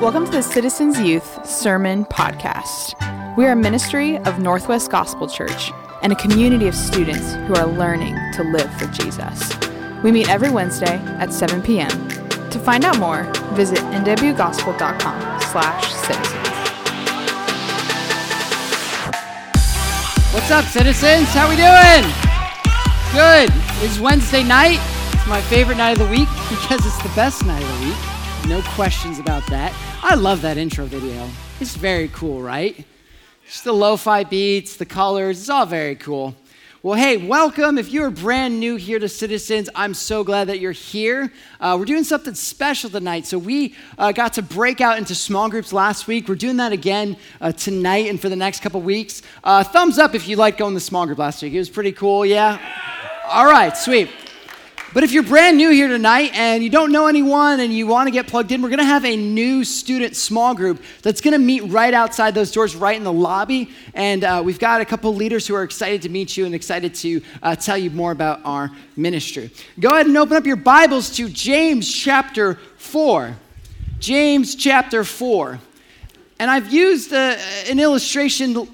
Welcome 0.00 0.26
to 0.26 0.30
the 0.30 0.42
Citizens 0.42 1.00
Youth 1.00 1.44
Sermon 1.44 2.04
Podcast. 2.04 2.94
We 3.36 3.44
are 3.46 3.50
a 3.50 3.56
ministry 3.56 4.16
of 4.18 4.38
Northwest 4.38 4.92
Gospel 4.92 5.26
Church 5.26 5.72
and 6.02 6.12
a 6.12 6.16
community 6.16 6.68
of 6.68 6.76
students 6.76 7.32
who 7.32 7.56
are 7.56 7.66
learning 7.66 8.14
to 8.34 8.44
live 8.44 8.72
for 8.78 8.86
Jesus. 8.86 9.50
We 10.04 10.12
meet 10.12 10.30
every 10.30 10.50
Wednesday 10.50 10.98
at 11.18 11.32
7 11.32 11.62
p.m. 11.62 11.90
To 11.90 12.60
find 12.60 12.84
out 12.84 13.00
more, 13.00 13.24
visit 13.54 13.78
nwgospel.com 13.78 15.40
slash 15.40 15.92
citizens. 15.92 16.48
What's 20.32 20.50
up, 20.52 20.64
citizens? 20.66 21.26
How 21.30 21.48
we 21.48 21.56
doing? 21.56 22.06
Good. 23.12 23.50
It's 23.82 23.98
Wednesday 23.98 24.44
night. 24.44 24.78
It's 25.12 25.26
my 25.26 25.42
favorite 25.42 25.78
night 25.78 25.98
of 25.98 26.06
the 26.06 26.06
week 26.06 26.28
because 26.48 26.86
it's 26.86 27.02
the 27.02 27.12
best 27.16 27.44
night 27.44 27.64
of 27.64 27.80
the 27.80 27.86
week. 27.86 28.07
No 28.48 28.62
questions 28.62 29.18
about 29.18 29.46
that. 29.48 29.74
I 30.02 30.14
love 30.14 30.40
that 30.40 30.56
intro 30.56 30.86
video. 30.86 31.28
It's 31.60 31.76
very 31.76 32.08
cool, 32.08 32.40
right? 32.40 32.82
Just 33.44 33.64
the 33.64 33.74
lo-fi 33.74 34.24
beats, 34.24 34.76
the 34.76 34.86
colors, 34.86 35.38
it's 35.38 35.50
all 35.50 35.66
very 35.66 35.96
cool. 35.96 36.34
Well, 36.82 36.94
hey, 36.94 37.18
welcome. 37.18 37.76
If 37.76 37.92
you're 37.92 38.08
brand 38.08 38.58
new 38.58 38.76
here 38.76 38.98
to 39.00 39.08
Citizens, 39.08 39.68
I'm 39.74 39.92
so 39.92 40.24
glad 40.24 40.48
that 40.48 40.60
you're 40.60 40.72
here. 40.72 41.30
Uh, 41.60 41.76
we're 41.78 41.84
doing 41.84 42.04
something 42.04 42.32
special 42.32 42.88
tonight. 42.88 43.26
So, 43.26 43.36
we 43.36 43.74
uh, 43.98 44.12
got 44.12 44.32
to 44.34 44.42
break 44.42 44.80
out 44.80 44.96
into 44.96 45.14
small 45.14 45.50
groups 45.50 45.70
last 45.70 46.06
week. 46.06 46.26
We're 46.26 46.34
doing 46.36 46.56
that 46.56 46.72
again 46.72 47.18
uh, 47.42 47.52
tonight 47.52 48.08
and 48.08 48.18
for 48.18 48.30
the 48.30 48.36
next 48.36 48.60
couple 48.60 48.80
weeks. 48.80 49.20
Uh, 49.44 49.62
thumbs 49.62 49.98
up 49.98 50.14
if 50.14 50.26
you 50.26 50.36
liked 50.36 50.56
going 50.56 50.72
to 50.72 50.80
small 50.80 51.04
group 51.04 51.18
last 51.18 51.42
week. 51.42 51.52
It 51.52 51.58
was 51.58 51.68
pretty 51.68 51.92
cool, 51.92 52.24
yeah? 52.24 52.58
All 53.26 53.44
right, 53.44 53.76
sweet. 53.76 54.08
But 54.94 55.04
if 55.04 55.12
you're 55.12 55.22
brand 55.22 55.58
new 55.58 55.68
here 55.68 55.86
tonight 55.86 56.30
and 56.32 56.62
you 56.62 56.70
don't 56.70 56.90
know 56.90 57.08
anyone 57.08 57.60
and 57.60 57.70
you 57.70 57.86
want 57.86 58.06
to 58.06 58.10
get 58.10 58.26
plugged 58.26 58.52
in, 58.52 58.62
we're 58.62 58.70
going 58.70 58.78
to 58.78 58.86
have 58.86 59.04
a 59.04 59.16
new 59.16 59.62
student 59.62 60.16
small 60.16 60.54
group 60.54 60.82
that's 61.02 61.20
going 61.20 61.32
to 61.32 61.38
meet 61.38 61.60
right 61.64 61.92
outside 61.92 62.34
those 62.34 62.50
doors, 62.50 62.74
right 62.74 62.96
in 62.96 63.04
the 63.04 63.12
lobby. 63.12 63.70
And 63.92 64.24
uh, 64.24 64.40
we've 64.42 64.58
got 64.58 64.80
a 64.80 64.86
couple 64.86 65.14
leaders 65.14 65.46
who 65.46 65.54
are 65.54 65.62
excited 65.62 66.00
to 66.02 66.08
meet 66.08 66.38
you 66.38 66.46
and 66.46 66.54
excited 66.54 66.94
to 66.96 67.20
uh, 67.42 67.54
tell 67.54 67.76
you 67.76 67.90
more 67.90 68.12
about 68.12 68.40
our 68.44 68.70
ministry. 68.96 69.50
Go 69.78 69.90
ahead 69.90 70.06
and 70.06 70.16
open 70.16 70.38
up 70.38 70.46
your 70.46 70.56
Bibles 70.56 71.10
to 71.16 71.28
James 71.28 71.92
chapter 71.92 72.54
4. 72.78 73.36
James 73.98 74.54
chapter 74.54 75.04
4. 75.04 75.60
And 76.38 76.50
I've 76.50 76.72
used 76.72 77.12
uh, 77.12 77.36
an 77.68 77.78
illustration 77.78 78.66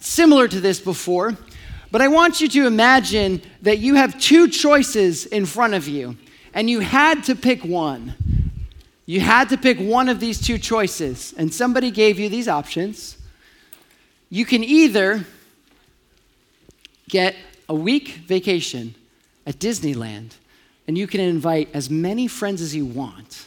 similar 0.00 0.48
to 0.48 0.60
this 0.60 0.80
before. 0.80 1.34
But 1.92 2.00
I 2.00 2.08
want 2.08 2.40
you 2.40 2.48
to 2.48 2.66
imagine 2.66 3.42
that 3.60 3.78
you 3.78 3.96
have 3.96 4.18
two 4.18 4.48
choices 4.48 5.26
in 5.26 5.44
front 5.44 5.74
of 5.74 5.86
you, 5.86 6.16
and 6.54 6.68
you 6.70 6.80
had 6.80 7.22
to 7.24 7.36
pick 7.36 7.66
one. 7.66 8.14
You 9.04 9.20
had 9.20 9.50
to 9.50 9.58
pick 9.58 9.78
one 9.78 10.08
of 10.08 10.18
these 10.18 10.40
two 10.40 10.56
choices, 10.56 11.34
and 11.36 11.52
somebody 11.52 11.90
gave 11.90 12.18
you 12.18 12.30
these 12.30 12.48
options. 12.48 13.18
You 14.30 14.46
can 14.46 14.64
either 14.64 15.26
get 17.10 17.36
a 17.68 17.74
week 17.74 18.22
vacation 18.26 18.94
at 19.46 19.58
Disneyland, 19.58 20.30
and 20.88 20.96
you 20.96 21.06
can 21.06 21.20
invite 21.20 21.68
as 21.74 21.90
many 21.90 22.26
friends 22.26 22.62
as 22.62 22.74
you 22.74 22.86
want, 22.86 23.44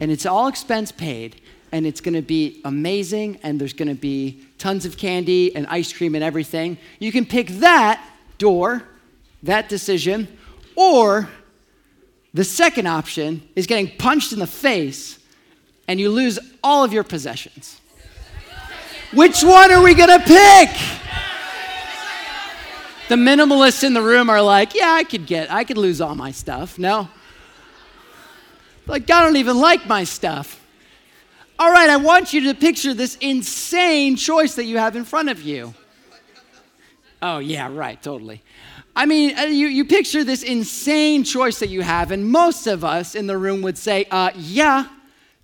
and 0.00 0.10
it's 0.10 0.26
all 0.26 0.48
expense 0.48 0.90
paid, 0.90 1.40
and 1.74 1.88
it's 1.88 2.00
going 2.00 2.14
to 2.14 2.22
be 2.22 2.60
amazing, 2.64 3.36
and 3.42 3.60
there's 3.60 3.72
going 3.72 3.88
to 3.88 3.96
be 3.96 4.40
tons 4.58 4.86
of 4.86 4.96
candy 4.96 5.56
and 5.56 5.66
ice 5.66 5.92
cream 5.92 6.14
and 6.14 6.22
everything. 6.22 6.78
You 7.00 7.10
can 7.10 7.26
pick 7.26 7.48
that 7.48 8.00
door, 8.38 8.84
that 9.42 9.68
decision, 9.68 10.28
or 10.76 11.28
the 12.32 12.44
second 12.44 12.86
option 12.86 13.42
is 13.56 13.66
getting 13.66 13.88
punched 13.98 14.32
in 14.32 14.38
the 14.38 14.46
face 14.46 15.18
and 15.88 15.98
you 15.98 16.10
lose 16.10 16.38
all 16.62 16.84
of 16.84 16.92
your 16.92 17.02
possessions. 17.02 17.80
Which 19.12 19.42
one 19.42 19.72
are 19.72 19.82
we 19.82 19.94
going 19.94 20.16
to 20.16 20.24
pick? 20.24 20.70
The 23.08 23.16
minimalists 23.16 23.82
in 23.82 23.94
the 23.94 24.02
room 24.02 24.30
are 24.30 24.40
like, 24.40 24.76
yeah, 24.76 24.92
I 24.92 25.02
could 25.02 25.26
get, 25.26 25.50
I 25.50 25.64
could 25.64 25.78
lose 25.78 26.00
all 26.00 26.14
my 26.14 26.30
stuff. 26.30 26.78
No. 26.78 27.08
Like, 28.86 29.10
I 29.10 29.24
don't 29.24 29.38
even 29.38 29.58
like 29.58 29.88
my 29.88 30.04
stuff. 30.04 30.60
All 31.64 31.72
right, 31.72 31.88
I 31.88 31.96
want 31.96 32.34
you 32.34 32.42
to 32.42 32.54
picture 32.54 32.92
this 32.92 33.16
insane 33.22 34.16
choice 34.16 34.56
that 34.56 34.64
you 34.64 34.76
have 34.76 34.96
in 34.96 35.04
front 35.06 35.30
of 35.30 35.40
you. 35.40 35.72
Oh, 37.22 37.38
yeah, 37.38 37.70
right, 37.72 38.02
totally. 38.02 38.42
I 38.94 39.06
mean, 39.06 39.38
uh, 39.38 39.44
you, 39.44 39.68
you 39.68 39.86
picture 39.86 40.24
this 40.24 40.42
insane 40.42 41.24
choice 41.24 41.60
that 41.60 41.70
you 41.70 41.80
have, 41.80 42.10
and 42.10 42.30
most 42.30 42.66
of 42.66 42.84
us 42.84 43.14
in 43.14 43.26
the 43.26 43.38
room 43.38 43.62
would 43.62 43.78
say, 43.78 44.04
uh, 44.10 44.32
yeah, 44.36 44.88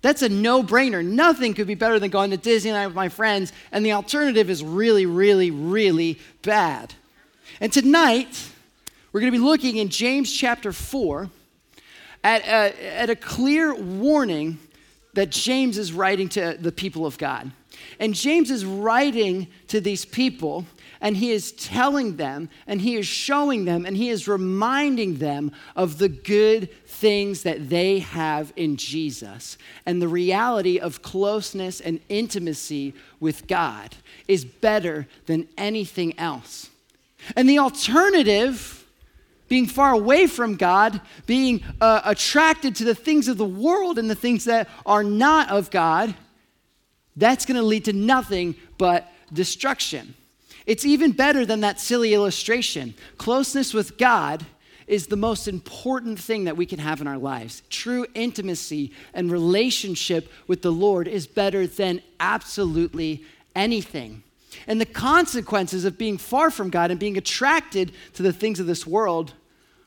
that's 0.03 0.21
a 0.21 0.29
no 0.29 0.61
brainer. 0.61 1.03
Nothing 1.03 1.55
could 1.55 1.65
be 1.65 1.73
better 1.73 1.97
than 1.97 2.11
going 2.11 2.29
to 2.29 2.37
Disneyland 2.37 2.85
with 2.85 2.95
my 2.95 3.09
friends, 3.09 3.51
and 3.71 3.83
the 3.83 3.93
alternative 3.93 4.47
is 4.47 4.63
really, 4.63 5.07
really, 5.07 5.49
really 5.49 6.19
bad. 6.43 6.93
And 7.59 7.73
tonight, 7.73 8.47
we're 9.11 9.21
going 9.21 9.33
to 9.33 9.39
be 9.39 9.43
looking 9.43 9.77
in 9.77 9.89
James 9.89 10.31
chapter 10.31 10.71
4 10.71 11.31
at 12.23 12.43
a, 12.43 12.95
at 12.95 13.09
a 13.09 13.15
clear 13.15 13.73
warning 13.73 14.59
that 15.13 15.29
James 15.29 15.77
is 15.77 15.93
writing 15.93 16.29
to 16.29 16.57
the 16.59 16.71
people 16.71 17.05
of 17.05 17.17
God. 17.17 17.51
And 17.99 18.13
James 18.13 18.51
is 18.51 18.65
writing 18.65 19.47
to 19.67 19.81
these 19.81 20.05
people, 20.05 20.65
and 20.99 21.17
he 21.17 21.31
is 21.31 21.51
telling 21.53 22.17
them, 22.17 22.49
and 22.67 22.81
he 22.81 22.95
is 22.95 23.07
showing 23.07 23.65
them, 23.65 23.85
and 23.85 23.97
he 23.97 24.09
is 24.09 24.27
reminding 24.27 25.17
them 25.17 25.51
of 25.75 25.97
the 25.97 26.09
good 26.09 26.69
things 26.85 27.43
that 27.43 27.69
they 27.69 27.99
have 27.99 28.53
in 28.55 28.77
Jesus. 28.77 29.57
And 29.85 30.01
the 30.01 30.07
reality 30.07 30.79
of 30.79 31.01
closeness 31.01 31.81
and 31.81 31.99
intimacy 32.09 32.93
with 33.19 33.47
God 33.47 33.95
is 34.27 34.45
better 34.45 35.07
than 35.25 35.47
anything 35.57 36.17
else. 36.19 36.69
And 37.35 37.49
the 37.49 37.59
alternative 37.59 38.80
being 39.51 39.67
far 39.67 39.91
away 39.91 40.27
from 40.27 40.55
God, 40.55 41.01
being 41.25 41.61
uh, 41.81 41.99
attracted 42.05 42.73
to 42.77 42.85
the 42.85 42.95
things 42.95 43.27
of 43.27 43.37
the 43.37 43.43
world 43.43 43.99
and 43.99 44.09
the 44.09 44.15
things 44.15 44.45
that 44.45 44.69
are 44.85 45.03
not 45.03 45.49
of 45.49 45.69
God, 45.69 46.15
that's 47.17 47.45
going 47.45 47.57
to 47.57 47.61
lead 47.61 47.83
to 47.83 47.91
nothing 47.91 48.55
but 48.77 49.11
destruction. 49.33 50.13
It's 50.65 50.85
even 50.85 51.11
better 51.11 51.45
than 51.45 51.59
that 51.59 51.81
silly 51.81 52.13
illustration. 52.13 52.93
Closeness 53.17 53.73
with 53.73 53.97
God 53.97 54.45
is 54.87 55.07
the 55.07 55.17
most 55.17 55.49
important 55.49 56.17
thing 56.17 56.45
that 56.45 56.55
we 56.55 56.65
can 56.65 56.79
have 56.79 57.01
in 57.01 57.07
our 57.07 57.17
lives. 57.17 57.61
True 57.69 58.05
intimacy 58.15 58.93
and 59.13 59.29
relationship 59.29 60.31
with 60.47 60.61
the 60.61 60.71
Lord 60.71 61.09
is 61.09 61.27
better 61.27 61.67
than 61.67 62.01
absolutely 62.21 63.25
anything. 63.53 64.23
And 64.65 64.79
the 64.79 64.85
consequences 64.85 65.83
of 65.83 65.97
being 65.97 66.17
far 66.17 66.51
from 66.51 66.69
God 66.69 66.89
and 66.89 66.97
being 66.97 67.17
attracted 67.17 67.91
to 68.13 68.23
the 68.23 68.31
things 68.31 68.57
of 68.61 68.65
this 68.65 68.87
world 68.87 69.33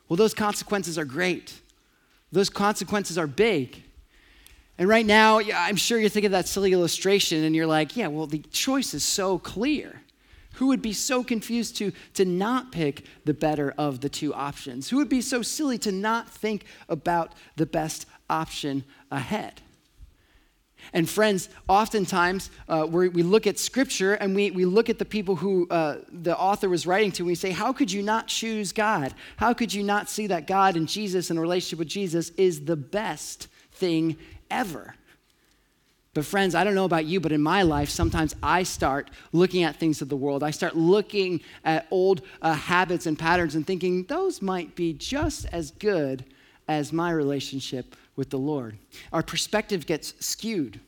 well, 0.08 0.16
those 0.16 0.34
consequences 0.34 0.98
are 0.98 1.04
great. 1.04 1.60
Those 2.32 2.50
consequences 2.50 3.16
are 3.16 3.26
big. 3.26 3.82
And 4.76 4.88
right 4.88 5.06
now, 5.06 5.40
I'm 5.40 5.76
sure 5.76 5.98
you're 5.98 6.08
thinking 6.08 6.26
of 6.26 6.32
that 6.32 6.48
silly 6.48 6.72
illustration 6.72 7.44
and 7.44 7.54
you're 7.54 7.66
like, 7.66 7.96
yeah, 7.96 8.08
well, 8.08 8.26
the 8.26 8.38
choice 8.50 8.92
is 8.92 9.04
so 9.04 9.38
clear. 9.38 10.02
Who 10.54 10.68
would 10.68 10.82
be 10.82 10.92
so 10.92 11.24
confused 11.24 11.76
to, 11.76 11.92
to 12.14 12.24
not 12.24 12.72
pick 12.72 13.04
the 13.24 13.34
better 13.34 13.74
of 13.76 14.00
the 14.00 14.08
two 14.08 14.32
options? 14.34 14.88
Who 14.88 14.98
would 14.98 15.08
be 15.08 15.20
so 15.20 15.42
silly 15.42 15.78
to 15.78 15.92
not 15.92 16.28
think 16.28 16.64
about 16.88 17.34
the 17.56 17.66
best 17.66 18.06
option 18.30 18.84
ahead? 19.10 19.62
And 20.94 21.10
friends, 21.10 21.48
oftentimes 21.68 22.50
uh, 22.68 22.86
we 22.88 23.08
look 23.08 23.48
at 23.48 23.58
scripture 23.58 24.14
and 24.14 24.32
we, 24.32 24.52
we 24.52 24.64
look 24.64 24.88
at 24.88 25.00
the 25.00 25.04
people 25.04 25.34
who 25.34 25.66
uh, 25.68 25.96
the 26.08 26.38
author 26.38 26.68
was 26.68 26.86
writing 26.86 27.10
to, 27.12 27.24
and 27.24 27.26
we 27.26 27.34
say, 27.34 27.50
How 27.50 27.72
could 27.72 27.90
you 27.90 28.00
not 28.00 28.28
choose 28.28 28.70
God? 28.70 29.12
How 29.36 29.52
could 29.52 29.74
you 29.74 29.82
not 29.82 30.08
see 30.08 30.28
that 30.28 30.46
God 30.46 30.76
and 30.76 30.88
Jesus 30.88 31.30
and 31.30 31.38
a 31.38 31.42
relationship 31.42 31.80
with 31.80 31.88
Jesus 31.88 32.30
is 32.36 32.64
the 32.64 32.76
best 32.76 33.48
thing 33.72 34.16
ever? 34.52 34.94
But, 36.14 36.24
friends, 36.24 36.54
I 36.54 36.62
don't 36.62 36.76
know 36.76 36.84
about 36.84 37.06
you, 37.06 37.18
but 37.18 37.32
in 37.32 37.42
my 37.42 37.62
life, 37.62 37.90
sometimes 37.90 38.36
I 38.40 38.62
start 38.62 39.10
looking 39.32 39.64
at 39.64 39.74
things 39.74 40.00
of 40.00 40.08
the 40.08 40.16
world. 40.16 40.44
I 40.44 40.52
start 40.52 40.76
looking 40.76 41.40
at 41.64 41.88
old 41.90 42.22
uh, 42.40 42.52
habits 42.52 43.06
and 43.06 43.18
patterns 43.18 43.56
and 43.56 43.66
thinking 43.66 44.04
those 44.04 44.40
might 44.40 44.76
be 44.76 44.92
just 44.92 45.44
as 45.50 45.72
good 45.72 46.24
as 46.68 46.92
my 46.92 47.10
relationship 47.10 47.96
with 48.16 48.30
the 48.30 48.38
Lord. 48.38 48.78
Our 49.12 49.22
perspective 49.22 49.86
gets 49.86 50.14
skewed. 50.24 50.80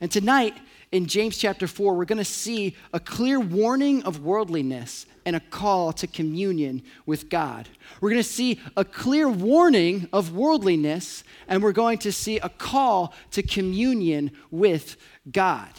And 0.00 0.10
tonight, 0.10 0.56
in 0.90 1.06
James 1.06 1.36
chapter 1.38 1.66
4, 1.66 1.94
we're 1.94 2.04
going 2.04 2.18
to 2.18 2.24
see 2.24 2.76
a 2.92 3.00
clear 3.00 3.40
warning 3.40 4.02
of 4.02 4.22
worldliness 4.22 5.06
and 5.24 5.36
a 5.36 5.40
call 5.40 5.92
to 5.92 6.06
communion 6.06 6.82
with 7.06 7.30
God. 7.30 7.68
We're 8.00 8.10
going 8.10 8.22
to 8.22 8.28
see 8.28 8.60
a 8.76 8.84
clear 8.84 9.28
warning 9.28 10.08
of 10.12 10.34
worldliness, 10.34 11.24
and 11.48 11.62
we're 11.62 11.72
going 11.72 11.98
to 11.98 12.12
see 12.12 12.38
a 12.38 12.48
call 12.48 13.14
to 13.30 13.42
communion 13.42 14.32
with 14.50 14.96
God. 15.30 15.70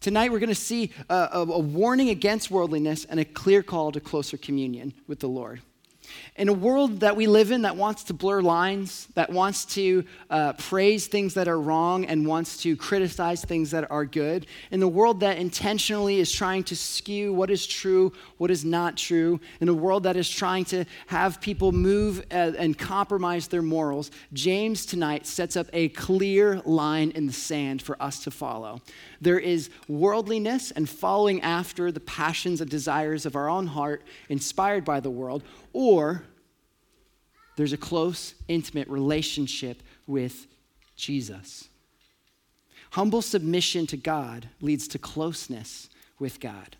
Tonight, 0.00 0.30
we're 0.30 0.38
going 0.38 0.48
to 0.48 0.54
see 0.54 0.92
a, 1.08 1.28
a, 1.32 1.40
a 1.40 1.58
warning 1.58 2.10
against 2.10 2.50
worldliness 2.50 3.04
and 3.04 3.18
a 3.18 3.24
clear 3.24 3.62
call 3.62 3.90
to 3.92 4.00
closer 4.00 4.36
communion 4.36 4.94
with 5.08 5.18
the 5.18 5.28
Lord. 5.28 5.60
In 6.36 6.48
a 6.48 6.52
world 6.52 7.00
that 7.00 7.16
we 7.16 7.26
live 7.26 7.50
in 7.50 7.62
that 7.62 7.76
wants 7.76 8.04
to 8.04 8.14
blur 8.14 8.42
lines, 8.42 9.08
that 9.14 9.30
wants 9.30 9.64
to 9.66 10.04
uh, 10.30 10.52
praise 10.54 11.06
things 11.06 11.34
that 11.34 11.48
are 11.48 11.60
wrong 11.60 12.04
and 12.04 12.26
wants 12.26 12.58
to 12.58 12.76
criticize 12.76 13.44
things 13.44 13.70
that 13.70 13.90
are 13.90 14.04
good, 14.04 14.46
in 14.70 14.82
a 14.82 14.88
world 14.88 15.20
that 15.20 15.38
intentionally 15.38 16.18
is 16.20 16.30
trying 16.30 16.62
to 16.64 16.76
skew 16.76 17.32
what 17.32 17.50
is 17.50 17.66
true, 17.66 18.12
what 18.38 18.50
is 18.50 18.64
not 18.64 18.96
true, 18.96 19.40
in 19.60 19.68
a 19.68 19.74
world 19.74 20.02
that 20.02 20.16
is 20.16 20.28
trying 20.28 20.64
to 20.64 20.84
have 21.06 21.40
people 21.40 21.72
move 21.72 22.24
uh, 22.30 22.52
and 22.58 22.78
compromise 22.78 23.48
their 23.48 23.62
morals, 23.62 24.10
James 24.32 24.86
tonight 24.86 25.26
sets 25.26 25.56
up 25.56 25.66
a 25.72 25.88
clear 25.90 26.60
line 26.64 27.10
in 27.12 27.26
the 27.26 27.32
sand 27.32 27.82
for 27.82 28.00
us 28.02 28.22
to 28.24 28.30
follow. 28.30 28.80
There 29.20 29.38
is 29.38 29.70
worldliness 29.88 30.70
and 30.70 30.88
following 30.88 31.40
after 31.42 31.90
the 31.90 32.00
passions 32.00 32.60
and 32.60 32.70
desires 32.70 33.26
of 33.26 33.36
our 33.36 33.48
own 33.48 33.66
heart, 33.66 34.02
inspired 34.28 34.84
by 34.84 35.00
the 35.00 35.10
world, 35.10 35.42
or 35.72 36.24
there's 37.56 37.72
a 37.72 37.78
close, 37.78 38.34
intimate 38.48 38.88
relationship 38.88 39.82
with 40.06 40.46
Jesus. 40.94 41.68
Humble 42.90 43.22
submission 43.22 43.86
to 43.88 43.96
God 43.96 44.48
leads 44.60 44.88
to 44.88 44.98
closeness 44.98 45.88
with 46.18 46.38
God. 46.40 46.76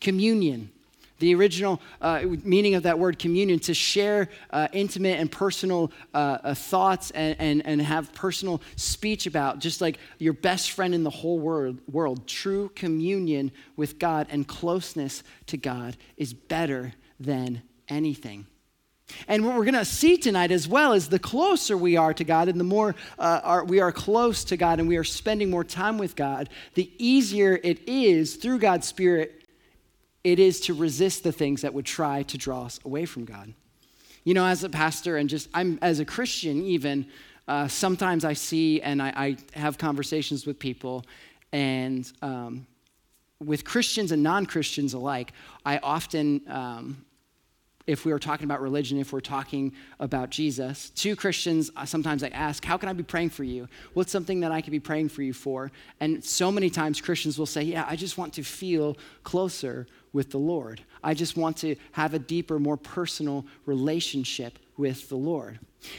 Communion, 0.00 0.70
the 1.18 1.34
original 1.34 1.80
uh, 2.00 2.22
meaning 2.44 2.74
of 2.74 2.84
that 2.84 2.98
word 2.98 3.18
communion, 3.18 3.58
to 3.60 3.74
share 3.74 4.28
uh, 4.50 4.68
intimate 4.72 5.18
and 5.18 5.30
personal 5.30 5.90
uh, 6.14 6.38
uh 6.42 6.54
thoughts 6.54 7.10
and, 7.12 7.36
and, 7.38 7.66
and 7.66 7.82
have 7.82 8.12
personal 8.14 8.60
speech 8.76 9.26
about, 9.26 9.58
just 9.58 9.80
like 9.80 9.98
your 10.18 10.32
best 10.32 10.72
friend 10.72 10.94
in 10.94 11.02
the 11.02 11.10
whole 11.10 11.38
world, 11.38 11.78
world. 11.90 12.26
True 12.26 12.70
communion 12.74 13.50
with 13.76 13.98
God 13.98 14.26
and 14.30 14.46
closeness 14.46 15.22
to 15.46 15.56
God 15.56 15.96
is 16.16 16.32
better 16.32 16.94
than 17.18 17.62
anything. 17.88 18.46
And 19.26 19.44
what 19.44 19.56
we're 19.56 19.64
going 19.64 19.74
to 19.74 19.84
see 19.86 20.18
tonight 20.18 20.50
as 20.50 20.68
well 20.68 20.92
is 20.92 21.08
the 21.08 21.18
closer 21.18 21.76
we 21.76 21.96
are 21.96 22.12
to 22.12 22.24
God 22.24 22.48
and 22.48 22.60
the 22.60 22.64
more 22.64 22.94
uh, 23.18 23.40
are, 23.42 23.64
we 23.64 23.80
are 23.80 23.90
close 23.90 24.44
to 24.44 24.56
God 24.56 24.80
and 24.80 24.88
we 24.88 24.98
are 24.98 25.04
spending 25.04 25.50
more 25.50 25.64
time 25.64 25.96
with 25.96 26.14
God, 26.14 26.50
the 26.74 26.90
easier 26.98 27.58
it 27.64 27.80
is 27.88 28.36
through 28.36 28.58
God's 28.58 28.86
Spirit 28.86 29.38
it 30.24 30.38
is 30.38 30.60
to 30.60 30.74
resist 30.74 31.22
the 31.22 31.32
things 31.32 31.62
that 31.62 31.72
would 31.72 31.86
try 31.86 32.22
to 32.24 32.36
draw 32.36 32.64
us 32.64 32.80
away 32.84 33.06
from 33.06 33.24
God. 33.24 33.54
You 34.24 34.34
know, 34.34 34.44
as 34.44 34.64
a 34.64 34.68
pastor 34.68 35.16
and 35.16 35.28
just 35.28 35.48
I'm 35.54 35.78
as 35.80 36.00
a 36.00 36.04
Christian 36.04 36.62
even, 36.64 37.06
uh, 37.46 37.68
sometimes 37.68 38.24
I 38.24 38.34
see 38.34 38.82
and 38.82 39.00
I, 39.00 39.08
I, 39.16 39.58
have 39.58 39.78
conversations 39.78 40.44
with 40.44 40.58
people 40.58 41.06
and 41.50 42.10
um, 42.20 42.66
with 43.42 43.64
Christians 43.64 44.12
and 44.12 44.22
non 44.22 44.44
Christians 44.44 44.92
alike, 44.92 45.32
I 45.64 45.78
often 45.78 46.42
um, 46.48 47.04
if 47.88 48.04
we 48.04 48.12
were 48.12 48.18
talking 48.18 48.44
about 48.44 48.60
religion, 48.60 48.98
if 48.98 49.14
we're 49.14 49.20
talking 49.20 49.72
about 49.98 50.28
Jesus. 50.28 50.90
To 50.90 51.16
Christians, 51.16 51.70
uh, 51.74 51.86
sometimes 51.86 52.22
I 52.22 52.28
ask, 52.28 52.62
How 52.64 52.76
can 52.76 52.88
I 52.88 52.92
be 52.92 53.02
praying 53.02 53.30
for 53.30 53.44
you? 53.44 53.66
What's 53.94 54.12
something 54.12 54.40
that 54.40 54.52
I 54.52 54.60
can 54.60 54.70
be 54.70 54.78
praying 54.78 55.08
for 55.08 55.22
you 55.22 55.32
for? 55.32 55.72
And 55.98 56.22
so 56.22 56.52
many 56.52 56.68
times 56.68 57.00
Christians 57.00 57.38
will 57.38 57.46
say, 57.46 57.62
Yeah, 57.62 57.86
I 57.88 57.96
just 57.96 58.18
want 58.18 58.34
to 58.34 58.44
feel 58.44 58.98
closer 59.24 59.86
with 60.12 60.30
the 60.30 60.38
Lord. 60.38 60.82
I 61.02 61.14
just 61.14 61.36
want 61.36 61.56
to 61.58 61.76
have 61.92 62.12
a 62.12 62.18
deeper, 62.18 62.58
more 62.58 62.76
personal 62.76 63.46
relationship 63.64 64.58
with 64.76 65.08
the 65.08 65.16
Lord. 65.16 65.58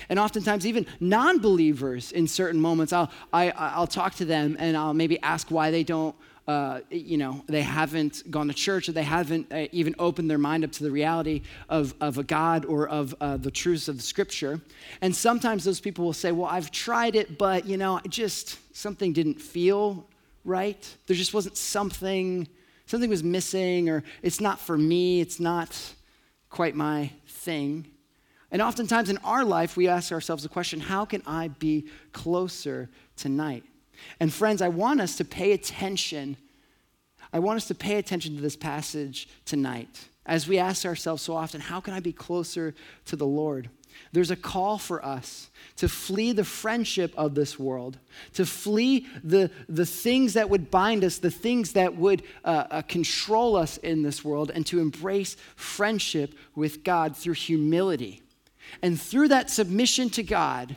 And 0.09 0.19
oftentimes, 0.19 0.67
even 0.67 0.85
non 0.99 1.39
believers 1.39 2.11
in 2.11 2.27
certain 2.27 2.61
moments, 2.61 2.93
I'll, 2.93 3.09
I, 3.33 3.45
will 3.45 3.53
i 3.57 3.79
will 3.79 3.87
talk 3.87 4.13
to 4.15 4.25
them 4.25 4.57
and 4.59 4.77
I'll 4.77 4.93
maybe 4.93 5.19
ask 5.21 5.49
why 5.49 5.71
they 5.71 5.83
don't 5.83 6.15
uh, 6.49 6.81
you 6.89 7.15
know, 7.15 7.43
they 7.45 7.61
haven't 7.61 8.23
gone 8.31 8.47
to 8.47 8.53
church 8.55 8.89
or 8.89 8.91
they 8.91 9.03
haven't 9.03 9.53
uh, 9.53 9.67
even 9.71 9.93
opened 9.99 10.27
their 10.31 10.39
mind 10.39 10.63
up 10.63 10.71
to 10.71 10.83
the 10.83 10.89
reality 10.89 11.43
of, 11.69 11.93
of 12.01 12.17
a 12.17 12.23
God 12.23 12.65
or 12.65 12.87
of 12.87 13.13
uh, 13.21 13.37
the 13.37 13.51
truths 13.51 13.87
of 13.87 13.97
the 13.97 14.01
scripture. 14.01 14.59
And 15.01 15.15
sometimes 15.15 15.63
those 15.63 15.79
people 15.79 16.05
will 16.05 16.11
say, 16.11 16.31
Well, 16.31 16.49
I've 16.49 16.71
tried 16.71 17.15
it, 17.15 17.37
but, 17.37 17.67
you 17.67 17.77
know, 17.77 18.01
just 18.09 18.57
something 18.75 19.13
didn't 19.13 19.39
feel 19.39 20.07
right. 20.43 20.97
There 21.05 21.15
just 21.15 21.35
wasn't 21.35 21.55
something, 21.55 22.47
something 22.87 23.11
was 23.11 23.23
missing, 23.23 23.87
or 23.87 24.03
it's 24.23 24.41
not 24.41 24.59
for 24.59 24.75
me, 24.75 25.21
it's 25.21 25.39
not 25.39 25.79
quite 26.49 26.73
my 26.73 27.11
thing. 27.27 27.91
And 28.49 28.59
oftentimes 28.59 29.11
in 29.11 29.19
our 29.19 29.45
life, 29.45 29.77
we 29.77 29.87
ask 29.87 30.11
ourselves 30.11 30.41
the 30.41 30.49
question 30.49 30.79
how 30.79 31.05
can 31.05 31.21
I 31.27 31.49
be 31.49 31.89
closer 32.11 32.89
tonight? 33.15 33.65
And 34.19 34.33
friends, 34.33 34.61
I 34.61 34.69
want 34.69 35.01
us 35.01 35.15
to 35.17 35.25
pay 35.25 35.51
attention. 35.51 36.37
I 37.31 37.39
want 37.39 37.57
us 37.57 37.67
to 37.67 37.75
pay 37.75 37.97
attention 37.97 38.35
to 38.35 38.41
this 38.41 38.55
passage 38.55 39.29
tonight 39.45 40.09
as 40.29 40.47
we 40.47 40.59
ask 40.59 40.85
ourselves 40.85 41.23
so 41.23 41.35
often, 41.35 41.59
how 41.59 41.79
can 41.81 41.93
I 41.93 41.99
be 41.99 42.13
closer 42.13 42.75
to 43.05 43.15
the 43.15 43.25
Lord? 43.25 43.69
There's 44.13 44.29
a 44.29 44.35
call 44.35 44.77
for 44.77 45.03
us 45.03 45.49
to 45.77 45.89
flee 45.89 46.31
the 46.31 46.43
friendship 46.43 47.13
of 47.17 47.33
this 47.33 47.57
world, 47.57 47.97
to 48.33 48.45
flee 48.45 49.07
the, 49.23 49.49
the 49.67 49.87
things 49.87 50.33
that 50.33 50.49
would 50.49 50.69
bind 50.69 51.03
us, 51.03 51.17
the 51.17 51.31
things 51.31 51.73
that 51.73 51.95
would 51.95 52.21
uh, 52.45 52.65
uh, 52.69 52.81
control 52.83 53.55
us 53.55 53.77
in 53.77 54.03
this 54.03 54.23
world, 54.23 54.51
and 54.53 54.65
to 54.67 54.79
embrace 54.79 55.35
friendship 55.55 56.35
with 56.55 56.83
God 56.83 57.17
through 57.17 57.33
humility. 57.33 58.21
And 58.83 59.01
through 59.01 59.29
that 59.29 59.49
submission 59.49 60.11
to 60.11 60.23
God, 60.23 60.75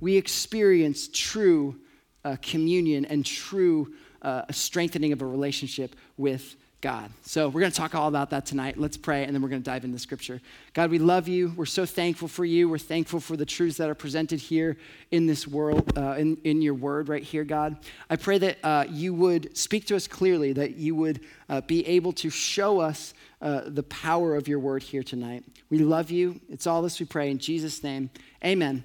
we 0.00 0.16
experience 0.16 1.08
true 1.12 1.76
uh, 2.24 2.36
communion 2.42 3.04
and 3.04 3.24
true 3.24 3.94
uh, 4.22 4.42
strengthening 4.50 5.12
of 5.12 5.22
a 5.22 5.26
relationship 5.26 5.94
with 6.16 6.56
God. 6.84 7.10
So 7.22 7.48
we're 7.48 7.60
going 7.60 7.72
to 7.72 7.78
talk 7.78 7.94
all 7.94 8.08
about 8.08 8.28
that 8.28 8.44
tonight. 8.44 8.76
Let's 8.76 8.98
pray, 8.98 9.24
and 9.24 9.34
then 9.34 9.40
we're 9.40 9.48
going 9.48 9.62
to 9.62 9.64
dive 9.64 9.84
into 9.84 9.98
Scripture. 9.98 10.42
God, 10.74 10.90
we 10.90 10.98
love 10.98 11.28
you. 11.28 11.54
We're 11.56 11.64
so 11.64 11.86
thankful 11.86 12.28
for 12.28 12.44
you. 12.44 12.68
We're 12.68 12.76
thankful 12.76 13.20
for 13.20 13.38
the 13.38 13.46
truths 13.46 13.78
that 13.78 13.88
are 13.88 13.94
presented 13.94 14.38
here 14.38 14.76
in 15.10 15.24
this 15.24 15.48
world, 15.48 15.96
uh, 15.96 16.16
in, 16.18 16.36
in 16.44 16.60
your 16.60 16.74
word 16.74 17.08
right 17.08 17.22
here, 17.22 17.42
God. 17.42 17.78
I 18.10 18.16
pray 18.16 18.36
that 18.36 18.58
uh, 18.62 18.84
you 18.90 19.14
would 19.14 19.56
speak 19.56 19.86
to 19.86 19.96
us 19.96 20.06
clearly, 20.06 20.52
that 20.52 20.76
you 20.76 20.94
would 20.94 21.20
uh, 21.48 21.62
be 21.62 21.86
able 21.86 22.12
to 22.12 22.28
show 22.28 22.80
us 22.80 23.14
uh, 23.40 23.62
the 23.66 23.84
power 23.84 24.36
of 24.36 24.46
your 24.46 24.58
word 24.58 24.82
here 24.82 25.02
tonight. 25.02 25.42
We 25.70 25.78
love 25.78 26.10
you. 26.10 26.38
It's 26.50 26.66
all 26.66 26.82
this 26.82 27.00
we 27.00 27.06
pray 27.06 27.30
in 27.30 27.38
Jesus' 27.38 27.82
name. 27.82 28.10
Amen. 28.44 28.84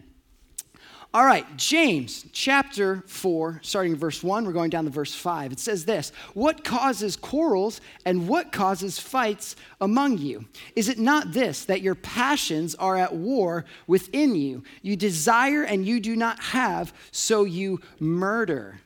All 1.11 1.25
right, 1.25 1.57
James 1.57 2.23
chapter 2.33 3.03
4, 3.07 3.61
starting 3.63 3.93
in 3.93 3.97
verse 3.97 4.21
1, 4.21 4.45
we're 4.45 4.51
going 4.51 4.69
down 4.69 4.83
to 4.83 4.91
verse 4.91 5.15
5. 5.15 5.53
It 5.53 5.59
says 5.59 5.85
this 5.85 6.11
What 6.35 6.63
causes 6.63 7.15
quarrels 7.15 7.81
and 8.05 8.27
what 8.27 8.51
causes 8.51 8.99
fights 8.99 9.55
among 9.81 10.19
you? 10.19 10.45
Is 10.75 10.87
it 10.87 10.99
not 10.99 11.31
this, 11.31 11.65
that 11.65 11.81
your 11.81 11.95
passions 11.95 12.75
are 12.75 12.95
at 12.95 13.15
war 13.15 13.65
within 13.87 14.35
you? 14.35 14.63
You 14.83 14.95
desire 14.95 15.63
and 15.63 15.83
you 15.83 15.99
do 15.99 16.15
not 16.15 16.39
have, 16.41 16.93
so 17.09 17.43
you 17.43 17.81
murder. 17.99 18.79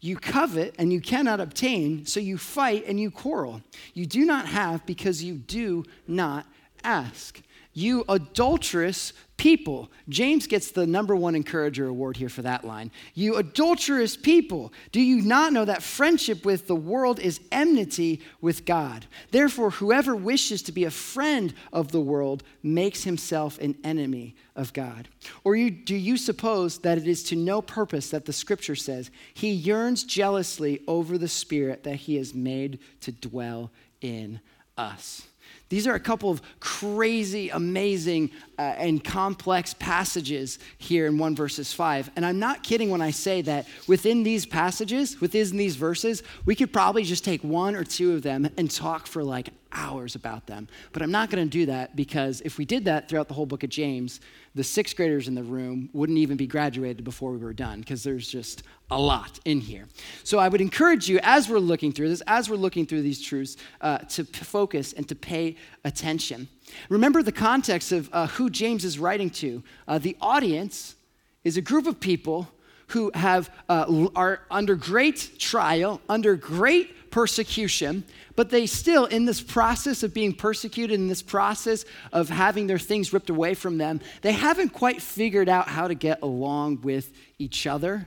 You 0.00 0.16
covet 0.16 0.74
and 0.76 0.92
you 0.92 1.00
cannot 1.00 1.40
obtain, 1.40 2.04
so 2.04 2.18
you 2.18 2.36
fight 2.36 2.84
and 2.88 2.98
you 2.98 3.12
quarrel. 3.12 3.62
You 3.94 4.06
do 4.06 4.24
not 4.24 4.46
have 4.46 4.84
because 4.86 5.22
you 5.22 5.34
do 5.34 5.84
not 6.08 6.46
ask. 6.82 7.40
You 7.72 8.04
adulterous 8.08 9.12
people. 9.36 9.90
James 10.08 10.46
gets 10.46 10.70
the 10.70 10.86
number 10.86 11.14
one 11.16 11.34
encourager 11.34 11.86
award 11.86 12.16
here 12.16 12.28
for 12.28 12.42
that 12.42 12.64
line. 12.64 12.90
You 13.14 13.36
adulterous 13.36 14.16
people, 14.16 14.72
do 14.92 15.00
you 15.00 15.22
not 15.22 15.52
know 15.52 15.64
that 15.64 15.82
friendship 15.82 16.44
with 16.44 16.66
the 16.66 16.76
world 16.76 17.18
is 17.18 17.40
enmity 17.50 18.20
with 18.40 18.64
God? 18.64 19.06
Therefore, 19.30 19.70
whoever 19.70 20.14
wishes 20.14 20.62
to 20.62 20.72
be 20.72 20.84
a 20.84 20.90
friend 20.90 21.52
of 21.72 21.90
the 21.92 22.00
world 22.00 22.42
makes 22.62 23.04
himself 23.04 23.58
an 23.58 23.76
enemy 23.84 24.34
of 24.56 24.72
God. 24.72 25.08
Or 25.42 25.56
you, 25.56 25.70
do 25.70 25.96
you 25.96 26.16
suppose 26.16 26.78
that 26.78 26.98
it 26.98 27.08
is 27.08 27.22
to 27.24 27.36
no 27.36 27.60
purpose 27.60 28.10
that 28.10 28.24
the 28.24 28.32
scripture 28.32 28.76
says, 28.76 29.10
He 29.34 29.50
yearns 29.50 30.04
jealously 30.04 30.82
over 30.86 31.18
the 31.18 31.28
spirit 31.28 31.82
that 31.84 31.96
He 31.96 32.16
has 32.16 32.34
made 32.34 32.78
to 33.00 33.12
dwell 33.12 33.72
in 34.00 34.40
us? 34.78 35.26
These 35.74 35.88
are 35.88 35.96
a 35.96 36.00
couple 36.00 36.30
of 36.30 36.40
crazy, 36.60 37.48
amazing, 37.48 38.30
uh, 38.56 38.62
and 38.62 39.02
complex 39.02 39.74
passages 39.74 40.60
here 40.78 41.08
in 41.08 41.18
1 41.18 41.34
verses 41.34 41.72
5. 41.72 42.12
And 42.14 42.24
I'm 42.24 42.38
not 42.38 42.62
kidding 42.62 42.90
when 42.90 43.02
I 43.02 43.10
say 43.10 43.42
that 43.42 43.66
within 43.88 44.22
these 44.22 44.46
passages, 44.46 45.20
within 45.20 45.56
these 45.56 45.74
verses, 45.74 46.22
we 46.44 46.54
could 46.54 46.72
probably 46.72 47.02
just 47.02 47.24
take 47.24 47.42
one 47.42 47.74
or 47.74 47.82
two 47.82 48.12
of 48.14 48.22
them 48.22 48.48
and 48.56 48.70
talk 48.70 49.08
for 49.08 49.24
like 49.24 49.48
hours 49.74 50.14
about 50.14 50.46
them. 50.46 50.68
But 50.92 51.02
I'm 51.02 51.10
not 51.10 51.30
going 51.30 51.44
to 51.44 51.50
do 51.50 51.66
that 51.66 51.96
because 51.96 52.40
if 52.42 52.58
we 52.58 52.64
did 52.64 52.84
that 52.86 53.08
throughout 53.08 53.28
the 53.28 53.34
whole 53.34 53.46
book 53.46 53.62
of 53.64 53.70
James, 53.70 54.20
the 54.54 54.64
sixth 54.64 54.96
graders 54.96 55.28
in 55.28 55.34
the 55.34 55.42
room 55.42 55.90
wouldn't 55.92 56.18
even 56.18 56.36
be 56.36 56.46
graduated 56.46 57.04
before 57.04 57.32
we 57.32 57.38
were 57.38 57.52
done 57.52 57.80
because 57.80 58.02
there's 58.02 58.28
just 58.28 58.62
a 58.90 59.00
lot 59.00 59.40
in 59.44 59.60
here. 59.60 59.86
So 60.22 60.38
I 60.38 60.48
would 60.48 60.60
encourage 60.60 61.08
you, 61.08 61.18
as 61.22 61.48
we're 61.48 61.58
looking 61.58 61.92
through 61.92 62.10
this, 62.10 62.22
as 62.26 62.48
we're 62.48 62.56
looking 62.56 62.86
through 62.86 63.02
these 63.02 63.20
truths, 63.20 63.56
uh, 63.80 63.98
to 63.98 64.24
p- 64.24 64.44
focus 64.44 64.92
and 64.92 65.08
to 65.08 65.14
pay 65.14 65.56
attention. 65.84 66.48
Remember 66.88 67.22
the 67.22 67.32
context 67.32 67.92
of 67.92 68.08
uh, 68.12 68.26
who 68.28 68.50
James 68.50 68.84
is 68.84 68.98
writing 68.98 69.30
to. 69.30 69.62
Uh, 69.88 69.98
the 69.98 70.16
audience 70.20 70.94
is 71.42 71.56
a 71.56 71.62
group 71.62 71.86
of 71.86 71.98
people 72.00 72.48
who 72.88 73.10
have, 73.14 73.50
uh, 73.68 74.08
are 74.14 74.42
under 74.50 74.74
great 74.76 75.38
trial, 75.38 76.00
under 76.08 76.36
great 76.36 77.10
persecution, 77.10 78.04
but 78.36 78.50
they 78.50 78.66
still, 78.66 79.04
in 79.06 79.24
this 79.24 79.40
process 79.40 80.02
of 80.02 80.12
being 80.12 80.32
persecuted, 80.32 80.98
in 80.98 81.08
this 81.08 81.22
process 81.22 81.84
of 82.12 82.28
having 82.28 82.66
their 82.66 82.78
things 82.78 83.12
ripped 83.12 83.30
away 83.30 83.54
from 83.54 83.78
them, 83.78 84.00
they 84.22 84.32
haven't 84.32 84.70
quite 84.70 85.00
figured 85.00 85.48
out 85.48 85.68
how 85.68 85.86
to 85.86 85.94
get 85.94 86.20
along 86.22 86.80
with 86.82 87.12
each 87.38 87.66
other. 87.66 88.06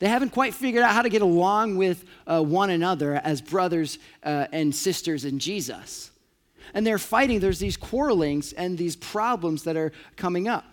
They 0.00 0.08
haven't 0.08 0.30
quite 0.30 0.52
figured 0.52 0.82
out 0.82 0.94
how 0.94 1.02
to 1.02 1.08
get 1.08 1.22
along 1.22 1.76
with 1.76 2.04
uh, 2.26 2.42
one 2.42 2.70
another 2.70 3.14
as 3.22 3.40
brothers 3.40 3.98
uh, 4.24 4.48
and 4.52 4.74
sisters 4.74 5.24
in 5.24 5.38
Jesus. 5.38 6.10
And 6.74 6.84
they're 6.84 6.98
fighting, 6.98 7.38
there's 7.38 7.60
these 7.60 7.76
quarrelings 7.76 8.52
and 8.52 8.76
these 8.76 8.96
problems 8.96 9.62
that 9.62 9.76
are 9.76 9.92
coming 10.16 10.48
up. 10.48 10.64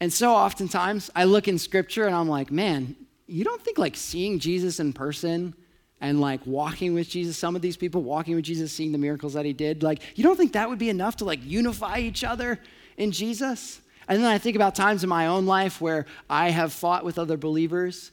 And 0.00 0.12
so 0.12 0.32
oftentimes 0.34 1.10
I 1.14 1.24
look 1.24 1.46
in 1.46 1.58
scripture 1.58 2.06
and 2.06 2.16
I'm 2.16 2.28
like, 2.28 2.50
man, 2.50 2.96
you 3.26 3.44
don't 3.44 3.62
think 3.62 3.78
like 3.78 3.96
seeing 3.96 4.40
Jesus 4.40 4.80
in 4.80 4.92
person 4.92 5.54
and 6.00 6.20
like 6.20 6.44
walking 6.46 6.94
with 6.94 7.08
Jesus, 7.08 7.36
some 7.36 7.54
of 7.54 7.62
these 7.62 7.76
people 7.76 8.02
walking 8.02 8.34
with 8.34 8.44
Jesus, 8.44 8.72
seeing 8.72 8.92
the 8.92 8.98
miracles 8.98 9.34
that 9.34 9.44
he 9.44 9.52
did, 9.52 9.82
like, 9.82 10.00
you 10.16 10.24
don't 10.24 10.36
think 10.36 10.52
that 10.52 10.68
would 10.68 10.78
be 10.78 10.88
enough 10.88 11.16
to 11.16 11.24
like 11.24 11.40
unify 11.44 11.98
each 11.98 12.24
other 12.24 12.58
in 12.96 13.12
Jesus? 13.12 13.80
And 14.08 14.22
then 14.22 14.30
I 14.30 14.38
think 14.38 14.56
about 14.56 14.74
times 14.74 15.02
in 15.02 15.08
my 15.08 15.26
own 15.26 15.46
life 15.46 15.80
where 15.80 16.06
I 16.28 16.50
have 16.50 16.72
fought 16.72 17.04
with 17.04 17.18
other 17.18 17.36
believers 17.36 18.10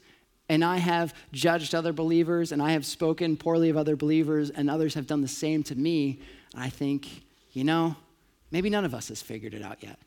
and 0.49 0.63
I 0.63 0.77
have 0.77 1.13
judged 1.31 1.73
other 1.73 1.93
believers 1.93 2.51
and 2.51 2.61
I 2.61 2.71
have 2.71 2.85
spoken 2.85 3.35
poorly 3.35 3.69
of 3.69 3.77
other 3.77 3.95
believers 3.95 4.49
and 4.49 4.69
others 4.69 4.93
have 4.93 5.07
done 5.07 5.21
the 5.21 5.27
same 5.27 5.63
to 5.63 5.75
me. 5.75 6.19
And 6.53 6.63
I 6.63 6.69
think, 6.69 7.07
you 7.51 7.63
know, 7.63 7.95
maybe 8.51 8.69
none 8.69 8.85
of 8.85 8.93
us 8.93 9.09
has 9.09 9.21
figured 9.21 9.53
it 9.53 9.61
out 9.61 9.81
yet. 9.81 9.99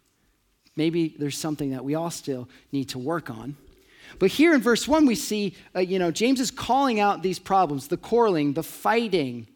Maybe 0.76 1.14
there's 1.18 1.37
something 1.37 1.70
that 1.70 1.84
we 1.84 1.94
all 1.94 2.10
still 2.10 2.49
need 2.72 2.90
to 2.90 2.99
work 2.99 3.28
on. 3.28 3.56
But 4.19 4.31
here 4.31 4.55
in 4.55 4.61
verse 4.61 4.88
1, 4.88 5.07
we 5.07 5.14
see, 5.14 5.57
uh, 5.75 5.81
you 5.81 5.99
know, 5.99 6.11
James 6.11 6.40
is 6.40 6.50
calling 6.50 7.00
out 7.00 7.23
these 7.23 7.38
problems 7.38 7.88
the 7.88 7.97
quarreling, 7.97 8.55
the 8.55 8.62
fighting. 8.62 9.47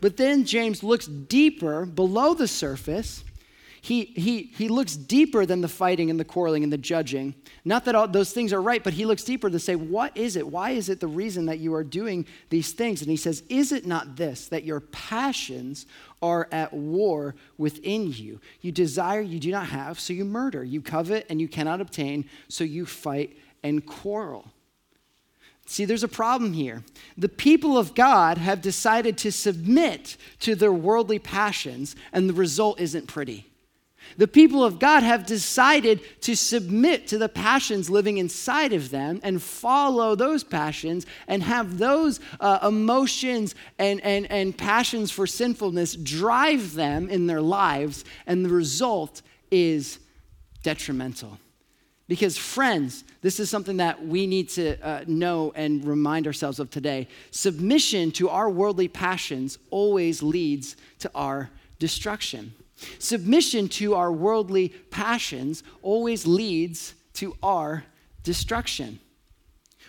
But 0.00 0.16
then 0.16 0.44
James 0.44 0.82
looks 0.82 1.06
deeper 1.06 1.86
below 1.86 2.34
the 2.34 2.48
surface. 2.48 3.24
He, 3.86 4.06
he, 4.16 4.50
he 4.56 4.68
looks 4.68 4.96
deeper 4.96 5.46
than 5.46 5.60
the 5.60 5.68
fighting 5.68 6.10
and 6.10 6.18
the 6.18 6.24
quarreling 6.24 6.64
and 6.64 6.72
the 6.72 6.78
judging. 6.78 7.36
Not 7.64 7.84
that 7.84 7.94
all 7.94 8.08
those 8.08 8.32
things 8.32 8.52
are 8.52 8.60
right, 8.60 8.82
but 8.82 8.94
he 8.94 9.06
looks 9.06 9.22
deeper 9.22 9.48
to 9.48 9.60
say, 9.60 9.76
What 9.76 10.16
is 10.16 10.34
it? 10.34 10.44
Why 10.44 10.70
is 10.70 10.88
it 10.88 10.98
the 10.98 11.06
reason 11.06 11.46
that 11.46 11.60
you 11.60 11.72
are 11.72 11.84
doing 11.84 12.26
these 12.50 12.72
things? 12.72 13.00
And 13.00 13.08
he 13.08 13.16
says, 13.16 13.44
Is 13.48 13.70
it 13.70 13.86
not 13.86 14.16
this, 14.16 14.48
that 14.48 14.64
your 14.64 14.80
passions 14.80 15.86
are 16.20 16.48
at 16.50 16.72
war 16.72 17.36
within 17.58 18.12
you? 18.12 18.40
You 18.60 18.72
desire, 18.72 19.20
you 19.20 19.38
do 19.38 19.52
not 19.52 19.68
have, 19.68 20.00
so 20.00 20.12
you 20.12 20.24
murder. 20.24 20.64
You 20.64 20.82
covet, 20.82 21.24
and 21.30 21.40
you 21.40 21.46
cannot 21.46 21.80
obtain, 21.80 22.28
so 22.48 22.64
you 22.64 22.86
fight 22.86 23.36
and 23.66 23.84
quarrel. 23.84 24.50
See, 25.66 25.84
there's 25.84 26.04
a 26.04 26.08
problem 26.08 26.52
here. 26.52 26.84
The 27.18 27.28
people 27.28 27.76
of 27.76 27.94
God 27.94 28.38
have 28.38 28.62
decided 28.62 29.18
to 29.18 29.32
submit 29.32 30.16
to 30.40 30.54
their 30.54 30.72
worldly 30.72 31.18
passions, 31.18 31.96
and 32.12 32.28
the 32.28 32.34
result 32.34 32.80
isn't 32.80 33.08
pretty. 33.08 33.46
The 34.16 34.28
people 34.28 34.62
of 34.62 34.78
God 34.78 35.02
have 35.02 35.26
decided 35.26 36.00
to 36.22 36.36
submit 36.36 37.08
to 37.08 37.18
the 37.18 37.28
passions 37.28 37.90
living 37.90 38.18
inside 38.18 38.72
of 38.72 38.90
them 38.90 39.18
and 39.24 39.42
follow 39.42 40.14
those 40.14 40.44
passions 40.44 41.04
and 41.26 41.42
have 41.42 41.78
those 41.78 42.20
uh, 42.38 42.60
emotions 42.62 43.56
and, 43.80 44.00
and, 44.02 44.30
and 44.30 44.56
passions 44.56 45.10
for 45.10 45.26
sinfulness 45.26 45.96
drive 45.96 46.74
them 46.74 47.08
in 47.08 47.26
their 47.26 47.42
lives, 47.42 48.04
and 48.28 48.44
the 48.44 48.50
result 48.50 49.22
is 49.50 49.98
detrimental. 50.62 51.38
Because, 52.08 52.36
friends, 52.36 53.02
this 53.20 53.40
is 53.40 53.50
something 53.50 53.78
that 53.78 54.06
we 54.06 54.26
need 54.28 54.48
to 54.50 54.80
uh, 54.80 55.04
know 55.08 55.52
and 55.56 55.84
remind 55.84 56.26
ourselves 56.26 56.60
of 56.60 56.70
today. 56.70 57.08
Submission 57.32 58.12
to 58.12 58.28
our 58.28 58.48
worldly 58.48 58.86
passions 58.86 59.58
always 59.70 60.22
leads 60.22 60.76
to 61.00 61.10
our 61.14 61.50
destruction. 61.80 62.54
Submission 62.98 63.68
to 63.68 63.94
our 63.94 64.12
worldly 64.12 64.68
passions 64.90 65.64
always 65.82 66.26
leads 66.26 66.94
to 67.14 67.36
our 67.42 67.84
destruction. 68.22 69.00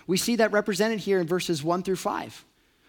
We 0.07 0.17
see 0.17 0.37
that 0.37 0.51
represented 0.51 0.99
here 0.99 1.19
in 1.19 1.27
verses 1.27 1.63
1 1.63 1.83
through 1.83 1.97
5. 1.97 2.45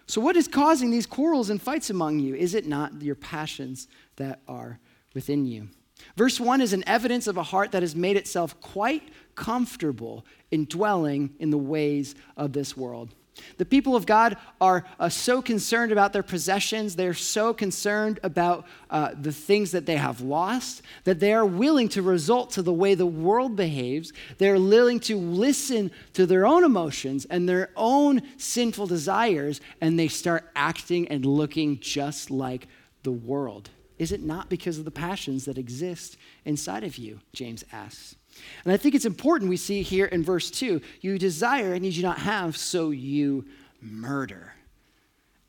So, 0.07 0.21
what 0.21 0.35
is 0.35 0.47
causing 0.47 0.89
these 0.89 1.05
quarrels 1.05 1.51
and 1.51 1.61
fights 1.61 1.91
among 1.91 2.17
you? 2.19 2.33
Is 2.33 2.55
it 2.55 2.65
not 2.65 3.01
your 3.01 3.15
passions 3.15 3.87
that 4.15 4.39
are 4.47 4.79
within 5.13 5.45
you? 5.45 5.67
Verse 6.15 6.39
1 6.39 6.61
is 6.61 6.73
an 6.73 6.83
evidence 6.87 7.27
of 7.27 7.37
a 7.37 7.43
heart 7.43 7.71
that 7.71 7.83
has 7.83 7.95
made 7.95 8.17
itself 8.17 8.59
quite 8.61 9.03
comfortable 9.35 10.25
in 10.51 10.65
dwelling 10.65 11.33
in 11.39 11.49
the 11.49 11.57
ways 11.57 12.15
of 12.35 12.53
this 12.53 12.75
world. 12.75 13.13
The 13.57 13.65
people 13.65 13.95
of 13.95 14.05
God 14.05 14.37
are 14.59 14.85
uh, 14.99 15.09
so 15.09 15.41
concerned 15.41 15.91
about 15.91 16.13
their 16.13 16.23
possessions, 16.23 16.95
they're 16.95 17.13
so 17.13 17.53
concerned 17.53 18.19
about 18.23 18.65
uh, 18.89 19.11
the 19.19 19.31
things 19.31 19.71
that 19.71 19.85
they 19.85 19.95
have 19.95 20.21
lost, 20.21 20.81
that 21.03 21.19
they 21.19 21.33
are 21.33 21.45
willing 21.45 21.89
to 21.89 22.01
result 22.01 22.51
to 22.51 22.61
the 22.61 22.73
way 22.73 22.95
the 22.95 23.05
world 23.05 23.55
behaves. 23.55 24.11
They're 24.37 24.59
willing 24.59 24.99
to 25.01 25.17
listen 25.17 25.91
to 26.13 26.25
their 26.25 26.45
own 26.45 26.63
emotions 26.63 27.25
and 27.25 27.47
their 27.47 27.71
own 27.75 28.21
sinful 28.37 28.87
desires, 28.87 29.61
and 29.81 29.97
they 29.97 30.07
start 30.07 30.49
acting 30.55 31.07
and 31.07 31.25
looking 31.25 31.79
just 31.79 32.31
like 32.31 32.67
the 33.03 33.11
world. 33.11 33.69
Is 33.99 34.13
it 34.13 34.23
not 34.23 34.49
because 34.49 34.79
of 34.79 34.85
the 34.85 34.91
passions 34.91 35.45
that 35.45 35.57
exist 35.57 36.17
inside 36.45 36.85
of 36.85 36.97
you? 36.97 37.19
James 37.33 37.65
asks. 37.73 38.15
And 38.63 38.73
I 38.73 38.77
think 38.77 38.95
it's 38.95 39.05
important 39.05 39.49
we 39.49 39.57
see 39.57 39.81
here 39.81 40.05
in 40.05 40.23
verse 40.23 40.49
2 40.49 40.81
you 41.01 41.19
desire 41.19 41.73
and 41.73 41.85
you 41.85 41.91
do 41.91 42.01
not 42.01 42.19
have, 42.19 42.55
so 42.55 42.91
you 42.91 43.45
murder. 43.81 44.53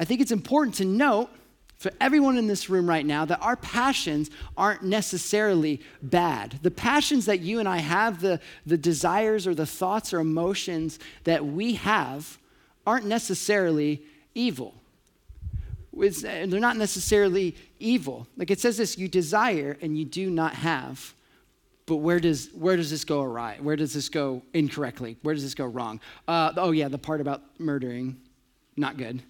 I 0.00 0.04
think 0.04 0.20
it's 0.20 0.32
important 0.32 0.74
to 0.76 0.84
note 0.84 1.30
for 1.78 1.92
everyone 2.00 2.36
in 2.36 2.48
this 2.48 2.68
room 2.68 2.88
right 2.88 3.06
now 3.06 3.24
that 3.24 3.40
our 3.40 3.56
passions 3.56 4.30
aren't 4.56 4.82
necessarily 4.82 5.80
bad. 6.02 6.58
The 6.62 6.70
passions 6.70 7.26
that 7.26 7.40
you 7.40 7.60
and 7.60 7.68
I 7.68 7.78
have, 7.78 8.20
the, 8.20 8.40
the 8.66 8.76
desires 8.76 9.46
or 9.46 9.54
the 9.54 9.64
thoughts 9.64 10.12
or 10.12 10.20
emotions 10.20 10.98
that 11.24 11.46
we 11.46 11.74
have, 11.74 12.38
aren't 12.86 13.06
necessarily 13.06 14.02
evil 14.34 14.79
they're 15.92 16.46
not 16.46 16.76
necessarily 16.76 17.56
evil. 17.78 18.26
Like 18.36 18.50
it 18.50 18.60
says 18.60 18.76
this 18.76 18.96
you 18.96 19.08
desire 19.08 19.76
and 19.80 19.98
you 19.98 20.04
do 20.04 20.30
not 20.30 20.54
have. 20.54 21.14
But 21.86 21.96
where 21.96 22.20
does, 22.20 22.50
where 22.54 22.76
does 22.76 22.90
this 22.90 23.04
go 23.04 23.22
awry? 23.22 23.58
Where 23.60 23.74
does 23.74 23.92
this 23.92 24.08
go 24.08 24.42
incorrectly? 24.54 25.16
Where 25.22 25.34
does 25.34 25.42
this 25.42 25.54
go 25.54 25.66
wrong? 25.66 26.00
Uh, 26.28 26.52
oh, 26.56 26.70
yeah, 26.70 26.86
the 26.86 26.98
part 26.98 27.20
about 27.20 27.42
murdering, 27.58 28.16
not 28.76 28.96
good. 28.96 29.22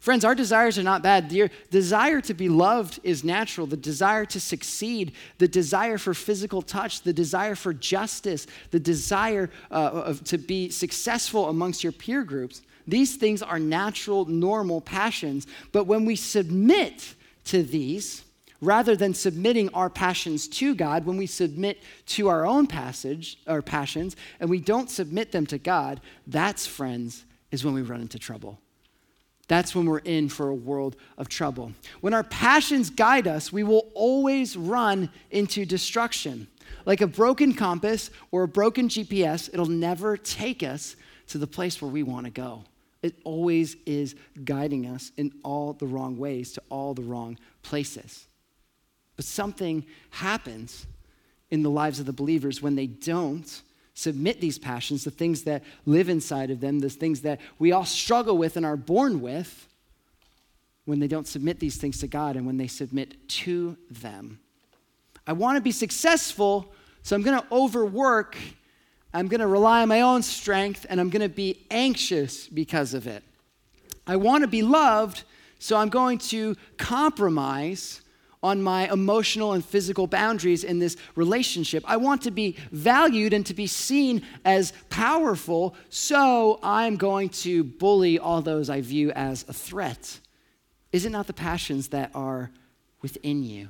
Friends, 0.00 0.24
our 0.24 0.34
desires 0.34 0.78
are 0.78 0.82
not 0.82 1.02
bad. 1.02 1.28
The 1.28 1.50
desire 1.70 2.22
to 2.22 2.34
be 2.34 2.48
loved 2.48 2.98
is 3.04 3.22
natural. 3.22 3.66
The 3.66 3.76
desire 3.76 4.24
to 4.24 4.40
succeed, 4.40 5.12
the 5.38 5.46
desire 5.46 5.98
for 5.98 6.14
physical 6.14 6.62
touch, 6.62 7.02
the 7.02 7.12
desire 7.12 7.54
for 7.54 7.74
justice, 7.74 8.46
the 8.70 8.80
desire 8.80 9.50
uh, 9.70 9.74
of, 9.74 10.24
to 10.24 10.38
be 10.38 10.70
successful 10.70 11.50
amongst 11.50 11.84
your 11.84 11.92
peer 11.92 12.24
groups 12.24 12.62
these 12.86 13.16
things 13.16 13.42
are 13.42 13.58
natural, 13.58 14.24
normal 14.24 14.80
passions. 14.80 15.46
But 15.72 15.84
when 15.84 16.04
we 16.04 16.16
submit 16.16 17.14
to 17.44 17.62
these, 17.62 18.24
rather 18.60 18.96
than 18.96 19.14
submitting 19.14 19.68
our 19.70 19.90
passions 19.90 20.48
to 20.48 20.74
God, 20.74 21.06
when 21.06 21.16
we 21.16 21.26
submit 21.26 21.82
to 22.06 22.28
our 22.28 22.46
own 22.46 22.66
passage 22.66 23.38
or 23.46 23.62
passions 23.62 24.16
and 24.38 24.50
we 24.50 24.60
don't 24.60 24.90
submit 24.90 25.32
them 25.32 25.46
to 25.46 25.58
God, 25.58 26.00
that's, 26.26 26.66
friends, 26.66 27.24
is 27.50 27.64
when 27.64 27.74
we 27.74 27.82
run 27.82 28.00
into 28.00 28.18
trouble. 28.18 28.58
That's 29.48 29.74
when 29.74 29.86
we're 29.86 29.98
in 29.98 30.28
for 30.28 30.48
a 30.48 30.54
world 30.54 30.94
of 31.18 31.28
trouble. 31.28 31.72
When 32.00 32.14
our 32.14 32.22
passions 32.22 32.88
guide 32.88 33.26
us, 33.26 33.52
we 33.52 33.64
will 33.64 33.90
always 33.94 34.56
run 34.56 35.10
into 35.32 35.64
destruction. 35.64 36.46
Like 36.86 37.00
a 37.00 37.08
broken 37.08 37.54
compass 37.54 38.10
or 38.30 38.44
a 38.44 38.48
broken 38.48 38.88
GPS, 38.88 39.50
it'll 39.52 39.66
never 39.66 40.16
take 40.16 40.62
us 40.62 40.94
to 41.28 41.38
the 41.38 41.48
place 41.48 41.82
where 41.82 41.90
we 41.90 42.04
want 42.04 42.26
to 42.26 42.30
go. 42.30 42.62
It 43.02 43.14
always 43.24 43.76
is 43.86 44.14
guiding 44.44 44.86
us 44.86 45.12
in 45.16 45.32
all 45.42 45.72
the 45.72 45.86
wrong 45.86 46.18
ways 46.18 46.52
to 46.52 46.62
all 46.68 46.94
the 46.94 47.02
wrong 47.02 47.38
places. 47.62 48.26
But 49.16 49.24
something 49.24 49.86
happens 50.10 50.86
in 51.50 51.62
the 51.62 51.70
lives 51.70 51.98
of 51.98 52.06
the 52.06 52.12
believers 52.12 52.62
when 52.62 52.76
they 52.76 52.86
don't 52.86 53.62
submit 53.94 54.40
these 54.40 54.58
passions, 54.58 55.04
the 55.04 55.10
things 55.10 55.42
that 55.44 55.62
live 55.84 56.08
inside 56.08 56.50
of 56.50 56.60
them, 56.60 56.78
the 56.78 56.88
things 56.88 57.22
that 57.22 57.40
we 57.58 57.72
all 57.72 57.84
struggle 57.84 58.38
with 58.38 58.56
and 58.56 58.64
are 58.64 58.76
born 58.76 59.20
with, 59.20 59.66
when 60.84 60.98
they 60.98 61.06
don't 61.06 61.28
submit 61.28 61.60
these 61.60 61.76
things 61.76 61.98
to 62.00 62.06
God 62.06 62.36
and 62.36 62.46
when 62.46 62.56
they 62.56 62.66
submit 62.66 63.28
to 63.28 63.76
them. 63.90 64.40
I 65.26 65.32
want 65.32 65.56
to 65.56 65.60
be 65.60 65.70
successful, 65.70 66.72
so 67.02 67.14
I'm 67.14 67.22
going 67.22 67.40
to 67.40 67.46
overwork 67.52 68.36
I'm 69.12 69.28
going 69.28 69.40
to 69.40 69.46
rely 69.46 69.82
on 69.82 69.88
my 69.88 70.02
own 70.02 70.22
strength 70.22 70.86
and 70.88 71.00
I'm 71.00 71.10
going 71.10 71.22
to 71.22 71.28
be 71.28 71.66
anxious 71.70 72.46
because 72.46 72.94
of 72.94 73.06
it. 73.06 73.22
I 74.06 74.16
want 74.16 74.42
to 74.42 74.48
be 74.48 74.62
loved, 74.62 75.24
so 75.58 75.76
I'm 75.76 75.88
going 75.88 76.18
to 76.18 76.56
compromise 76.78 78.02
on 78.42 78.62
my 78.62 78.90
emotional 78.90 79.52
and 79.52 79.64
physical 79.64 80.06
boundaries 80.06 80.64
in 80.64 80.78
this 80.78 80.96
relationship. 81.14 81.84
I 81.86 81.96
want 81.98 82.22
to 82.22 82.30
be 82.30 82.56
valued 82.72 83.32
and 83.32 83.44
to 83.46 83.54
be 83.54 83.66
seen 83.66 84.22
as 84.44 84.72
powerful, 84.88 85.74
so 85.90 86.58
I'm 86.62 86.96
going 86.96 87.28
to 87.30 87.64
bully 87.64 88.18
all 88.18 88.40
those 88.40 88.70
I 88.70 88.80
view 88.80 89.10
as 89.12 89.44
a 89.48 89.52
threat. 89.52 90.20
Is 90.92 91.04
it 91.04 91.10
not 91.10 91.26
the 91.26 91.34
passions 91.34 91.88
that 91.88 92.10
are 92.14 92.50
within 93.02 93.42
you? 93.42 93.68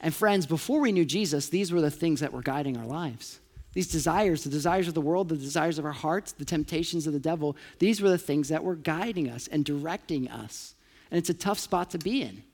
And 0.00 0.14
friends, 0.14 0.44
before 0.44 0.80
we 0.80 0.92
knew 0.92 1.06
Jesus, 1.06 1.48
these 1.48 1.72
were 1.72 1.80
the 1.80 1.90
things 1.90 2.20
that 2.20 2.32
were 2.32 2.42
guiding 2.42 2.76
our 2.76 2.86
lives. 2.86 3.40
These 3.74 3.88
desires, 3.88 4.44
the 4.44 4.50
desires 4.50 4.88
of 4.88 4.94
the 4.94 5.00
world, 5.00 5.28
the 5.28 5.36
desires 5.36 5.78
of 5.78 5.84
our 5.84 5.92
hearts, 5.92 6.32
the 6.32 6.44
temptations 6.44 7.06
of 7.06 7.12
the 7.12 7.20
devil, 7.20 7.56
these 7.80 8.00
were 8.00 8.08
the 8.08 8.18
things 8.18 8.48
that 8.48 8.64
were 8.64 8.76
guiding 8.76 9.28
us 9.28 9.48
and 9.48 9.64
directing 9.64 10.30
us. 10.30 10.74
And 11.10 11.18
it's 11.18 11.28
a 11.28 11.34
tough 11.34 11.58
spot 11.58 11.90
to 11.90 11.98
be 11.98 12.22
in. 12.22 12.44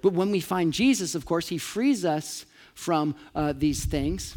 But 0.00 0.12
when 0.12 0.30
we 0.30 0.40
find 0.40 0.72
Jesus, 0.72 1.14
of 1.14 1.26
course, 1.26 1.48
he 1.48 1.58
frees 1.58 2.04
us 2.04 2.46
from 2.74 3.14
uh, 3.34 3.52
these 3.56 3.84
things. 3.84 4.36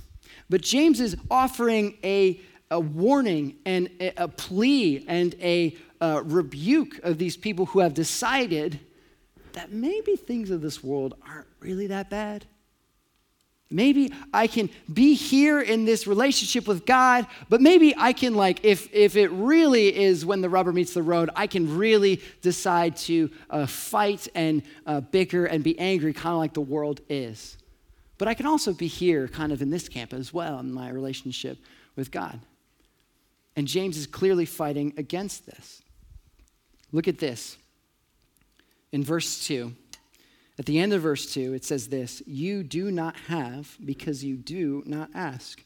But 0.49 0.61
James 0.61 0.99
is 0.99 1.15
offering 1.29 1.97
a, 2.03 2.41
a 2.71 2.79
warning 2.79 3.57
and 3.65 3.89
a, 3.99 4.23
a 4.23 4.27
plea 4.27 5.05
and 5.07 5.35
a, 5.35 5.77
a 6.01 6.23
rebuke 6.23 6.99
of 7.03 7.17
these 7.17 7.37
people 7.37 7.67
who 7.67 7.79
have 7.79 7.93
decided 7.93 8.79
that 9.53 9.71
maybe 9.71 10.15
things 10.15 10.49
of 10.51 10.61
this 10.61 10.83
world 10.83 11.15
aren't 11.27 11.47
really 11.59 11.87
that 11.87 12.09
bad. 12.09 12.45
Maybe 13.69 14.13
I 14.33 14.47
can 14.47 14.69
be 14.91 15.13
here 15.13 15.59
in 15.59 15.83
this 15.83 16.07
relationship 16.07 16.67
with 16.67 16.85
God, 16.85 17.27
but 17.49 17.59
maybe 17.59 17.93
I 17.97 18.13
can, 18.13 18.33
like, 18.33 18.63
if, 18.63 18.93
if 18.93 19.17
it 19.17 19.29
really 19.29 19.93
is 19.93 20.25
when 20.25 20.39
the 20.39 20.49
rubber 20.49 20.71
meets 20.71 20.93
the 20.93 21.03
road, 21.03 21.29
I 21.35 21.47
can 21.47 21.77
really 21.77 22.21
decide 22.41 22.95
to 22.97 23.29
uh, 23.49 23.65
fight 23.65 24.29
and 24.33 24.61
uh, 24.85 25.01
bicker 25.01 25.45
and 25.45 25.65
be 25.65 25.77
angry, 25.79 26.13
kind 26.13 26.33
of 26.33 26.39
like 26.39 26.53
the 26.53 26.61
world 26.61 27.01
is. 27.09 27.57
But 28.17 28.29
I 28.29 28.33
can 28.33 28.45
also 28.45 28.73
be 28.73 28.87
here, 28.87 29.27
kind 29.27 29.51
of 29.51 29.61
in 29.61 29.69
this 29.69 29.89
camp 29.89 30.13
as 30.13 30.33
well, 30.33 30.59
in 30.59 30.71
my 30.71 30.89
relationship 30.89 31.57
with 31.97 32.09
God. 32.09 32.39
And 33.57 33.67
James 33.67 33.97
is 33.97 34.07
clearly 34.07 34.45
fighting 34.45 34.93
against 34.97 35.45
this. 35.45 35.81
Look 36.93 37.07
at 37.07 37.17
this. 37.17 37.57
In 38.93 39.03
verse 39.03 39.45
2, 39.45 39.73
at 40.59 40.65
the 40.65 40.79
end 40.79 40.93
of 40.93 41.03
verse 41.03 41.31
2, 41.33 41.53
it 41.53 41.63
says 41.63 41.87
this 41.87 42.21
You 42.25 42.63
do 42.63 42.91
not 42.91 43.15
have 43.27 43.77
because 43.83 44.23
you 44.23 44.35
do 44.35 44.83
not 44.85 45.09
ask. 45.13 45.63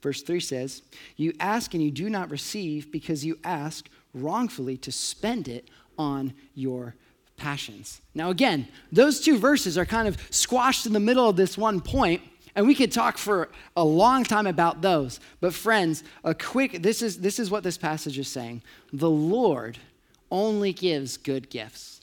Verse 0.00 0.22
3 0.22 0.40
says, 0.40 0.82
You 1.16 1.34
ask 1.40 1.74
and 1.74 1.82
you 1.82 1.90
do 1.90 2.08
not 2.08 2.30
receive 2.30 2.90
because 2.90 3.24
you 3.24 3.38
ask 3.44 3.88
wrongfully 4.14 4.76
to 4.78 4.92
spend 4.92 5.48
it 5.48 5.68
on 5.98 6.32
your 6.54 6.94
passions. 7.36 8.00
Now, 8.14 8.30
again, 8.30 8.68
those 8.90 9.20
two 9.20 9.38
verses 9.38 9.76
are 9.76 9.84
kind 9.84 10.08
of 10.08 10.16
squashed 10.30 10.86
in 10.86 10.92
the 10.92 11.00
middle 11.00 11.28
of 11.28 11.36
this 11.36 11.58
one 11.58 11.80
point, 11.80 12.22
and 12.54 12.66
we 12.66 12.74
could 12.74 12.92
talk 12.92 13.18
for 13.18 13.50
a 13.76 13.84
long 13.84 14.24
time 14.24 14.46
about 14.46 14.80
those. 14.80 15.20
But, 15.40 15.52
friends, 15.52 16.02
a 16.24 16.34
quick 16.34 16.82
this 16.82 17.02
is, 17.02 17.18
this 17.18 17.38
is 17.38 17.50
what 17.50 17.62
this 17.62 17.76
passage 17.76 18.18
is 18.18 18.28
saying 18.28 18.62
the 18.92 19.10
Lord 19.10 19.78
only 20.30 20.72
gives 20.72 21.16
good 21.16 21.50
gifts. 21.50 21.95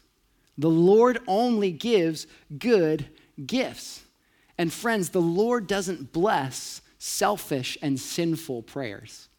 The 0.57 0.69
Lord 0.69 1.19
only 1.27 1.71
gives 1.71 2.27
good 2.57 3.07
gifts. 3.45 4.03
And 4.57 4.71
friends, 4.71 5.09
the 5.09 5.21
Lord 5.21 5.67
doesn't 5.67 6.13
bless 6.13 6.81
selfish 6.99 7.77
and 7.81 7.99
sinful 7.99 8.63
prayers. 8.63 9.29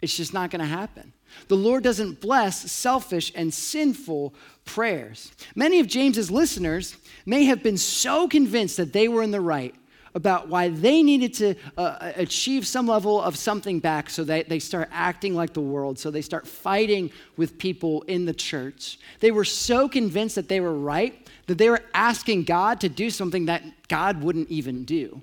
It's 0.00 0.16
just 0.16 0.34
not 0.34 0.50
going 0.50 0.60
to 0.60 0.66
happen. 0.66 1.12
The 1.48 1.56
Lord 1.56 1.84
doesn't 1.84 2.20
bless 2.20 2.70
selfish 2.72 3.30
and 3.34 3.54
sinful 3.54 4.34
prayers. 4.64 5.32
Many 5.54 5.80
of 5.80 5.86
James's 5.86 6.30
listeners 6.30 6.96
may 7.24 7.44
have 7.44 7.62
been 7.62 7.78
so 7.78 8.26
convinced 8.26 8.76
that 8.78 8.92
they 8.92 9.08
were 9.08 9.22
in 9.22 9.30
the 9.30 9.40
right 9.40 9.74
about 10.14 10.48
why 10.48 10.68
they 10.68 11.02
needed 11.02 11.34
to 11.34 11.54
uh, 11.76 12.12
achieve 12.16 12.66
some 12.66 12.86
level 12.86 13.20
of 13.20 13.36
something 13.36 13.80
back 13.80 14.10
so 14.10 14.24
that 14.24 14.48
they 14.48 14.58
start 14.58 14.88
acting 14.92 15.34
like 15.34 15.52
the 15.52 15.60
world, 15.60 15.98
so 15.98 16.10
they 16.10 16.22
start 16.22 16.46
fighting 16.46 17.10
with 17.36 17.58
people 17.58 18.02
in 18.02 18.26
the 18.26 18.34
church. 18.34 18.98
They 19.20 19.30
were 19.30 19.44
so 19.44 19.88
convinced 19.88 20.34
that 20.34 20.48
they 20.48 20.60
were 20.60 20.74
right 20.74 21.18
that 21.46 21.58
they 21.58 21.70
were 21.70 21.82
asking 21.92 22.44
God 22.44 22.80
to 22.80 22.88
do 22.88 23.10
something 23.10 23.46
that 23.46 23.62
God 23.88 24.22
wouldn't 24.22 24.48
even 24.48 24.84
do. 24.84 25.22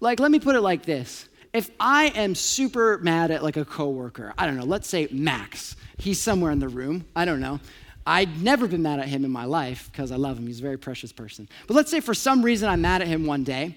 Like, 0.00 0.20
let 0.20 0.30
me 0.30 0.40
put 0.40 0.56
it 0.56 0.60
like 0.60 0.84
this. 0.84 1.28
If 1.52 1.70
I 1.78 2.06
am 2.08 2.34
super 2.34 2.98
mad 2.98 3.30
at 3.30 3.42
like 3.42 3.56
a 3.56 3.64
coworker, 3.64 4.32
I 4.38 4.46
don't 4.46 4.56
know, 4.56 4.64
let's 4.64 4.88
say 4.88 5.08
Max, 5.10 5.76
he's 5.98 6.20
somewhere 6.20 6.52
in 6.52 6.58
the 6.58 6.68
room, 6.68 7.04
I 7.14 7.24
don't 7.24 7.40
know. 7.40 7.60
I'd 8.06 8.42
never 8.42 8.66
been 8.66 8.82
mad 8.82 8.98
at 8.98 9.08
him 9.08 9.24
in 9.24 9.30
my 9.30 9.44
life 9.44 9.90
because 9.92 10.10
I 10.10 10.16
love 10.16 10.38
him. 10.38 10.46
He's 10.46 10.60
a 10.60 10.62
very 10.62 10.78
precious 10.78 11.12
person. 11.12 11.48
But 11.66 11.74
let's 11.74 11.90
say 11.90 12.00
for 12.00 12.14
some 12.14 12.42
reason 12.42 12.68
I'm 12.68 12.80
mad 12.80 13.02
at 13.02 13.08
him 13.08 13.26
one 13.26 13.44
day 13.44 13.76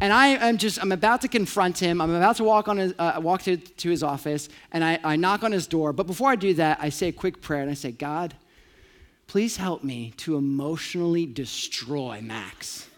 and 0.00 0.12
I 0.12 0.28
am 0.28 0.58
just, 0.58 0.80
I'm 0.82 0.92
about 0.92 1.20
to 1.22 1.28
confront 1.28 1.78
him. 1.78 2.00
I'm 2.00 2.14
about 2.14 2.36
to 2.36 2.44
walk, 2.44 2.68
on 2.68 2.78
his, 2.78 2.94
uh, 2.98 3.20
walk 3.22 3.42
to, 3.42 3.56
to 3.56 3.90
his 3.90 4.02
office, 4.02 4.48
and 4.72 4.84
I, 4.84 4.98
I 5.04 5.16
knock 5.16 5.42
on 5.42 5.52
his 5.52 5.66
door. 5.66 5.92
But 5.92 6.06
before 6.06 6.30
I 6.30 6.36
do 6.36 6.54
that, 6.54 6.78
I 6.80 6.88
say 6.88 7.08
a 7.08 7.12
quick 7.12 7.40
prayer, 7.40 7.62
and 7.62 7.70
I 7.70 7.74
say, 7.74 7.92
God, 7.92 8.34
please 9.26 9.56
help 9.56 9.84
me 9.84 10.12
to 10.18 10.36
emotionally 10.36 11.26
destroy 11.26 12.20
Max. 12.22 12.88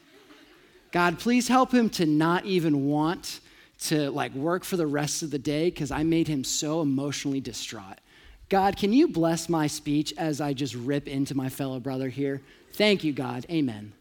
God, 0.93 1.19
please 1.19 1.49
help 1.49 1.73
him 1.73 1.91
to 1.91 2.07
not 2.07 2.45
even 2.47 2.87
want 2.87 3.41
to 3.79 4.11
like 4.11 4.33
work 4.35 4.65
for 4.65 4.77
the 4.77 4.87
rest 4.87 5.23
of 5.23 5.31
the 5.31 5.39
day 5.39 5.67
because 5.67 5.91
I 5.91 6.03
made 6.03 6.29
him 6.29 6.43
so 6.43 6.81
emotionally 6.81 7.41
distraught. 7.41 8.01
God, 8.49 8.77
can 8.77 8.93
you 8.93 9.09
bless 9.09 9.49
my 9.49 9.67
speech 9.67 10.15
as 10.17 10.41
I 10.41 10.53
just 10.53 10.75
rip 10.75 11.09
into 11.09 11.37
my 11.37 11.49
fellow 11.49 11.81
brother 11.81 12.09
here? 12.09 12.41
Thank 12.73 13.05
you, 13.05 13.13
God. 13.13 13.45
Amen. 13.51 13.93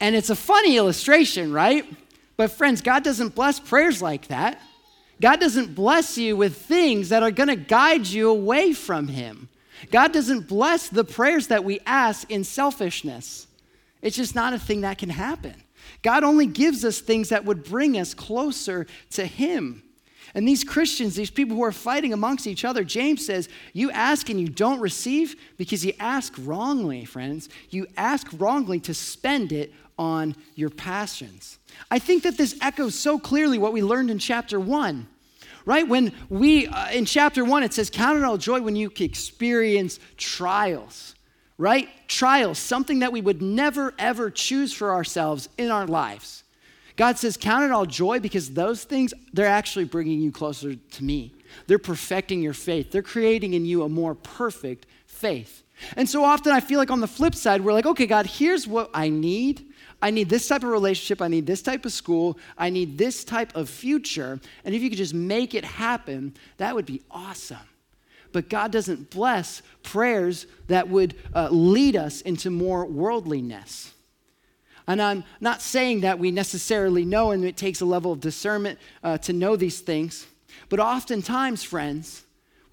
And 0.00 0.14
it's 0.14 0.30
a 0.30 0.36
funny 0.36 0.76
illustration, 0.76 1.52
right? 1.52 1.84
But 2.36 2.50
friends, 2.50 2.82
God 2.82 3.02
doesn't 3.02 3.34
bless 3.34 3.58
prayers 3.58 4.02
like 4.02 4.28
that. 4.28 4.60
God 5.20 5.40
doesn't 5.40 5.74
bless 5.74 6.18
you 6.18 6.36
with 6.36 6.56
things 6.56 7.08
that 7.08 7.22
are 7.22 7.30
going 7.30 7.48
to 7.48 7.56
guide 7.56 8.06
you 8.06 8.28
away 8.28 8.72
from 8.72 9.08
Him. 9.08 9.48
God 9.90 10.12
doesn't 10.12 10.48
bless 10.48 10.88
the 10.88 11.04
prayers 11.04 11.48
that 11.48 11.64
we 11.64 11.80
ask 11.86 12.30
in 12.30 12.44
selfishness. 12.44 13.46
It's 14.02 14.16
just 14.16 14.34
not 14.34 14.52
a 14.52 14.58
thing 14.58 14.82
that 14.82 14.98
can 14.98 15.08
happen. 15.08 15.62
God 16.02 16.24
only 16.24 16.46
gives 16.46 16.84
us 16.84 17.00
things 17.00 17.30
that 17.30 17.44
would 17.44 17.64
bring 17.64 17.98
us 17.98 18.12
closer 18.12 18.86
to 19.10 19.24
Him. 19.24 19.82
And 20.34 20.46
these 20.46 20.64
Christians, 20.64 21.14
these 21.14 21.30
people 21.30 21.56
who 21.56 21.62
are 21.62 21.72
fighting 21.72 22.12
amongst 22.12 22.46
each 22.46 22.64
other, 22.64 22.84
James 22.84 23.24
says, 23.24 23.48
You 23.72 23.90
ask 23.92 24.28
and 24.28 24.38
you 24.38 24.48
don't 24.48 24.80
receive 24.80 25.36
because 25.56 25.84
you 25.84 25.94
ask 25.98 26.34
wrongly, 26.38 27.06
friends. 27.06 27.48
You 27.70 27.86
ask 27.96 28.28
wrongly 28.36 28.78
to 28.80 28.92
spend 28.92 29.52
it 29.52 29.72
on 29.98 30.36
your 30.54 30.70
passions. 30.70 31.58
I 31.90 31.98
think 31.98 32.22
that 32.24 32.36
this 32.36 32.56
echoes 32.60 32.94
so 32.94 33.18
clearly 33.18 33.58
what 33.58 33.72
we 33.72 33.82
learned 33.82 34.10
in 34.10 34.18
chapter 34.18 34.60
one, 34.60 35.08
right? 35.64 35.86
When 35.86 36.12
we, 36.28 36.66
uh, 36.66 36.90
in 36.90 37.04
chapter 37.04 37.44
one, 37.44 37.62
it 37.62 37.72
says, 37.72 37.90
Count 37.90 38.18
it 38.18 38.24
all 38.24 38.36
joy 38.36 38.60
when 38.60 38.76
you 38.76 38.90
experience 38.98 39.98
trials, 40.16 41.14
right? 41.58 41.88
Trials, 42.08 42.58
something 42.58 43.00
that 43.00 43.12
we 43.12 43.20
would 43.20 43.42
never, 43.42 43.94
ever 43.98 44.30
choose 44.30 44.72
for 44.72 44.92
ourselves 44.92 45.48
in 45.58 45.70
our 45.70 45.86
lives. 45.86 46.44
God 46.96 47.18
says, 47.18 47.36
Count 47.36 47.64
it 47.64 47.70
all 47.70 47.86
joy 47.86 48.20
because 48.20 48.50
those 48.50 48.84
things, 48.84 49.12
they're 49.32 49.46
actually 49.46 49.84
bringing 49.84 50.20
you 50.20 50.32
closer 50.32 50.74
to 50.74 51.04
me. 51.04 51.32
They're 51.66 51.78
perfecting 51.78 52.42
your 52.42 52.54
faith, 52.54 52.90
they're 52.90 53.02
creating 53.02 53.54
in 53.54 53.64
you 53.64 53.82
a 53.82 53.88
more 53.88 54.14
perfect 54.14 54.86
faith. 55.06 55.62
And 55.96 56.08
so 56.08 56.24
often 56.24 56.52
I 56.52 56.60
feel 56.60 56.78
like 56.78 56.90
on 56.90 57.00
the 57.00 57.06
flip 57.06 57.34
side, 57.34 57.60
we're 57.60 57.72
like, 57.72 57.86
okay, 57.86 58.06
God, 58.06 58.26
here's 58.26 58.66
what 58.66 58.90
I 58.94 59.08
need. 59.08 59.65
I 60.02 60.10
need 60.10 60.28
this 60.28 60.46
type 60.46 60.62
of 60.62 60.70
relationship. 60.70 61.22
I 61.22 61.28
need 61.28 61.46
this 61.46 61.62
type 61.62 61.84
of 61.84 61.92
school. 61.92 62.38
I 62.58 62.70
need 62.70 62.98
this 62.98 63.24
type 63.24 63.56
of 63.56 63.68
future. 63.68 64.40
And 64.64 64.74
if 64.74 64.82
you 64.82 64.90
could 64.90 64.98
just 64.98 65.14
make 65.14 65.54
it 65.54 65.64
happen, 65.64 66.34
that 66.58 66.74
would 66.74 66.86
be 66.86 67.02
awesome. 67.10 67.58
But 68.32 68.50
God 68.50 68.70
doesn't 68.72 69.10
bless 69.10 69.62
prayers 69.82 70.46
that 70.66 70.88
would 70.88 71.14
uh, 71.34 71.48
lead 71.50 71.96
us 71.96 72.20
into 72.20 72.50
more 72.50 72.84
worldliness. 72.84 73.94
And 74.86 75.00
I'm 75.00 75.24
not 75.40 75.62
saying 75.62 76.02
that 76.02 76.18
we 76.18 76.30
necessarily 76.30 77.04
know, 77.04 77.30
and 77.30 77.44
it 77.44 77.56
takes 77.56 77.80
a 77.80 77.86
level 77.86 78.12
of 78.12 78.20
discernment 78.20 78.78
uh, 79.02 79.18
to 79.18 79.32
know 79.32 79.56
these 79.56 79.80
things. 79.80 80.26
But 80.68 80.78
oftentimes, 80.78 81.64
friends, 81.64 82.25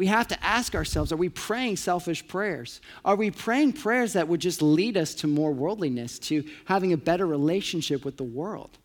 we 0.03 0.07
have 0.07 0.27
to 0.27 0.43
ask 0.43 0.75
ourselves 0.75 1.13
are 1.13 1.15
we 1.15 1.29
praying 1.29 1.77
selfish 1.77 2.27
prayers? 2.27 2.81
Are 3.05 3.15
we 3.15 3.31
praying 3.31 3.71
prayers 3.71 4.11
that 4.13 4.27
would 4.27 4.41
just 4.41 4.61
lead 4.61 4.97
us 4.97 5.15
to 5.15 5.27
more 5.27 5.53
worldliness, 5.53 6.19
to 6.27 6.43
having 6.65 6.91
a 6.91 6.97
better 6.97 7.25
relationship 7.25 8.03
with 8.03 8.17
the 8.17 8.25
world? 8.25 8.77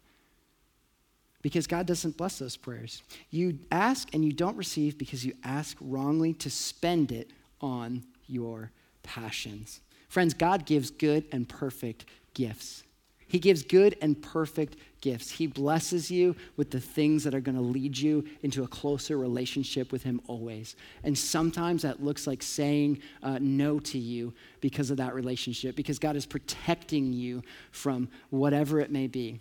Because 1.43 1.67
God 1.67 1.87
doesn't 1.87 2.17
bless 2.17 2.39
those 2.39 2.57
prayers. 2.57 3.03
You 3.31 3.59
ask 3.73 4.15
and 4.15 4.25
you 4.25 4.33
don't 4.33 4.57
receive 4.57 4.97
because 4.97 5.27
you 5.27 5.33
ask 5.43 5.77
wrongly 5.81 6.35
to 6.35 6.51
spend 6.51 7.11
it 7.11 7.33
on 7.61 8.05
your 8.29 8.71
passions. 9.03 9.81
Friends, 10.09 10.35
God 10.35 10.67
gives 10.67 10.93
good 10.93 11.25
and 11.33 11.49
perfect 11.49 12.05
gifts. 12.33 12.85
He 13.29 13.39
gives 13.39 13.63
good 13.63 13.97
and 14.01 14.21
perfect 14.21 14.77
gifts. 15.01 15.31
He 15.31 15.47
blesses 15.47 16.11
you 16.11 16.35
with 16.57 16.71
the 16.71 16.81
things 16.81 17.25
that 17.25 17.35
are 17.35 17.41
going 17.41 17.55
to 17.57 17.63
lead 17.63 17.97
you 17.97 18.25
into 18.43 18.65
a 18.65 18.69
closer 18.69 19.17
relationship 19.17 19.93
with 19.93 20.03
Him 20.03 20.21
always. 20.27 20.75
And 21.05 21.17
sometimes 21.17 21.83
that 21.83 22.03
looks 22.03 22.27
like 22.27 22.43
saying 22.43 23.01
uh, 23.23 23.39
no 23.41 23.79
to 23.81 23.99
you 23.99 24.33
because 24.61 24.91
of 24.91 24.97
that 24.97 25.15
relationship, 25.15 25.77
because 25.77 25.99
God 25.99 26.17
is 26.17 26.27
protecting 26.27 27.13
you 27.13 27.43
from 27.71 28.09
whatever 28.31 28.81
it 28.81 28.91
may 28.91 29.07
be. 29.07 29.41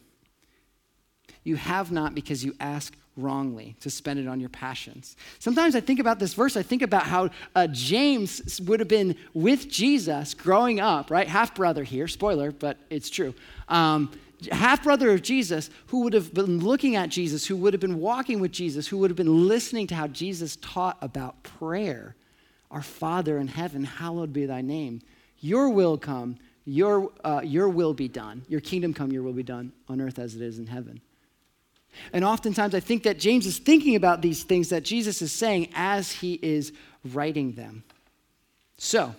You 1.48 1.56
have 1.56 1.94
not 1.94 2.14
because 2.14 2.44
you 2.44 2.54
ask 2.60 2.94
wrongly 3.16 3.78
to 3.80 3.90
spend 3.90 4.20
it 4.20 4.28
on 4.28 4.42
your 4.42 4.50
passions. 4.50 5.16
Sometimes 5.40 5.76
I 5.76 5.80
think 5.80 6.00
about 6.00 6.20
this 6.20 6.34
verse, 6.34 6.58
I 6.58 6.62
think 6.62 6.82
about 6.82 7.04
how 7.04 7.30
uh, 7.56 7.68
James 7.68 8.60
would 8.62 8.82
have 8.82 8.90
been 8.90 9.16
with 9.34 9.70
Jesus 9.70 10.34
growing 10.34 10.82
up, 10.82 11.10
right? 11.10 11.26
Half 11.26 11.56
brother 11.56 11.86
here, 11.86 12.08
spoiler, 12.10 12.52
but 12.52 12.78
it's 12.90 13.10
true. 13.10 13.34
Um, 13.70 14.12
half 14.52 14.84
brother 14.84 15.12
of 15.12 15.22
Jesus 15.22 15.70
who 15.88 16.02
would 16.02 16.14
have 16.14 16.34
been 16.34 16.60
looking 16.60 16.98
at 16.98 17.10
Jesus, 17.10 17.46
who 17.46 17.56
would 17.56 17.74
have 17.74 17.82
been 17.82 18.00
walking 18.00 18.42
with 18.42 18.52
Jesus, 18.52 18.88
who 18.88 18.98
would 18.98 19.10
have 19.10 19.18
been 19.18 19.48
listening 19.48 19.88
to 19.88 19.96
how 19.96 20.08
Jesus 20.08 20.58
taught 20.58 20.98
about 21.02 21.42
prayer. 21.44 22.16
Our 22.70 22.84
Father 22.84 23.38
in 23.38 23.48
heaven, 23.48 23.86
hallowed 23.86 24.34
be 24.34 24.46
thy 24.46 24.62
name. 24.62 25.02
Your 25.40 25.70
will 25.70 25.98
come, 25.98 26.38
your, 26.66 27.10
uh, 27.24 27.40
your 27.42 27.70
will 27.70 27.94
be 27.94 28.10
done. 28.10 28.44
Your 28.50 28.60
kingdom 28.60 28.94
come, 28.94 29.14
your 29.14 29.24
will 29.24 29.32
be 29.32 29.44
done 29.44 29.72
on 29.88 30.02
earth 30.02 30.20
as 30.20 30.36
it 30.36 30.42
is 30.42 30.60
in 30.60 30.68
heaven. 30.68 31.00
And 32.14 32.24
oftentimes 32.24 32.76
I 32.76 32.80
think 32.80 33.04
that 33.04 33.20
James 33.20 33.46
is 33.46 33.58
thinking 33.58 33.96
about 33.96 34.22
these 34.22 34.44
things 34.44 34.70
that 34.70 34.84
Jesus 34.84 35.22
is 35.22 35.32
saying 35.32 35.70
as 35.74 36.12
he 36.12 36.34
is 36.42 36.74
writing 37.04 37.54
them. 37.54 37.84
So, 38.78 39.16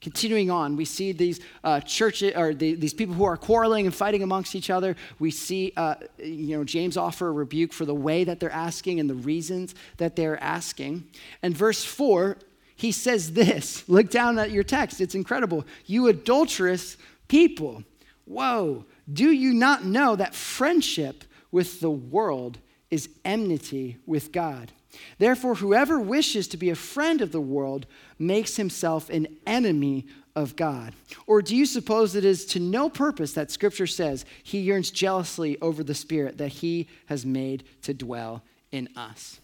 continuing 0.00 0.50
on, 0.50 0.76
we 0.76 0.84
see 0.84 1.12
these 1.12 1.40
uh, 1.62 1.80
churches 1.80 2.34
or 2.36 2.52
the, 2.54 2.74
these 2.74 2.92
people 2.92 3.14
who 3.14 3.24
are 3.24 3.36
quarreling 3.36 3.86
and 3.86 3.94
fighting 3.94 4.22
amongst 4.22 4.54
each 4.54 4.68
other. 4.68 4.96
We 5.18 5.30
see, 5.30 5.72
uh, 5.76 5.94
you 6.18 6.56
know, 6.56 6.64
James 6.64 6.96
offer 6.96 7.28
a 7.28 7.32
rebuke 7.32 7.72
for 7.72 7.84
the 7.84 7.94
way 7.94 8.24
that 8.24 8.40
they're 8.40 8.50
asking 8.50 9.00
and 9.00 9.08
the 9.08 9.14
reasons 9.14 9.74
that 9.98 10.16
they're 10.16 10.42
asking. 10.42 11.04
And 11.42 11.56
verse 11.56 11.84
four, 11.84 12.38
he 12.74 12.90
says 12.90 13.32
this. 13.32 13.88
Look 13.88 14.10
down 14.10 14.38
at 14.38 14.50
your 14.50 14.64
text; 14.64 15.00
it's 15.00 15.14
incredible. 15.14 15.64
You 15.86 16.08
adulterous 16.08 16.96
people! 17.28 17.84
Whoa! 18.24 18.84
Do 19.12 19.30
you 19.30 19.52
not 19.52 19.84
know 19.84 20.16
that 20.16 20.34
friendship? 20.34 21.24
With 21.52 21.80
the 21.80 21.90
world 21.90 22.58
is 22.90 23.08
enmity 23.24 23.98
with 24.04 24.32
God. 24.32 24.72
Therefore, 25.18 25.54
whoever 25.54 25.98
wishes 25.98 26.48
to 26.48 26.56
be 26.56 26.70
a 26.70 26.74
friend 26.74 27.22
of 27.22 27.32
the 27.32 27.40
world 27.40 27.86
makes 28.18 28.56
himself 28.56 29.08
an 29.08 29.28
enemy 29.46 30.06
of 30.34 30.56
God. 30.56 30.94
Or 31.26 31.42
do 31.42 31.56
you 31.56 31.66
suppose 31.66 32.14
it 32.14 32.24
is 32.24 32.44
to 32.46 32.60
no 32.60 32.88
purpose 32.88 33.32
that 33.34 33.50
Scripture 33.50 33.86
says 33.86 34.24
he 34.42 34.58
yearns 34.58 34.90
jealously 34.90 35.58
over 35.60 35.84
the 35.84 35.94
Spirit 35.94 36.38
that 36.38 36.48
he 36.48 36.88
has 37.06 37.24
made 37.24 37.64
to 37.82 37.94
dwell 37.94 38.42
in 38.70 38.88
us? 38.96 39.40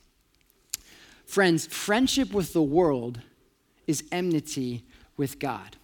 Friends, 1.24 1.66
friendship 1.66 2.32
with 2.32 2.52
the 2.52 2.62
world 2.62 3.20
is 3.86 4.04
enmity 4.10 4.84
with 5.16 5.38
God. 5.38 5.76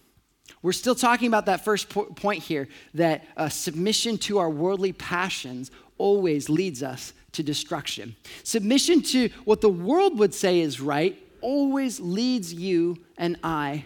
We're 0.61 0.71
still 0.71 0.95
talking 0.95 1.27
about 1.27 1.45
that 1.45 1.63
first 1.63 1.89
po- 1.89 2.05
point 2.05 2.41
here 2.41 2.67
that 2.95 3.27
uh, 3.37 3.49
submission 3.49 4.17
to 4.19 4.39
our 4.39 4.49
worldly 4.49 4.93
passions 4.93 5.69
always 5.97 6.49
leads 6.49 6.83
us 6.83 7.13
to 7.33 7.43
destruction. 7.43 8.15
Submission 8.43 9.01
to 9.01 9.29
what 9.43 9.61
the 9.61 9.69
world 9.69 10.17
would 10.19 10.33
say 10.33 10.61
is 10.61 10.79
right 10.79 11.17
always 11.41 11.99
leads 11.99 12.53
you 12.53 12.97
and 13.17 13.37
I 13.43 13.85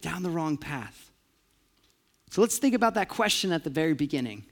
down 0.00 0.22
the 0.22 0.30
wrong 0.30 0.56
path. 0.56 1.10
So 2.30 2.40
let's 2.40 2.58
think 2.58 2.74
about 2.74 2.94
that 2.94 3.08
question 3.08 3.52
at 3.52 3.64
the 3.64 3.70
very 3.70 3.94
beginning. 3.94 4.44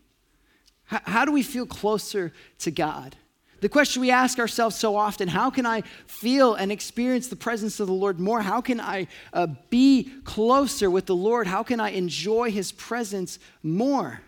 How, 0.84 1.00
how 1.04 1.24
do 1.24 1.32
we 1.32 1.42
feel 1.42 1.66
closer 1.66 2.32
to 2.60 2.70
God? 2.70 3.16
The 3.60 3.68
question 3.68 4.02
we 4.02 4.10
ask 4.10 4.40
ourselves 4.40 4.76
so 4.76 4.96
often 4.96 5.28
how 5.28 5.48
can 5.48 5.66
I 5.66 5.82
feel 6.06 6.54
and 6.54 6.72
experience 6.72 7.28
the 7.28 7.36
presence 7.36 7.78
of 7.78 7.86
the 7.86 7.92
Lord 7.92 8.18
more? 8.18 8.42
How 8.42 8.60
can 8.60 8.80
I 8.80 9.06
uh, 9.32 9.46
be 9.70 10.10
closer 10.24 10.90
with 10.90 11.06
the 11.06 11.14
Lord? 11.14 11.46
How 11.46 11.62
can 11.62 11.78
I 11.78 11.90
enjoy 11.90 12.50
his 12.50 12.72
presence 12.72 13.38
more? 13.62 14.20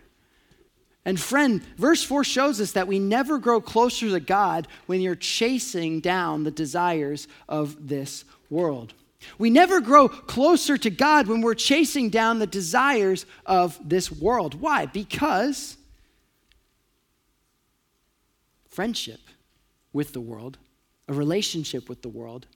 And 1.05 1.19
friend, 1.19 1.61
verse 1.77 2.03
4 2.03 2.23
shows 2.23 2.59
us 2.59 2.71
that 2.71 2.87
we 2.87 2.97
never 2.97 3.37
grow 3.37 3.61
closer 3.61 4.09
to 4.09 4.19
God 4.19 4.67
when 4.87 5.01
you're 5.01 5.15
chasing 5.15 5.99
down 5.99 6.43
the 6.43 6.51
desires 6.51 7.27
of 7.47 7.87
this 7.87 8.25
world. 8.49 8.93
We 9.37 9.51
never 9.51 9.81
grow 9.81 10.09
closer 10.09 10.77
to 10.77 10.89
God 10.89 11.27
when 11.27 11.41
we're 11.41 11.53
chasing 11.53 12.09
down 12.09 12.39
the 12.39 12.47
desires 12.47 13.25
of 13.45 13.79
this 13.87 14.11
world. 14.11 14.59
Why? 14.59 14.87
Because 14.87 15.77
friendship 18.67 19.21
with 19.93 20.11
the 20.13 20.21
world, 20.21 20.57
a 21.07 21.13
relationship 21.13 21.87
with 21.87 22.01
the 22.01 22.09
world, 22.09 22.47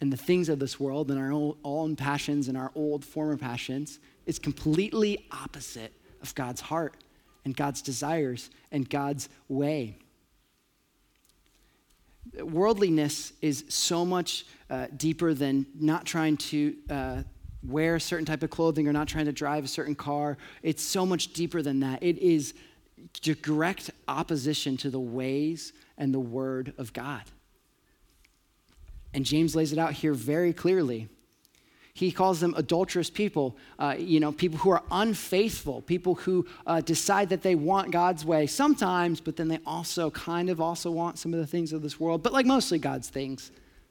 and 0.00 0.12
the 0.12 0.16
things 0.16 0.48
of 0.48 0.58
this 0.58 0.80
world 0.80 1.10
and 1.12 1.20
our 1.20 1.54
own 1.64 1.94
passions 1.94 2.48
and 2.48 2.58
our 2.58 2.72
old 2.74 3.04
former 3.04 3.36
passions 3.36 4.00
is 4.26 4.40
completely 4.40 5.24
opposite 5.30 5.92
of 6.20 6.34
God's 6.34 6.60
heart 6.60 6.96
and 7.44 7.56
God's 7.56 7.82
desires 7.82 8.50
and 8.70 8.88
God's 8.88 9.28
way. 9.48 9.96
Worldliness 12.40 13.32
is 13.42 13.64
so 13.68 14.04
much 14.04 14.46
uh, 14.70 14.86
deeper 14.96 15.34
than 15.34 15.66
not 15.78 16.06
trying 16.06 16.36
to 16.36 16.74
uh, 16.88 17.22
wear 17.66 17.96
a 17.96 18.00
certain 18.00 18.24
type 18.24 18.42
of 18.42 18.50
clothing 18.50 18.88
or 18.88 18.92
not 18.92 19.08
trying 19.08 19.26
to 19.26 19.32
drive 19.32 19.64
a 19.64 19.68
certain 19.68 19.94
car. 19.94 20.38
It's 20.62 20.82
so 20.82 21.04
much 21.04 21.32
deeper 21.32 21.62
than 21.62 21.80
that. 21.80 22.02
It 22.02 22.18
is 22.18 22.54
direct 23.20 23.90
opposition 24.08 24.76
to 24.78 24.90
the 24.90 25.00
ways 25.00 25.72
and 25.98 26.14
the 26.14 26.20
word 26.20 26.72
of 26.78 26.92
God. 26.92 27.22
And 29.14 29.24
James 29.24 29.54
lays 29.54 29.72
it 29.72 29.78
out 29.78 29.92
here 29.92 30.14
very 30.14 30.52
clearly. 30.52 31.08
He 31.94 32.10
calls 32.10 32.40
them 32.40 32.54
adulterous 32.56 33.10
people, 33.10 33.56
uh, 33.78 33.94
you 33.98 34.18
know, 34.18 34.32
people 34.32 34.58
who 34.58 34.70
are 34.70 34.82
unfaithful, 34.90 35.82
people 35.82 36.14
who 36.14 36.46
uh, 36.66 36.80
decide 36.80 37.28
that 37.28 37.42
they 37.42 37.54
want 37.54 37.90
God's 37.90 38.24
way 38.24 38.46
sometimes, 38.46 39.20
but 39.20 39.36
then 39.36 39.48
they 39.48 39.58
also 39.66 40.10
kind 40.10 40.48
of 40.48 40.58
also 40.58 40.90
want 40.90 41.18
some 41.18 41.34
of 41.34 41.40
the 41.40 41.46
things 41.46 41.72
of 41.72 41.82
this 41.82 42.00
world, 42.00 42.22
but 42.22 42.32
like 42.32 42.46
mostly 42.46 42.78
God's 42.78 43.10
things. 43.10 43.50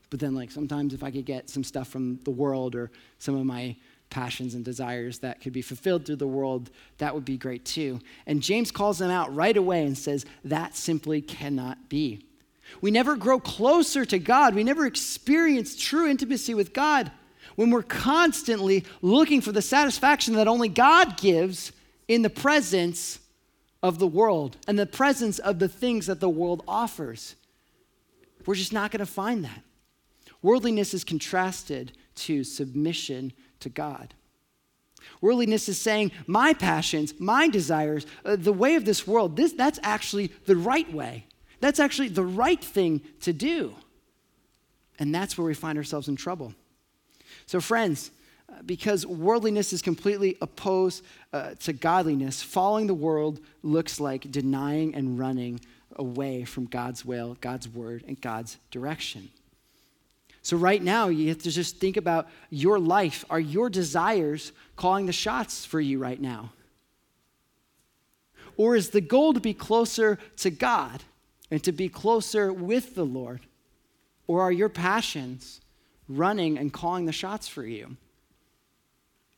But 0.09 0.19
then, 0.19 0.35
like, 0.35 0.51
sometimes 0.51 0.93
if 0.93 1.03
I 1.03 1.11
could 1.11 1.25
get 1.25 1.49
some 1.49 1.63
stuff 1.63 1.87
from 1.87 2.19
the 2.23 2.31
world 2.31 2.75
or 2.75 2.91
some 3.17 3.35
of 3.35 3.45
my 3.45 3.77
passions 4.09 4.55
and 4.55 4.65
desires 4.65 5.19
that 5.19 5.39
could 5.39 5.53
be 5.53 5.61
fulfilled 5.61 6.05
through 6.05 6.17
the 6.17 6.27
world, 6.27 6.69
that 6.97 7.15
would 7.15 7.23
be 7.23 7.37
great 7.37 7.63
too. 7.63 7.99
And 8.25 8.41
James 8.41 8.71
calls 8.71 8.97
them 8.97 9.09
out 9.09 9.33
right 9.33 9.55
away 9.55 9.85
and 9.85 9.97
says, 9.97 10.25
that 10.43 10.75
simply 10.75 11.21
cannot 11.21 11.87
be. 11.87 12.25
We 12.81 12.91
never 12.91 13.15
grow 13.15 13.39
closer 13.39 14.03
to 14.05 14.19
God. 14.19 14.53
We 14.53 14.65
never 14.65 14.85
experience 14.85 15.77
true 15.77 16.09
intimacy 16.09 16.53
with 16.55 16.73
God 16.73 17.09
when 17.55 17.69
we're 17.69 17.83
constantly 17.83 18.85
looking 19.01 19.41
for 19.41 19.51
the 19.51 19.61
satisfaction 19.61 20.35
that 20.35 20.47
only 20.47 20.69
God 20.69 21.17
gives 21.17 21.71
in 22.07 22.21
the 22.21 22.29
presence 22.29 23.19
of 23.83 23.99
the 23.99 24.07
world 24.07 24.57
and 24.67 24.77
the 24.77 24.85
presence 24.85 25.39
of 25.39 25.59
the 25.59 25.67
things 25.67 26.07
that 26.07 26.19
the 26.19 26.29
world 26.29 26.63
offers. 26.67 27.35
We're 28.45 28.55
just 28.55 28.73
not 28.73 28.91
going 28.91 28.99
to 28.99 29.05
find 29.05 29.43
that. 29.43 29.61
Worldliness 30.41 30.93
is 30.93 31.03
contrasted 31.03 31.93
to 32.15 32.43
submission 32.43 33.33
to 33.59 33.69
God. 33.69 34.13
Worldliness 35.19 35.69
is 35.69 35.79
saying, 35.79 36.11
my 36.27 36.53
passions, 36.53 37.13
my 37.19 37.47
desires, 37.47 38.05
uh, 38.25 38.35
the 38.35 38.53
way 38.53 38.75
of 38.75 38.85
this 38.85 39.07
world, 39.07 39.35
this, 39.35 39.53
that's 39.53 39.79
actually 39.83 40.31
the 40.45 40.55
right 40.55 40.91
way. 40.91 41.25
That's 41.59 41.79
actually 41.79 42.09
the 42.09 42.25
right 42.25 42.63
thing 42.63 43.01
to 43.21 43.33
do. 43.33 43.75
And 44.99 45.13
that's 45.13 45.37
where 45.37 45.45
we 45.45 45.53
find 45.53 45.77
ourselves 45.77 46.07
in 46.07 46.15
trouble. 46.15 46.53
So, 47.45 47.59
friends, 47.59 48.11
uh, 48.49 48.61
because 48.65 49.05
worldliness 49.05 49.73
is 49.73 49.81
completely 49.81 50.37
opposed 50.41 51.03
uh, 51.33 51.51
to 51.61 51.73
godliness, 51.73 52.41
following 52.41 52.87
the 52.87 52.93
world 52.93 53.39
looks 53.63 53.99
like 53.99 54.31
denying 54.31 54.95
and 54.95 55.17
running 55.17 55.59
away 55.95 56.43
from 56.43 56.65
God's 56.65 57.05
will, 57.05 57.37
God's 57.41 57.67
word, 57.67 58.03
and 58.07 58.19
God's 58.19 58.57
direction. 58.71 59.29
So, 60.43 60.57
right 60.57 60.81
now, 60.81 61.09
you 61.09 61.29
have 61.29 61.43
to 61.43 61.51
just 61.51 61.77
think 61.77 61.97
about 61.97 62.27
your 62.49 62.79
life. 62.79 63.23
Are 63.29 63.39
your 63.39 63.69
desires 63.69 64.51
calling 64.75 65.05
the 65.05 65.13
shots 65.13 65.65
for 65.65 65.79
you 65.79 65.99
right 65.99 66.19
now? 66.19 66.51
Or 68.57 68.75
is 68.75 68.89
the 68.89 69.01
goal 69.01 69.33
to 69.33 69.39
be 69.39 69.53
closer 69.53 70.17
to 70.37 70.49
God 70.49 71.03
and 71.49 71.63
to 71.63 71.71
be 71.71 71.89
closer 71.89 72.51
with 72.51 72.95
the 72.95 73.05
Lord? 73.05 73.41
Or 74.27 74.41
are 74.41 74.51
your 74.51 74.69
passions 74.69 75.60
running 76.17 76.57
and 76.57 76.71
calling 76.71 77.05
the 77.05 77.11
shots 77.11 77.47
for 77.47 77.63
you. 77.63 77.97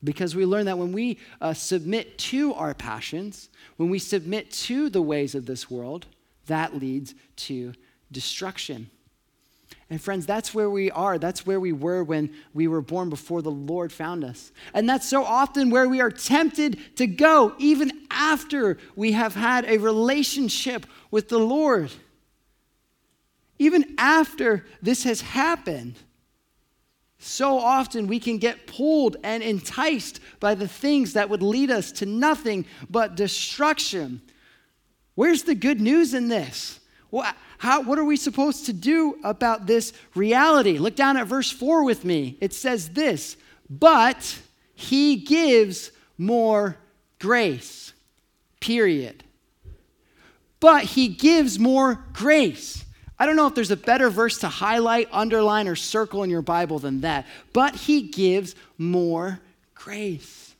Because 0.03 0.36
we 0.36 0.45
learn 0.45 0.65
that 0.65 0.77
when 0.77 0.91
we 0.91 1.17
uh, 1.39 1.53
submit 1.53 2.17
to 2.17 2.53
our 2.55 2.73
passions, 2.73 3.49
when 3.77 3.89
we 3.89 3.99
submit 3.99 4.51
to 4.51 4.89
the 4.89 5.01
ways 5.01 5.33
of 5.33 5.45
this 5.45 5.69
world, 5.69 6.07
that 6.47 6.75
leads 6.75 7.15
to 7.38 7.73
destruction. 8.12 8.89
And 9.89 10.01
friends, 10.01 10.25
that's 10.25 10.53
where 10.53 10.69
we 10.69 10.91
are. 10.91 11.17
That's 11.17 11.45
where 11.45 11.59
we 11.59 11.71
were 11.71 12.03
when 12.03 12.33
we 12.53 12.67
were 12.67 12.81
born 12.81 13.09
before 13.09 13.41
the 13.41 13.51
Lord 13.51 13.91
found 13.91 14.23
us. 14.23 14.51
And 14.73 14.89
that's 14.89 15.07
so 15.07 15.23
often 15.23 15.69
where 15.69 15.88
we 15.88 16.01
are 16.01 16.12
tempted 16.12 16.79
to 16.97 17.07
go, 17.07 17.53
even 17.59 17.91
after 18.09 18.77
we 18.95 19.12
have 19.12 19.36
had 19.36 19.65
a 19.65 19.77
relationship 19.77 20.86
with 21.12 21.29
the 21.29 21.38
Lord. 21.38 21.91
Even 23.59 23.93
after 23.97 24.65
this 24.81 25.03
has 25.03 25.21
happened, 25.21 25.95
so 27.23 27.57
often 27.57 28.07
we 28.07 28.19
can 28.19 28.38
get 28.38 28.67
pulled 28.67 29.15
and 29.23 29.41
enticed 29.41 30.19
by 30.39 30.55
the 30.55 30.67
things 30.67 31.13
that 31.13 31.29
would 31.29 31.41
lead 31.41 31.71
us 31.71 31.91
to 31.93 32.05
nothing 32.05 32.65
but 32.89 33.15
destruction. 33.15 34.21
Where's 35.15 35.43
the 35.43 35.55
good 35.55 35.79
news 35.79 36.13
in 36.13 36.27
this? 36.27 36.79
How, 37.59 37.81
what 37.83 37.97
are 37.97 38.03
we 38.03 38.17
supposed 38.17 38.65
to 38.65 38.73
do 38.73 39.17
about 39.23 39.67
this 39.67 39.93
reality? 40.15 40.77
Look 40.77 40.95
down 40.95 41.15
at 41.15 41.27
verse 41.27 41.51
4 41.51 41.83
with 41.86 42.03
me. 42.03 42.38
It 42.41 42.53
says 42.53 42.89
this, 42.89 43.38
but 43.69 44.39
he 44.73 45.15
gives 45.15 45.91
more 46.17 46.77
grace, 47.19 47.93
period. 48.59 49.23
But 50.59 50.83
he 50.83 51.07
gives 51.07 51.57
more 51.59 52.03
grace. 52.12 52.83
I 53.19 53.26
don't 53.26 53.36
know 53.36 53.47
if 53.47 53.56
there's 53.56 53.71
a 53.71 53.78
better 53.78 54.10
verse 54.10 54.39
to 54.39 54.47
highlight, 54.47 55.08
underline, 55.12 55.67
or 55.67 55.76
circle 55.76 56.23
in 56.23 56.30
your 56.30 56.41
Bible 56.41 56.80
than 56.80 57.02
that. 57.02 57.26
But 57.54 57.76
he 57.76 58.02
gives 58.02 58.56
more 58.78 59.39
grace. 59.76 60.56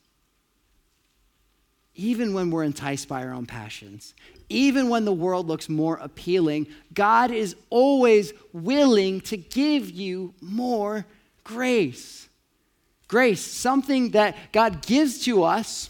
Even 1.96 2.34
when 2.34 2.52
we're 2.52 2.64
enticed 2.64 3.08
by 3.08 3.24
our 3.24 3.34
own 3.34 3.46
passions, 3.46 4.14
even 4.50 4.90
when 4.90 5.06
the 5.06 5.14
world 5.14 5.48
looks 5.48 5.70
more 5.70 5.98
appealing, 5.98 6.68
God 6.94 7.32
is 7.32 7.56
always 7.70 8.34
willing 8.52 9.22
to 9.22 9.38
give 9.38 9.90
you 9.90 10.34
more 10.42 11.06
grace. 11.44 12.28
Grace, 13.08 13.42
something 13.42 14.12
that 14.12 14.36
God 14.52 14.86
gives 14.86 15.24
to 15.26 15.44
us 15.44 15.90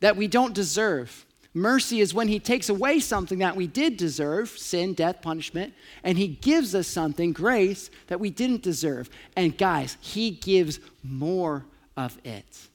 that 0.00 0.16
we 0.16 0.28
don't 0.28 0.54
deserve. 0.54 1.24
Mercy 1.52 2.00
is 2.00 2.14
when 2.14 2.28
He 2.28 2.38
takes 2.38 2.68
away 2.68 3.00
something 3.00 3.38
that 3.40 3.56
we 3.56 3.66
did 3.66 3.96
deserve 3.96 4.50
sin, 4.50 4.94
death, 4.94 5.20
punishment 5.20 5.74
and 6.04 6.16
He 6.16 6.28
gives 6.28 6.74
us 6.74 6.86
something, 6.86 7.32
grace, 7.32 7.90
that 8.06 8.20
we 8.20 8.30
didn't 8.30 8.62
deserve. 8.62 9.10
And 9.36 9.58
guys, 9.58 9.96
He 10.00 10.30
gives 10.30 10.78
more 11.02 11.66
of 11.96 12.18
it. 12.24 12.68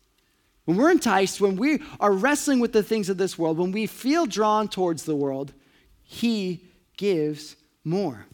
When 0.66 0.78
we're 0.78 0.92
enticed, 0.92 1.40
when 1.40 1.56
we 1.56 1.82
are 2.00 2.12
wrestling 2.12 2.60
with 2.60 2.74
the 2.74 2.84
things 2.84 3.10
of 3.10 3.18
this 3.18 3.38
world, 3.38 3.58
when 3.58 3.72
we 3.72 3.86
feel 3.86 4.26
drawn 4.26 4.68
towards 4.68 5.04
the 5.04 5.16
world, 5.16 5.54
He 6.04 6.66
gives 6.98 7.56
more. 7.84 8.26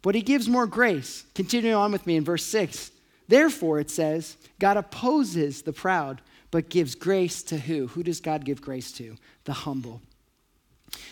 But 0.00 0.14
He 0.14 0.22
gives 0.22 0.48
more 0.48 0.66
grace. 0.66 1.24
Continuing 1.34 1.76
on 1.76 1.92
with 1.92 2.06
me 2.06 2.16
in 2.16 2.24
verse 2.24 2.44
6. 2.44 2.92
Therefore, 3.28 3.80
it 3.80 3.90
says, 3.90 4.36
God 4.58 4.76
opposes 4.76 5.62
the 5.62 5.72
proud, 5.72 6.22
but 6.52 6.68
gives 6.68 6.94
grace 6.94 7.42
to 7.44 7.56
who? 7.56 7.88
Who 7.88 8.04
does 8.04 8.20
God 8.20 8.44
give 8.44 8.60
grace 8.60 8.92
to? 8.92 9.16
The 9.44 9.52
humble. 9.52 10.00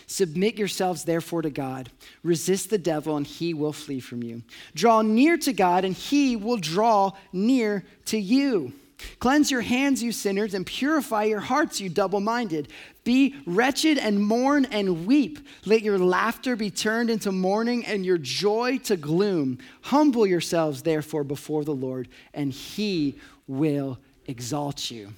Submit 0.05 0.57
yourselves, 0.57 1.03
therefore, 1.03 1.41
to 1.41 1.49
God. 1.49 1.89
Resist 2.23 2.69
the 2.69 2.77
devil, 2.77 3.17
and 3.17 3.25
he 3.25 3.53
will 3.53 3.73
flee 3.73 3.99
from 3.99 4.21
you. 4.23 4.43
Draw 4.75 5.01
near 5.01 5.37
to 5.37 5.51
God, 5.51 5.83
and 5.83 5.95
he 5.95 6.35
will 6.35 6.57
draw 6.57 7.13
near 7.33 7.83
to 8.05 8.17
you. 8.17 8.71
Cleanse 9.17 9.49
your 9.49 9.61
hands, 9.61 10.03
you 10.03 10.11
sinners, 10.11 10.53
and 10.53 10.63
purify 10.63 11.23
your 11.23 11.39
hearts, 11.39 11.81
you 11.81 11.89
double 11.89 12.19
minded. 12.19 12.67
Be 13.03 13.35
wretched 13.47 13.97
and 13.97 14.23
mourn 14.23 14.65
and 14.65 15.07
weep. 15.07 15.39
Let 15.65 15.81
your 15.81 15.97
laughter 15.97 16.55
be 16.55 16.69
turned 16.69 17.09
into 17.09 17.31
mourning 17.31 17.83
and 17.85 18.05
your 18.05 18.19
joy 18.19 18.77
to 18.83 18.95
gloom. 18.95 19.57
Humble 19.81 20.27
yourselves, 20.27 20.83
therefore, 20.83 21.23
before 21.23 21.63
the 21.63 21.73
Lord, 21.73 22.09
and 22.35 22.51
he 22.53 23.17
will 23.47 23.97
exalt 24.27 24.91
you. 24.91 25.13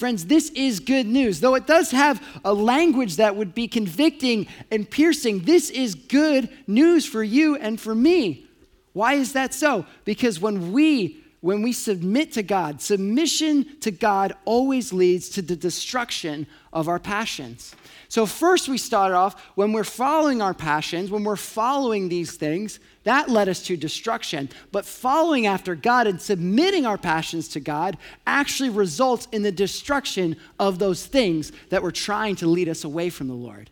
Friends, 0.00 0.24
this 0.24 0.48
is 0.52 0.80
good 0.80 1.06
news. 1.06 1.40
Though 1.40 1.56
it 1.56 1.66
does 1.66 1.90
have 1.90 2.26
a 2.42 2.54
language 2.54 3.16
that 3.16 3.36
would 3.36 3.54
be 3.54 3.68
convicting 3.68 4.46
and 4.70 4.90
piercing, 4.90 5.40
this 5.40 5.68
is 5.68 5.94
good 5.94 6.48
news 6.66 7.04
for 7.04 7.22
you 7.22 7.56
and 7.56 7.78
for 7.78 7.94
me. 7.94 8.46
Why 8.94 9.12
is 9.12 9.34
that 9.34 9.52
so? 9.52 9.84
Because 10.06 10.40
when 10.40 10.72
we 10.72 11.22
when 11.40 11.62
we 11.62 11.72
submit 11.72 12.32
to 12.32 12.42
God, 12.42 12.82
submission 12.82 13.78
to 13.80 13.90
God 13.90 14.34
always 14.44 14.92
leads 14.92 15.30
to 15.30 15.42
the 15.42 15.56
destruction 15.56 16.46
of 16.72 16.86
our 16.86 16.98
passions. 16.98 17.74
So, 18.08 18.26
first, 18.26 18.68
we 18.68 18.76
start 18.76 19.12
off 19.12 19.40
when 19.54 19.72
we're 19.72 19.84
following 19.84 20.42
our 20.42 20.52
passions, 20.52 21.10
when 21.10 21.24
we're 21.24 21.36
following 21.36 22.08
these 22.08 22.36
things, 22.36 22.80
that 23.04 23.30
led 23.30 23.48
us 23.48 23.62
to 23.64 23.76
destruction. 23.76 24.50
But 24.72 24.84
following 24.84 25.46
after 25.46 25.74
God 25.74 26.06
and 26.06 26.20
submitting 26.20 26.84
our 26.84 26.98
passions 26.98 27.48
to 27.48 27.60
God 27.60 27.96
actually 28.26 28.70
results 28.70 29.28
in 29.32 29.42
the 29.42 29.52
destruction 29.52 30.36
of 30.58 30.78
those 30.78 31.06
things 31.06 31.52
that 31.70 31.82
were 31.82 31.92
trying 31.92 32.36
to 32.36 32.46
lead 32.46 32.68
us 32.68 32.84
away 32.84 33.10
from 33.10 33.28
the 33.28 33.34
Lord. 33.34 33.70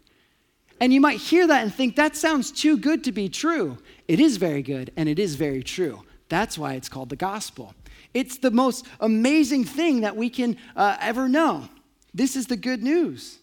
And 0.81 0.93
you 0.93 1.01
might 1.01 1.19
hear 1.19 1.47
that 1.47 1.63
and 1.63 1.75
think 1.75 1.97
that 1.97 2.17
sounds 2.17 2.51
too 2.51 2.79
good 2.79 3.05
to 3.05 3.13
be 3.13 3.29
true. 3.29 3.79
It 4.07 4.21
is 4.21 4.37
very 4.37 4.63
good 4.63 4.93
and 4.97 5.09
it 5.09 5.19
is 5.19 5.35
very 5.35 5.63
true. 5.63 6.05
That's 6.29 6.59
why 6.59 6.75
it's 6.75 6.89
called 6.89 7.09
the 7.09 7.17
gospel. 7.17 7.75
It's 8.15 8.39
the 8.39 8.51
most 8.51 8.87
amazing 9.01 9.65
thing 9.65 10.01
that 10.03 10.17
we 10.17 10.31
can 10.31 10.57
uh, 10.77 10.97
ever 11.01 11.29
know. 11.29 11.69
This 12.15 12.37
is 12.37 12.47
the 12.47 12.57
good 12.57 12.83
news. 12.83 13.39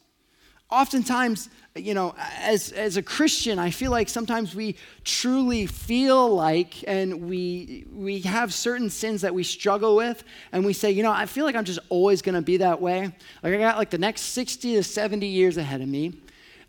Oftentimes, 0.71 1.49
you 1.75 1.93
know, 1.93 2.15
as, 2.39 2.71
as 2.71 2.97
a 2.97 3.03
Christian, 3.03 3.59
I 3.59 3.69
feel 3.69 3.91
like 3.91 4.09
sometimes 4.09 4.55
we 4.55 4.75
truly 5.03 5.67
feel 5.67 6.33
like, 6.33 6.83
and 6.87 7.29
we, 7.29 7.85
we 7.93 8.21
have 8.21 8.53
certain 8.53 8.89
sins 8.89 9.21
that 9.21 9.33
we 9.33 9.43
struggle 9.43 9.95
with, 9.95 10.23
and 10.51 10.65
we 10.65 10.73
say, 10.73 10.89
you 10.89 11.03
know, 11.03 11.11
I 11.11 11.27
feel 11.27 11.45
like 11.45 11.55
I'm 11.55 11.65
just 11.65 11.79
always 11.89 12.21
gonna 12.21 12.41
be 12.41 12.57
that 12.57 12.81
way. 12.81 13.03
Like, 13.43 13.53
I 13.53 13.57
got 13.57 13.77
like 13.77 13.91
the 13.91 13.99
next 13.99 14.21
60 14.21 14.75
to 14.75 14.83
70 14.83 15.27
years 15.27 15.57
ahead 15.57 15.81
of 15.81 15.87
me. 15.87 16.13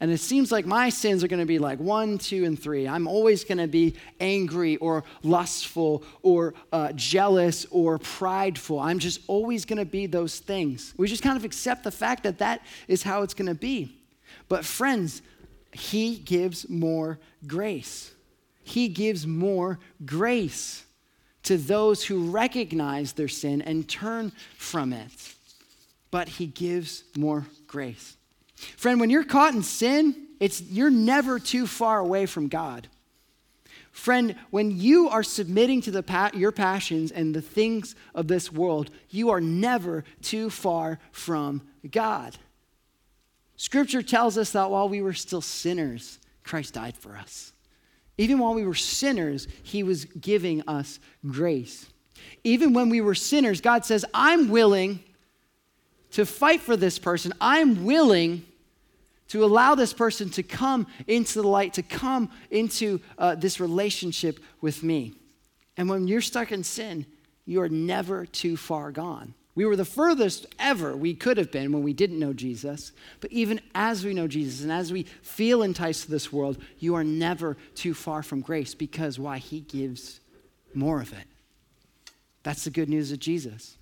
And 0.01 0.11
it 0.11 0.19
seems 0.19 0.53
like 0.53 0.67
my 0.67 0.91
sins 0.91 1.25
are 1.25 1.29
going 1.29 1.41
to 1.41 1.47
be 1.47 1.59
like 1.59 1.79
one, 1.79 2.19
two, 2.19 2.45
and 2.45 2.61
three. 2.61 2.87
I'm 2.87 3.09
always 3.09 3.45
going 3.45 3.59
to 3.59 3.67
be 3.67 3.95
angry 4.21 4.77
or 4.77 5.05
lustful 5.23 6.05
or 6.23 6.53
uh, 6.71 6.93
jealous 6.93 7.67
or 7.71 7.99
prideful. 7.99 8.79
I'm 8.79 8.99
just 8.99 9.21
always 9.27 9.65
going 9.65 9.79
to 9.79 9.87
be 9.87 10.07
those 10.07 10.39
things. 10.39 10.93
We 10.99 11.09
just 11.09 11.23
kind 11.23 11.37
of 11.37 11.45
accept 11.45 11.83
the 11.83 11.91
fact 11.91 12.25
that 12.25 12.39
that 12.39 12.61
is 12.89 13.03
how 13.03 13.23
it's 13.23 13.33
going 13.33 13.49
to 13.49 13.55
be. 13.55 13.97
But, 14.49 14.65
friends, 14.65 15.23
He 15.73 16.17
gives 16.17 16.69
more 16.69 17.19
grace. 17.47 18.13
He 18.63 18.89
gives 18.89 19.27
more 19.27 19.79
grace 20.05 20.85
to 21.45 21.57
those 21.57 22.05
who 22.05 22.31
recognize 22.31 23.13
their 23.13 23.29
sin 23.29 23.63
and 23.63 23.89
turn 23.89 24.33
from 24.59 24.93
it. 24.93 25.11
But 26.11 26.29
He 26.29 26.47
gives 26.47 27.05
more 27.17 27.47
grace. 27.67 28.16
Friend, 28.57 28.99
when 28.99 29.11
you're 29.11 29.25
caught 29.25 29.55
in 29.55 29.63
sin, 29.63 30.15
it's, 30.41 30.61
you're 30.63 30.91
never 30.91 31.39
too 31.39 31.67
far 31.67 31.99
away 31.99 32.27
from 32.27 32.49
God. 32.49 32.89
Friend, 33.91 34.37
when 34.51 34.79
you 34.79 35.09
are 35.09 35.23
submitting 35.23 35.81
to 35.83 35.91
the, 35.91 36.31
your 36.35 36.53
passions 36.53 37.11
and 37.11 37.35
the 37.35 37.41
things 37.41 37.95
of 38.15 38.29
this 38.29 38.53
world, 38.53 38.91
you 39.09 39.31
are 39.31 39.41
never 39.41 40.05
too 40.21 40.51
far 40.51 40.99
from 41.13 41.63
God. 41.91 42.37
Scripture 43.57 44.03
tells 44.03 44.37
us 44.37 44.51
that 44.51 44.71
while 44.71 44.89
we 44.89 45.01
were 45.01 45.15
still 45.15 45.41
sinners, 45.41 46.19
Christ 46.45 46.75
died 46.75 46.95
for 46.95 47.17
us. 47.17 47.55
Even 48.19 48.39
while 48.39 48.55
we 48.55 48.67
were 48.67 48.75
sinners, 48.75 49.49
he 49.63 49.83
was 49.83 50.05
giving 50.05 50.63
us 50.69 51.01
grace. 51.27 51.87
Even 52.45 52.75
when 52.75 52.91
we 52.91 53.01
were 53.01 53.15
sinners, 53.15 53.61
God 53.61 53.85
says, 53.85 54.05
I'm 54.13 54.49
willing 54.51 55.01
to 56.13 56.25
fight 56.27 56.61
for 56.61 56.77
this 56.77 56.99
person. 56.99 57.33
I'm 57.41 57.85
willing 57.85 58.45
to 59.29 59.45
allow 59.45 59.75
this 59.75 59.93
person 59.93 60.31
to 60.31 60.43
come 60.43 60.87
into 61.07 61.43
the 61.43 61.49
light, 61.49 61.75
to 61.75 61.83
come 61.83 62.31
into 62.51 63.01
uh, 63.19 63.35
this 63.35 63.61
relationship 63.61 64.39
with 64.61 64.83
me. 64.83 65.15
And 65.77 65.89
when 65.89 66.07
you're 66.07 66.21
stuck 66.21 66.53
in 66.53 66.65
sin, 66.65 67.07
you 67.45 67.61
are 67.61 67.69
never 67.69 68.27
too 68.27 68.57
far 68.57 68.91
gone. 68.93 69.35
We 69.55 69.65
were 69.65 69.77
the 69.77 69.87
furthest 69.87 70.47
ever 70.59 70.95
we 70.95 71.15
could 71.15 71.39
have 71.39 71.51
been 71.51 71.73
when 71.73 71.83
we 71.83 71.95
didn't 71.95 72.19
know 72.19 72.35
Jesus. 72.35 72.93
But 73.21 73.33
even 73.33 73.61
as 73.75 74.05
we 74.05 74.13
know 74.13 74.29
Jesus 74.29 74.63
and 74.63 74.71
as 74.71 74.93
we 74.93 75.05
feel 75.23 75.63
enticed 75.63 76.05
to 76.05 76.11
this 76.11 76.31
world, 76.31 76.59
you 76.79 76.95
are 76.95 77.05
never 77.05 77.57
too 77.75 77.95
far 77.95 78.23
from 78.23 78.43
grace 78.43 78.75
because 78.75 79.19
why? 79.19 79.39
He 79.39 79.61
gives 79.61 80.21
more 80.75 81.01
of 81.01 81.13
it. 81.15 81.27
That's 82.43 82.65
the 82.65 82.71
good 82.71 82.91
news 82.91 83.13
of 83.13 83.19
Jesus. 83.19 83.79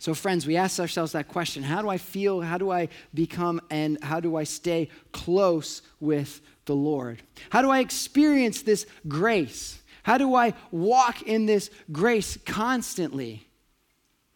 So, 0.00 0.14
friends, 0.14 0.46
we 0.46 0.56
ask 0.56 0.80
ourselves 0.80 1.12
that 1.12 1.28
question 1.28 1.62
how 1.62 1.82
do 1.82 1.90
I 1.90 1.98
feel? 1.98 2.40
How 2.40 2.56
do 2.56 2.70
I 2.70 2.88
become? 3.12 3.60
And 3.68 4.02
how 4.02 4.18
do 4.18 4.34
I 4.34 4.44
stay 4.44 4.88
close 5.12 5.82
with 6.00 6.40
the 6.64 6.74
Lord? 6.74 7.22
How 7.50 7.60
do 7.60 7.68
I 7.68 7.80
experience 7.80 8.62
this 8.62 8.86
grace? 9.06 9.82
How 10.02 10.16
do 10.16 10.34
I 10.34 10.54
walk 10.70 11.20
in 11.22 11.44
this 11.44 11.68
grace 11.92 12.38
constantly? 12.46 13.46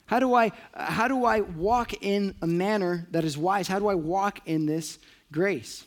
How 0.05 0.21
do 0.21 0.35
I, 0.35 0.53
how 0.75 1.09
do 1.09 1.25
I 1.25 1.41
walk 1.41 1.95
in 2.03 2.35
a 2.43 2.47
manner 2.47 3.09
that 3.13 3.25
is 3.25 3.39
wise? 3.39 3.67
How 3.67 3.79
do 3.79 3.89
I 3.89 3.95
walk 3.95 4.41
in 4.45 4.67
this 4.67 4.99
grace? 5.33 5.85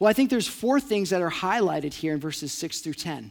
Well, 0.00 0.10
I 0.10 0.14
think 0.14 0.30
there's 0.30 0.48
four 0.48 0.80
things 0.80 1.10
that 1.10 1.22
are 1.22 1.30
highlighted 1.30 1.94
here 1.94 2.12
in 2.12 2.18
verses 2.18 2.50
6 2.50 2.80
through 2.80 2.94
10. 2.94 3.30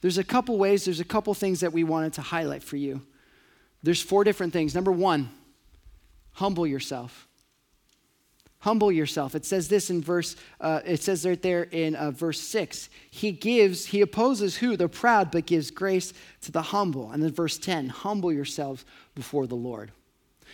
there's 0.00 0.18
a 0.18 0.22
couple 0.22 0.56
ways, 0.58 0.84
there's 0.84 1.00
a 1.00 1.04
couple 1.04 1.34
things 1.34 1.58
that 1.58 1.72
we 1.72 1.82
wanted 1.82 2.12
to 2.12 2.22
highlight 2.22 2.62
for 2.62 2.76
you. 2.76 3.02
There's 3.84 4.00
four 4.00 4.24
different 4.24 4.54
things. 4.54 4.74
Number 4.74 4.90
one, 4.90 5.28
humble 6.32 6.66
yourself. 6.66 7.28
Humble 8.60 8.90
yourself. 8.90 9.34
It 9.34 9.44
says 9.44 9.68
this 9.68 9.90
in 9.90 10.00
verse, 10.00 10.36
uh, 10.58 10.80
it 10.86 11.02
says 11.02 11.26
right 11.26 11.40
there 11.40 11.64
in 11.64 11.94
uh, 11.94 12.10
verse 12.10 12.40
six. 12.40 12.88
He 13.10 13.30
gives, 13.30 13.84
he 13.84 14.00
opposes 14.00 14.56
who? 14.56 14.74
The 14.78 14.88
proud, 14.88 15.30
but 15.30 15.44
gives 15.44 15.70
grace 15.70 16.14
to 16.40 16.50
the 16.50 16.62
humble. 16.62 17.10
And 17.10 17.22
then 17.22 17.30
verse 17.30 17.58
10, 17.58 17.90
humble 17.90 18.32
yourselves 18.32 18.86
before 19.14 19.46
the 19.46 19.54
Lord. 19.54 19.92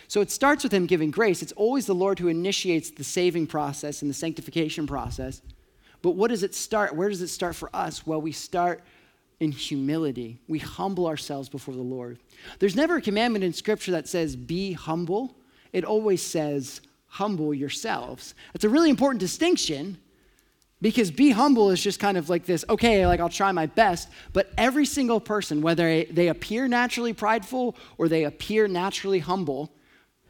So 0.09 0.19
it 0.19 0.29
starts 0.29 0.63
with 0.63 0.73
him 0.73 0.85
giving 0.85 1.09
grace. 1.09 1.41
It's 1.41 1.53
always 1.53 1.85
the 1.85 1.95
Lord 1.95 2.19
who 2.19 2.27
initiates 2.27 2.91
the 2.91 3.05
saving 3.05 3.47
process 3.47 4.01
and 4.01 4.09
the 4.09 4.15
sanctification 4.15 4.85
process. 4.85 5.41
But 6.01 6.17
what 6.17 6.31
does 6.31 6.43
it 6.43 6.53
start? 6.53 6.93
Where 6.93 7.07
does 7.07 7.21
it 7.21 7.29
start 7.29 7.55
for 7.55 7.73
us? 7.73 8.05
Well, 8.05 8.21
we 8.21 8.33
start 8.33 8.83
in 9.41 9.51
humility. 9.51 10.37
We 10.47 10.59
humble 10.59 11.07
ourselves 11.07 11.49
before 11.49 11.73
the 11.73 11.81
Lord. 11.81 12.19
There's 12.59 12.75
never 12.75 12.97
a 12.97 13.01
commandment 13.01 13.43
in 13.43 13.53
Scripture 13.53 13.91
that 13.91 14.07
says, 14.07 14.35
be 14.35 14.73
humble. 14.73 15.35
It 15.73 15.83
always 15.83 16.21
says, 16.21 16.79
humble 17.07 17.51
yourselves. 17.51 18.35
It's 18.53 18.63
a 18.63 18.69
really 18.69 18.91
important 18.91 19.19
distinction 19.19 19.97
because 20.79 21.09
be 21.09 21.31
humble 21.31 21.71
is 21.71 21.81
just 21.81 21.99
kind 21.99 22.17
of 22.17 22.29
like 22.29 22.45
this, 22.45 22.63
okay, 22.69 23.05
like 23.07 23.19
I'll 23.19 23.29
try 23.29 23.51
my 23.51 23.65
best. 23.65 24.09
But 24.31 24.51
every 24.59 24.85
single 24.85 25.19
person, 25.19 25.61
whether 25.61 26.03
they 26.05 26.27
appear 26.27 26.67
naturally 26.67 27.13
prideful 27.13 27.75
or 27.97 28.07
they 28.07 28.25
appear 28.25 28.67
naturally 28.67 29.19
humble, 29.19 29.71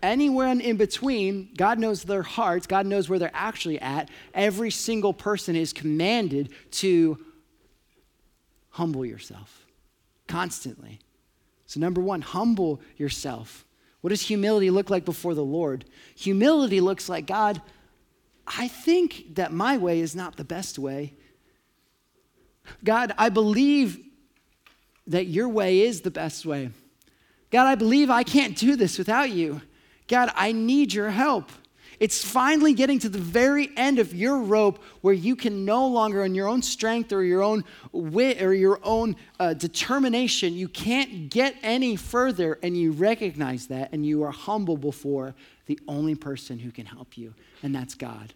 anywhere 0.01 0.47
in 0.47 0.77
between, 0.77 1.49
God 1.57 1.79
knows 1.79 2.03
their 2.03 2.23
hearts, 2.23 2.65
God 2.65 2.85
knows 2.85 3.09
where 3.09 3.19
they're 3.19 3.31
actually 3.33 3.79
at. 3.81 4.09
Every 4.33 4.71
single 4.71 5.13
person 5.13 5.57
is 5.57 5.73
commanded 5.73 6.53
to 6.71 7.17
humble 8.71 9.05
yourself 9.05 9.65
constantly. 10.27 10.99
So, 11.65 11.79
number 11.79 12.01
one, 12.01 12.21
humble 12.21 12.81
yourself. 12.97 13.65
What 14.01 14.09
does 14.09 14.21
humility 14.21 14.69
look 14.69 14.89
like 14.89 15.05
before 15.05 15.35
the 15.35 15.43
Lord? 15.43 15.85
Humility 16.15 16.81
looks 16.81 17.07
like 17.07 17.27
God, 17.27 17.61
I 18.47 18.67
think 18.67 19.35
that 19.35 19.53
my 19.53 19.77
way 19.77 19.99
is 19.99 20.15
not 20.15 20.35
the 20.35 20.43
best 20.43 20.79
way. 20.79 21.13
God, 22.83 23.13
I 23.17 23.29
believe 23.29 23.99
that 25.07 25.27
your 25.27 25.47
way 25.47 25.81
is 25.81 26.01
the 26.01 26.11
best 26.11 26.45
way. 26.45 26.71
God, 27.51 27.67
I 27.67 27.75
believe 27.75 28.09
I 28.09 28.23
can't 28.23 28.57
do 28.57 28.75
this 28.75 28.97
without 28.97 29.29
you. 29.29 29.61
God, 30.07 30.31
I 30.35 30.51
need 30.51 30.93
your 30.93 31.11
help. 31.11 31.49
It's 32.01 32.25
finally 32.25 32.73
getting 32.73 32.97
to 32.97 33.09
the 33.09 33.19
very 33.19 33.69
end 33.77 33.99
of 33.99 34.11
your 34.15 34.39
rope 34.39 34.83
where 35.01 35.13
you 35.13 35.35
can 35.35 35.65
no 35.65 35.85
longer, 35.85 36.23
on 36.23 36.33
your 36.33 36.47
own 36.47 36.63
strength 36.63 37.13
or 37.13 37.23
your 37.23 37.43
own 37.43 37.63
wit 37.91 38.41
or 38.41 38.55
your 38.55 38.79
own 38.81 39.15
uh, 39.39 39.53
determination, 39.53 40.55
you 40.55 40.67
can't 40.67 41.29
get 41.29 41.55
any 41.61 41.95
further. 41.95 42.57
And 42.63 42.75
you 42.75 42.91
recognize 42.91 43.67
that 43.67 43.89
and 43.91 44.03
you 44.03 44.23
are 44.23 44.31
humble 44.31 44.77
before 44.77 45.35
the 45.67 45.79
only 45.87 46.15
person 46.15 46.57
who 46.57 46.71
can 46.71 46.87
help 46.87 47.19
you, 47.19 47.35
and 47.61 47.73
that's 47.73 47.93
God. 47.93 48.33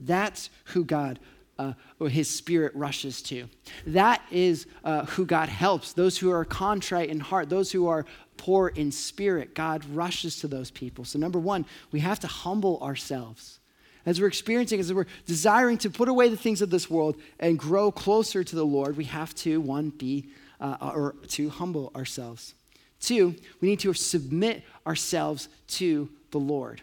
That's 0.00 0.48
who 0.66 0.84
God 0.84 1.18
uh, 1.58 1.72
his 2.08 2.28
spirit 2.28 2.72
rushes 2.74 3.22
to. 3.22 3.48
That 3.86 4.22
is 4.30 4.66
uh, 4.82 5.04
who 5.06 5.26
God 5.26 5.48
helps. 5.48 5.92
Those 5.92 6.18
who 6.18 6.30
are 6.30 6.44
contrite 6.44 7.08
in 7.08 7.20
heart, 7.20 7.48
those 7.48 7.72
who 7.72 7.86
are 7.86 8.04
poor 8.36 8.68
in 8.68 8.92
spirit, 8.92 9.54
God 9.54 9.84
rushes 9.86 10.38
to 10.40 10.48
those 10.48 10.70
people. 10.70 11.04
So, 11.04 11.18
number 11.18 11.38
one, 11.38 11.66
we 11.92 12.00
have 12.00 12.20
to 12.20 12.26
humble 12.26 12.80
ourselves. 12.80 13.60
As 14.06 14.20
we're 14.20 14.26
experiencing, 14.26 14.80
as 14.80 14.92
we're 14.92 15.06
desiring 15.26 15.78
to 15.78 15.90
put 15.90 16.08
away 16.08 16.28
the 16.28 16.36
things 16.36 16.60
of 16.60 16.70
this 16.70 16.90
world 16.90 17.16
and 17.40 17.58
grow 17.58 17.90
closer 17.90 18.44
to 18.44 18.56
the 18.56 18.66
Lord, 18.66 18.96
we 18.96 19.04
have 19.04 19.34
to, 19.36 19.60
one, 19.60 19.90
be, 19.90 20.28
uh, 20.60 20.76
or 20.94 21.14
to 21.28 21.48
humble 21.48 21.90
ourselves. 21.96 22.54
Two, 23.00 23.34
we 23.60 23.68
need 23.68 23.80
to 23.80 23.92
submit 23.94 24.62
ourselves 24.86 25.48
to 25.68 26.10
the 26.30 26.38
Lord. 26.38 26.82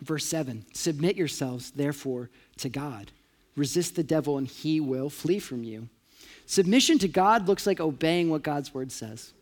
Verse 0.00 0.26
7 0.26 0.64
Submit 0.72 1.16
yourselves, 1.16 1.70
therefore, 1.70 2.30
to 2.58 2.68
God. 2.68 3.12
Resist 3.54 3.96
the 3.96 4.02
devil, 4.02 4.38
and 4.38 4.48
he 4.48 4.80
will 4.80 5.10
flee 5.10 5.38
from 5.38 5.64
you. 5.64 5.88
Submission 6.46 6.98
to 6.98 7.08
God 7.08 7.46
looks 7.46 7.66
like 7.66 7.80
obeying 7.80 8.30
what 8.30 8.42
God's 8.42 8.72
word 8.72 8.90
says. 8.90 9.32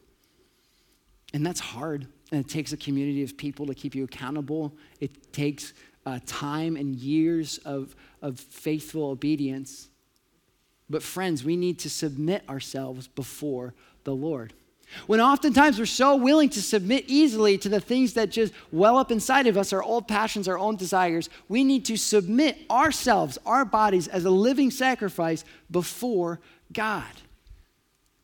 And 1.33 1.45
that's 1.45 1.61
hard. 1.61 2.07
And 2.33 2.45
it 2.45 2.49
takes 2.49 2.73
a 2.73 2.77
community 2.77 3.23
of 3.23 3.37
people 3.37 3.67
to 3.67 3.75
keep 3.75 3.95
you 3.95 4.05
accountable. 4.05 4.73
It 5.01 5.33
takes 5.33 5.73
uh, 6.07 6.21
time 6.27 6.77
and 6.77 6.97
years 6.97 7.59
of, 7.59 7.95
of 8.23 8.39
faithful 8.39 9.05
obedience. 9.11 9.89
But, 10.89 11.03
friends, 11.03 11.45
we 11.45 11.57
need 11.57 11.79
to 11.81 11.91
submit 11.91 12.43
ourselves 12.49 13.07
before 13.07 13.75
the 14.05 14.15
Lord. 14.15 14.53
When 15.07 15.21
oftentimes 15.21 15.79
we're 15.79 15.87
so 15.87 16.17
willing 16.17 16.49
to 16.51 16.63
submit 16.63 17.05
easily 17.07 17.57
to 17.59 17.69
the 17.69 17.81
things 17.81 18.15
that 18.15 18.31
just 18.31 18.53
well 18.73 18.99
up 18.99 19.13
inside 19.13 19.47
of 19.47 19.57
us, 19.57 19.73
our 19.73 19.83
old 19.83 20.09
passions, 20.09 20.49
our 20.49 20.59
own 20.59 20.75
desires, 20.75 21.31
we 21.49 21.63
need 21.63 21.85
to 21.85 21.97
submit 21.97 22.59
ourselves, 22.69 23.39
our 23.47 23.65
bodies, 23.65 24.09
as 24.09 24.25
a 24.25 24.31
living 24.31 24.73
sacrifice 24.73 25.45
before 25.71 26.41
God. 26.73 27.05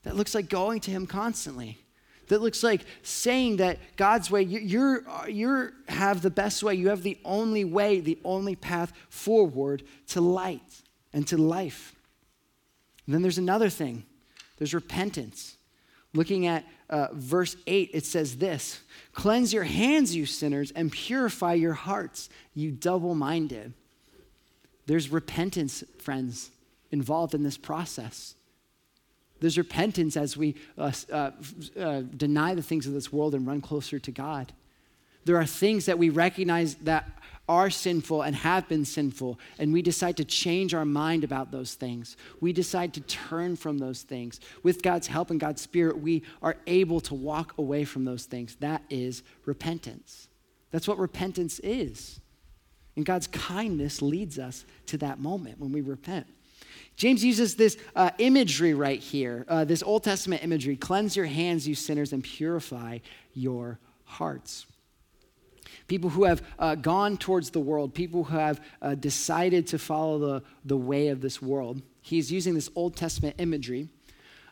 That 0.03 0.17
looks 0.17 0.35
like 0.35 0.49
going 0.49 0.81
to 0.81 0.91
Him 0.91 1.07
constantly. 1.07 1.79
That 2.29 2.43
looks 2.43 2.63
like 2.63 2.83
saying 3.03 3.57
that 3.59 3.79
God's 3.97 4.31
way, 4.31 4.43
you 4.43 5.05
you 5.29 5.73
have 5.89 6.23
the 6.23 6.31
best 6.31 6.63
way, 6.63 6.75
you 6.75 6.89
have 6.89 7.03
the 7.03 7.19
only 7.25 7.65
way, 7.65 8.01
the 8.01 8.19
only 8.25 8.57
path 8.57 8.93
forward 9.09 9.83
to 10.09 10.21
light 10.21 10.83
and 11.13 11.27
to 11.29 11.37
life. 11.37 11.95
And 13.07 13.15
then 13.15 13.23
there's 13.23 13.39
another 13.39 13.71
thing 13.71 14.05
there's 14.59 14.75
repentance. 14.75 15.57
Looking 16.15 16.47
at 16.47 16.65
uh, 16.89 17.09
verse 17.13 17.57
8, 17.67 17.91
it 17.93 18.07
says 18.07 18.39
this 18.39 18.81
Cleanse 19.13 19.53
your 19.53 19.65
hands, 19.65 20.17
you 20.17 20.27
sinners, 20.27 20.71
and 20.71 20.91
purify 20.91 21.55
your 21.55 21.75
hearts, 21.75 22.29
you 22.55 22.71
double 22.71 23.15
minded. 23.15 23.75
There's 24.87 25.11
repentance, 25.11 25.83
friends, 25.99 26.51
involved 26.91 27.35
in 27.35 27.43
this 27.43 27.59
process. 27.59 28.36
There's 29.41 29.59
repentance 29.59 30.17
as 30.17 30.37
we 30.37 30.55
uh, 30.79 30.93
uh, 31.13 31.31
uh, 31.79 32.03
deny 32.17 32.55
the 32.55 32.63
things 32.63 32.87
of 32.87 32.95
this 32.95 33.13
world 33.13 33.35
and 33.35 33.47
run 33.47 33.61
closer 33.61 33.99
to 33.99 34.11
God. 34.11 34.53
There 35.25 35.37
are 35.37 35.47
things 35.47 35.87
that 35.87 35.99
we 35.99 36.09
recognize 36.09 36.77
that 36.77 37.11
are 37.49 37.71
sinful 37.71 38.23
and 38.23 38.35
have 38.35 38.69
been 38.69 38.85
sinful, 38.85 39.39
and 39.59 39.73
we 39.73 39.83
decide 39.83 40.17
to 40.17 40.25
change 40.25 40.75
our 40.75 40.85
mind 40.85 41.23
about 41.23 41.51
those 41.53 41.75
things. 41.75 42.17
We 42.41 42.53
decide 42.53 42.95
to 42.95 43.01
turn 43.03 43.57
from 43.57 43.79
those 43.79 44.03
things. 44.03 44.41
With 44.63 44.83
God's 44.83 45.07
help 45.07 45.31
and 45.31 45.39
God's 45.39 45.63
Spirit, 45.63 45.99
we 45.99 46.23
are 46.43 46.57
able 46.67 47.01
to 47.03 47.15
walk 47.15 47.55
away 47.59 47.85
from 47.85 48.05
those 48.05 48.25
things. 48.25 48.57
That 48.57 48.83
is 48.91 49.23
repentance. 49.45 50.29
That's 50.71 50.89
what 50.89 50.99
repentance 50.99 51.61
is. 51.61 52.21
And 52.97 53.05
God's 53.05 53.27
kindness 53.27 54.03
leads 54.03 54.39
us 54.39 54.65
to 54.87 54.99
that 54.99 55.21
moment 55.21 55.61
when 55.61 55.71
we 55.71 55.83
repent. 55.83 56.27
James 56.97 57.23
uses 57.23 57.57
this 57.57 57.77
uh, 57.95 58.11
imagery 58.19 58.73
right 58.73 59.01
here, 59.01 59.45
uh, 59.49 59.65
this 59.65 59.83
Old 59.83 60.03
Testament 60.03 60.43
imagery 60.43 60.77
cleanse 60.77 61.15
your 61.15 61.27
hands, 61.27 61.69
you 61.69 61.75
sinners, 61.75 62.13
and 62.13 62.25
purify 62.25 62.99
your 63.35 63.79
hearts. 64.05 64.67
People 65.89 66.11
who 66.11 66.25
have 66.25 66.43
uh, 66.59 66.75
gone 66.75 67.19
towards 67.19 67.51
the 67.51 67.61
world, 67.61 67.95
people 67.95 68.25
who 68.25 68.39
have 68.39 68.61
uh, 68.81 68.95
decided 68.95 69.67
to 69.69 69.79
follow 69.79 70.19
the, 70.19 70.43
the 70.65 70.77
way 70.77 71.09
of 71.09 71.21
this 71.21 71.43
world. 71.43 71.83
He's 72.01 72.33
using 72.33 72.55
this 72.55 72.71
Old 72.75 72.97
Testament 72.97 73.37
imagery. 73.39 73.89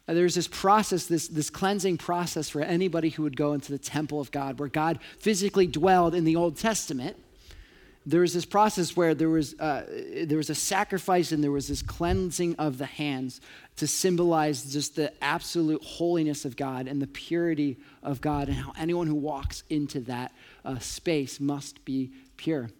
Uh, 0.06 0.12
there's 0.14 0.34
this 0.34 0.48
process, 0.48 1.06
this, 1.06 1.28
this 1.28 1.48
cleansing 1.48 1.96
process 1.96 2.50
for 2.50 2.60
anybody 2.60 3.08
who 3.08 3.22
would 3.22 3.36
go 3.36 3.54
into 3.54 3.72
the 3.72 3.78
temple 3.78 4.20
of 4.20 4.30
God, 4.30 4.58
where 4.58 4.68
God 4.68 4.98
physically 5.18 5.66
dwelled 5.66 6.14
in 6.14 6.24
the 6.24 6.36
Old 6.36 6.58
Testament 6.58 7.16
there 8.06 8.20
was 8.20 8.34
this 8.34 8.44
process 8.44 8.96
where 8.96 9.14
there 9.14 9.30
was, 9.30 9.58
uh, 9.58 9.84
there 10.24 10.36
was 10.36 10.50
a 10.50 10.54
sacrifice 10.54 11.32
and 11.32 11.42
there 11.42 11.50
was 11.50 11.68
this 11.68 11.80
cleansing 11.80 12.54
of 12.56 12.76
the 12.76 12.86
hands 12.86 13.40
to 13.76 13.86
symbolize 13.86 14.72
just 14.72 14.96
the 14.96 15.12
absolute 15.22 15.82
holiness 15.82 16.44
of 16.44 16.56
God 16.56 16.86
and 16.86 17.00
the 17.00 17.06
purity 17.06 17.78
of 18.02 18.20
God, 18.20 18.48
and 18.48 18.56
how 18.56 18.72
anyone 18.78 19.06
who 19.06 19.14
walks 19.14 19.64
into 19.70 20.00
that 20.00 20.32
uh, 20.64 20.78
space 20.78 21.40
must 21.40 21.84
be 21.84 22.10
pure. 22.36 22.70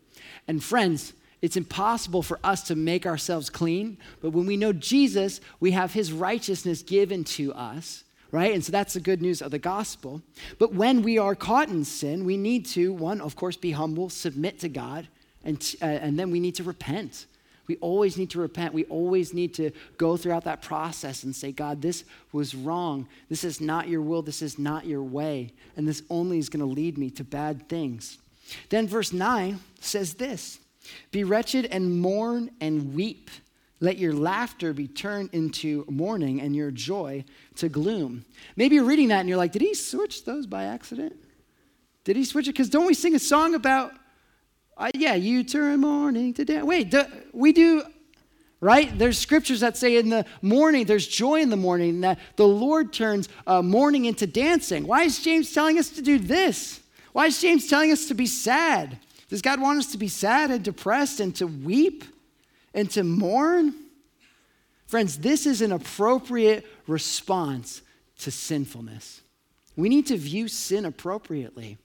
And 0.47 0.63
friends, 0.63 1.15
it's 1.41 1.57
impossible 1.57 2.23
for 2.23 2.39
us 2.45 2.63
to 2.65 2.77
make 2.77 3.07
ourselves 3.07 3.51
clean, 3.51 3.99
but 4.21 4.31
when 4.31 4.47
we 4.47 4.57
know 4.57 4.73
Jesus, 4.73 5.41
we 5.59 5.73
have 5.73 5.93
his 5.93 6.13
righteousness 6.13 6.83
given 6.83 7.25
to 7.25 7.53
us 7.55 8.05
right? 8.35 8.53
And 8.53 8.65
so 8.65 8.73
that's 8.73 8.95
the 8.95 9.01
good 9.01 9.23
news 9.23 9.41
of 9.41 9.53
the 9.53 9.61
gospel. 9.61 10.21
But 10.59 10.75
when 10.75 11.03
we 11.03 11.19
are 11.19 11.37
caught 11.37 11.69
in 11.69 11.85
sin, 11.85 12.25
we 12.25 12.37
need 12.37 12.67
to, 12.67 12.93
one, 12.93 13.21
of 13.21 13.37
course, 13.37 13.57
be 13.57 13.71
humble, 13.71 14.11
submit 14.11 14.59
to 14.59 14.69
God, 14.69 15.07
and, 15.45 15.77
uh, 15.81 15.85
and 15.85 16.19
then 16.19 16.33
we 16.33 16.41
need 16.41 16.57
to 16.57 16.65
repent. 16.65 17.27
We 17.69 17.77
always 17.77 18.17
need 18.17 18.31
to 18.31 18.41
repent. 18.41 18.75
We 18.75 18.87
always 18.87 19.33
need 19.33 19.55
to 19.55 19.71
go 19.99 20.17
throughout 20.17 20.43
that 20.45 20.63
process 20.63 21.23
and 21.23 21.35
say, 21.35 21.53
God, 21.53 21.81
this 21.81 22.03
was 22.33 22.57
wrong. 22.57 23.07
This 23.29 23.45
is 23.45 23.61
not 23.61 23.87
your 23.87 24.03
will. 24.03 24.21
This 24.21 24.43
is 24.43 24.59
not 24.59 24.85
your 24.85 25.05
way. 25.05 25.53
And 25.77 25.87
this 25.87 26.03
only 26.11 26.39
is 26.39 26.49
going 26.49 26.67
to 26.67 26.67
lead 26.67 26.99
me 26.99 27.11
to 27.11 27.23
bad 27.23 27.69
things. 27.69 28.19
Then 28.69 28.89
verse 28.89 29.13
9 29.13 29.61
says 29.79 30.15
this 30.15 30.59
Be 31.13 31.23
wretched 31.23 31.67
and 31.67 32.01
mourn 32.01 32.51
and 32.61 32.95
weep. 32.95 33.31
Let 33.85 33.99
your 33.99 34.15
laughter 34.15 34.73
be 34.73 34.89
turned 34.89 35.29
into 35.33 35.85
mourning 35.91 36.41
and 36.41 36.57
your 36.57 36.71
joy 36.71 37.27
to 37.57 37.69
gloom. 37.69 38.25
Maybe 38.57 38.77
you're 38.77 38.85
reading 38.85 39.09
that 39.09 39.21
and 39.21 39.29
you're 39.29 39.37
like, 39.37 39.53
did 39.53 39.61
he 39.61 39.75
switch 39.75 40.25
those 40.25 40.47
by 40.47 40.65
accident? 40.65 41.15
Did 42.05 42.17
he 42.17 42.25
switch 42.25 42.49
it? 42.49 42.53
Because 42.53 42.71
don't 42.71 42.87
we 42.87 42.95
sing 42.95 43.15
a 43.15 43.19
song 43.19 43.55
about, 43.55 43.93
uh, 44.79 44.91
yeah, 44.95 45.17
you 45.17 45.45
turn 45.45 45.81
mourning 45.81 46.33
to 46.33 46.47
dance? 46.47 46.65
Wait, 46.65 46.91
do, 46.91 47.05
we 47.35 47.53
do, 47.53 47.83
right? 48.59 48.99
There's 48.99 49.19
scriptures 49.19 49.61
that 49.61 49.77
say 49.77 49.99
in 49.99 50.09
the 50.09 50.25
morning, 50.41 50.87
there's 50.87 51.07
joy 51.07 51.43
in 51.43 51.51
the 51.51 51.57
morning, 51.57 52.01
that 52.01 52.19
the 52.37 52.49
Lord 52.49 52.91
turns 52.91 53.29
uh, 53.47 53.61
mourning 53.61 54.07
into 54.07 54.27
dancing. 54.27 54.87
Why 54.87 55.03
is 55.03 55.23
James 55.23 55.53
telling 55.53 55.79
us 55.79 55.91
to 55.91 56.01
do 56.01 56.19
this? 56.19 56.81
Why 57.13 57.27
is 57.27 57.39
James 57.39 57.69
telling 57.69 57.93
us 57.93 58.07
to 58.07 58.15
be 58.15 58.27
sad? 58.27 58.99
Does 59.29 59.43
God 59.43 59.61
want 59.61 59.79
us 59.79 59.93
to 59.93 59.99
be 59.99 60.09
sad 60.09 60.51
and 60.51 60.65
depressed 60.65 61.21
and 61.21 61.37
to 61.37 61.47
weep 61.47 62.05
and 62.75 62.91
to 62.91 63.05
mourn? 63.05 63.75
Friends, 64.87 65.19
this 65.19 65.47
is 65.47 65.63
an 65.63 65.73
appropriate 65.73 66.67
response 66.87 67.83
to 68.19 68.31
sinfulness. 68.31 69.23
We 69.77 69.89
need 69.89 70.07
to 70.09 70.17
view 70.17 70.49
sin 70.49 70.85
appropriately. 70.85 71.79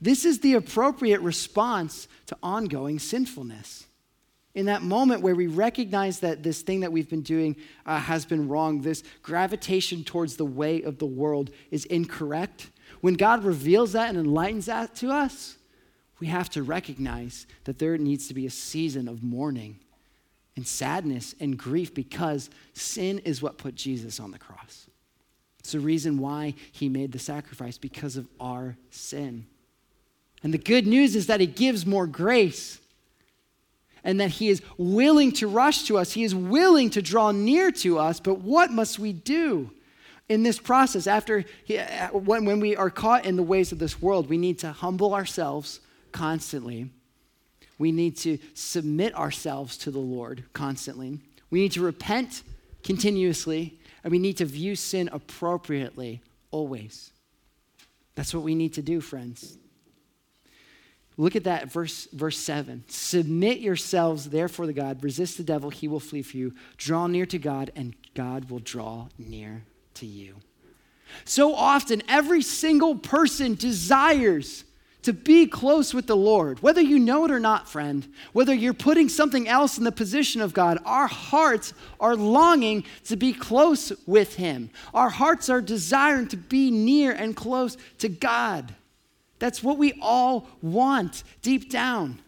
This 0.00 0.24
is 0.24 0.40
the 0.40 0.54
appropriate 0.54 1.20
response 1.20 2.08
to 2.26 2.36
ongoing 2.42 2.98
sinfulness. 2.98 3.86
In 4.54 4.66
that 4.66 4.82
moment 4.82 5.20
where 5.20 5.34
we 5.34 5.46
recognize 5.46 6.20
that 6.20 6.42
this 6.42 6.62
thing 6.62 6.80
that 6.80 6.90
we've 6.90 7.08
been 7.08 7.22
doing 7.22 7.56
uh, 7.84 7.98
has 7.98 8.24
been 8.24 8.48
wrong, 8.48 8.80
this 8.80 9.02
gravitation 9.22 10.02
towards 10.02 10.36
the 10.36 10.46
way 10.46 10.82
of 10.82 10.98
the 10.98 11.06
world 11.06 11.50
is 11.70 11.84
incorrect, 11.84 12.70
when 13.02 13.14
God 13.14 13.44
reveals 13.44 13.92
that 13.92 14.08
and 14.08 14.18
enlightens 14.18 14.66
that 14.66 14.94
to 14.96 15.10
us, 15.10 15.56
we 16.20 16.28
have 16.28 16.48
to 16.50 16.62
recognize 16.62 17.46
that 17.64 17.78
there 17.78 17.98
needs 17.98 18.28
to 18.28 18.34
be 18.34 18.46
a 18.46 18.50
season 18.50 19.08
of 19.08 19.22
mourning 19.22 19.78
and 20.56 20.66
sadness 20.66 21.34
and 21.38 21.58
grief 21.58 21.94
because 21.94 22.48
sin 22.72 23.18
is 23.20 23.42
what 23.42 23.58
put 23.58 23.74
Jesus 23.74 24.18
on 24.18 24.30
the 24.30 24.38
cross. 24.38 24.86
It's 25.60 25.72
the 25.72 25.80
reason 25.80 26.18
why 26.18 26.54
he 26.72 26.88
made 26.88 27.12
the 27.12 27.18
sacrifice 27.18 27.76
because 27.76 28.16
of 28.16 28.26
our 28.40 28.76
sin. 28.90 29.46
And 30.42 30.54
the 30.54 30.58
good 30.58 30.86
news 30.86 31.16
is 31.16 31.26
that 31.26 31.40
he 31.40 31.46
gives 31.46 31.84
more 31.84 32.06
grace 32.06 32.78
and 34.04 34.20
that 34.20 34.30
he 34.30 34.48
is 34.48 34.62
willing 34.78 35.32
to 35.32 35.48
rush 35.48 35.82
to 35.84 35.98
us. 35.98 36.12
He 36.12 36.22
is 36.22 36.34
willing 36.34 36.90
to 36.90 37.02
draw 37.02 37.32
near 37.32 37.72
to 37.72 37.98
us. 37.98 38.20
But 38.20 38.38
what 38.38 38.70
must 38.70 38.98
we 38.98 39.12
do 39.12 39.72
in 40.28 40.44
this 40.44 40.60
process? 40.60 41.08
After 41.08 41.44
he, 41.64 41.78
uh, 41.78 42.10
when, 42.10 42.44
when 42.44 42.60
we 42.60 42.76
are 42.76 42.88
caught 42.88 43.26
in 43.26 43.34
the 43.34 43.42
ways 43.42 43.72
of 43.72 43.80
this 43.80 44.00
world, 44.00 44.30
we 44.30 44.38
need 44.38 44.60
to 44.60 44.70
humble 44.70 45.12
ourselves 45.12 45.80
constantly. 46.16 46.90
We 47.78 47.92
need 47.92 48.16
to 48.18 48.38
submit 48.54 49.14
ourselves 49.14 49.76
to 49.78 49.90
the 49.90 49.98
Lord 49.98 50.44
constantly. 50.54 51.20
We 51.50 51.60
need 51.60 51.72
to 51.72 51.82
repent 51.82 52.42
continuously, 52.82 53.78
and 54.02 54.10
we 54.10 54.18
need 54.18 54.38
to 54.38 54.46
view 54.46 54.76
sin 54.76 55.10
appropriately 55.12 56.22
always. 56.50 57.10
That's 58.14 58.32
what 58.32 58.42
we 58.42 58.54
need 58.54 58.72
to 58.74 58.82
do, 58.82 59.02
friends. 59.02 59.58
Look 61.18 61.36
at 61.36 61.44
that 61.44 61.70
verse, 61.70 62.08
verse 62.12 62.38
7. 62.38 62.84
Submit 62.88 63.58
yourselves, 63.58 64.30
therefore, 64.30 64.66
to 64.66 64.72
God. 64.72 65.04
Resist 65.04 65.36
the 65.36 65.44
devil, 65.44 65.68
he 65.68 65.86
will 65.86 66.00
flee 66.00 66.22
for 66.22 66.38
you. 66.38 66.54
Draw 66.78 67.08
near 67.08 67.26
to 67.26 67.38
God, 67.38 67.72
and 67.76 67.94
God 68.14 68.50
will 68.50 68.58
draw 68.60 69.08
near 69.18 69.64
to 69.94 70.06
you. 70.06 70.36
So 71.26 71.54
often, 71.54 72.02
every 72.08 72.42
single 72.42 72.96
person 72.96 73.54
desires 73.54 74.64
to 75.06 75.12
be 75.12 75.46
close 75.46 75.94
with 75.94 76.08
the 76.08 76.16
Lord. 76.16 76.60
Whether 76.64 76.80
you 76.80 76.98
know 76.98 77.24
it 77.24 77.30
or 77.30 77.38
not, 77.38 77.68
friend, 77.68 78.12
whether 78.32 78.52
you're 78.52 78.74
putting 78.74 79.08
something 79.08 79.46
else 79.46 79.78
in 79.78 79.84
the 79.84 79.92
position 79.92 80.40
of 80.40 80.52
God, 80.52 80.80
our 80.84 81.06
hearts 81.06 81.74
are 82.00 82.16
longing 82.16 82.82
to 83.04 83.14
be 83.14 83.32
close 83.32 83.92
with 84.04 84.34
Him. 84.34 84.68
Our 84.92 85.08
hearts 85.08 85.48
are 85.48 85.60
desiring 85.60 86.26
to 86.26 86.36
be 86.36 86.72
near 86.72 87.12
and 87.12 87.36
close 87.36 87.76
to 87.98 88.08
God. 88.08 88.74
That's 89.38 89.62
what 89.62 89.78
we 89.78 89.96
all 90.02 90.48
want 90.60 91.22
deep 91.40 91.70
down. 91.70 92.20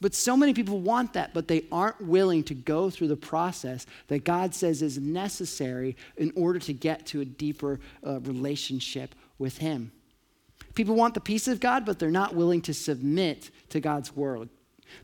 But 0.00 0.14
so 0.14 0.36
many 0.36 0.54
people 0.54 0.78
want 0.78 1.14
that, 1.14 1.34
but 1.34 1.48
they 1.48 1.64
aren't 1.72 2.00
willing 2.00 2.44
to 2.44 2.54
go 2.54 2.90
through 2.90 3.08
the 3.08 3.16
process 3.16 3.86
that 4.06 4.22
God 4.22 4.54
says 4.54 4.82
is 4.82 4.98
necessary 4.98 5.96
in 6.16 6.32
order 6.36 6.60
to 6.60 6.72
get 6.72 7.06
to 7.06 7.22
a 7.22 7.24
deeper 7.24 7.80
uh, 8.06 8.20
relationship 8.20 9.16
with 9.36 9.58
Him. 9.58 9.90
People 10.74 10.94
want 10.94 11.14
the 11.14 11.20
peace 11.20 11.48
of 11.48 11.60
God, 11.60 11.84
but 11.84 11.98
they're 11.98 12.10
not 12.10 12.34
willing 12.34 12.62
to 12.62 12.74
submit 12.74 13.50
to 13.70 13.80
God's 13.80 14.14
word. 14.14 14.48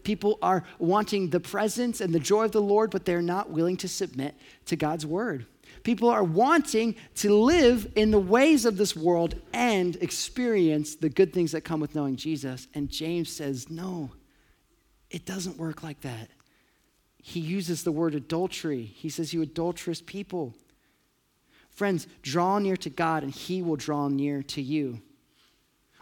People 0.03 0.39
are 0.43 0.65
wanting 0.79 1.31
the 1.31 1.41
presence 1.41 2.01
and 2.01 2.15
the 2.15 2.21
joy 2.21 2.45
of 2.45 2.53
the 2.53 2.61
Lord, 2.61 2.91
but 2.91 3.05
they're 3.05 3.23
not 3.23 3.51
willing 3.51 3.77
to 3.79 3.89
submit 3.89 4.35
to 4.67 4.77
God's 4.77 5.07
word. 5.07 5.47
People 5.83 6.09
are 6.09 6.25
wanting 6.25 6.95
to 7.17 7.35
live 7.35 7.91
in 7.97 8.11
the 8.11 8.19
ways 8.19 8.65
of 8.65 8.77
this 8.77 8.97
world 8.97 9.35
and 9.53 9.97
experience 9.97 10.97
the 10.97 11.09
good 11.09 11.33
things 11.33 11.53
that 11.53 11.63
come 11.63 11.81
with 11.81 11.95
knowing 11.95 12.17
Jesus. 12.17 12.69
And 12.75 12.91
James 12.91 13.31
says, 13.31 13.71
no, 13.71 14.11
it 15.11 15.25
doesn't 15.25 15.57
work 15.57 15.83
like 15.83 16.01
that. 16.03 16.29
He 17.23 17.41
uses 17.41 17.83
the 17.83 17.93
word 17.93 18.15
adultery. 18.15 18.83
He 18.83 19.09
says, 19.09 19.35
You 19.35 19.43
adulterous 19.43 20.01
people. 20.01 20.55
Friends, 21.71 22.07
draw 22.23 22.59
near 22.59 22.77
to 22.79 22.91
God 22.91 23.23
and 23.23 23.33
he 23.33 23.61
will 23.61 23.77
draw 23.77 24.09
near 24.09 24.43
to 24.45 24.63
you. 24.63 25.03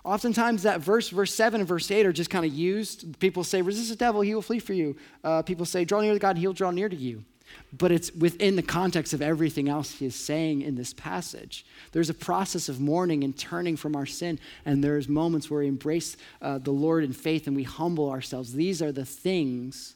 Oftentimes, 0.06 0.62
that 0.62 0.80
verse, 0.80 1.08
verse 1.08 1.34
7 1.34 1.60
and 1.60 1.68
verse 1.68 1.90
8, 1.90 2.06
are 2.06 2.12
just 2.12 2.30
kind 2.30 2.46
of 2.46 2.52
used. 2.52 3.18
People 3.18 3.44
say, 3.44 3.60
Resist 3.60 3.90
the 3.90 3.96
devil, 3.96 4.20
he 4.20 4.34
will 4.34 4.42
flee 4.42 4.60
for 4.60 4.72
you. 4.72 4.96
Uh, 5.24 5.42
people 5.42 5.66
say, 5.66 5.84
Draw 5.84 6.00
near 6.00 6.12
to 6.12 6.18
God, 6.18 6.38
he'll 6.38 6.52
draw 6.52 6.70
near 6.70 6.88
to 6.88 6.96
you 6.96 7.24
but 7.72 7.92
it's 7.92 8.12
within 8.12 8.56
the 8.56 8.62
context 8.62 9.12
of 9.12 9.22
everything 9.22 9.68
else 9.68 9.92
he 9.92 10.06
is 10.06 10.14
saying 10.14 10.62
in 10.62 10.74
this 10.74 10.92
passage. 10.92 11.66
There's 11.92 12.10
a 12.10 12.14
process 12.14 12.68
of 12.68 12.80
mourning 12.80 13.24
and 13.24 13.36
turning 13.36 13.76
from 13.76 13.96
our 13.96 14.06
sin, 14.06 14.38
and 14.64 14.82
there's 14.82 15.08
moments 15.08 15.50
where 15.50 15.60
we 15.60 15.68
embrace 15.68 16.16
uh, 16.40 16.58
the 16.58 16.70
Lord 16.70 17.04
in 17.04 17.12
faith 17.12 17.46
and 17.46 17.56
we 17.56 17.62
humble 17.64 18.10
ourselves. 18.10 18.52
These 18.52 18.82
are 18.82 18.92
the 18.92 19.04
things 19.04 19.94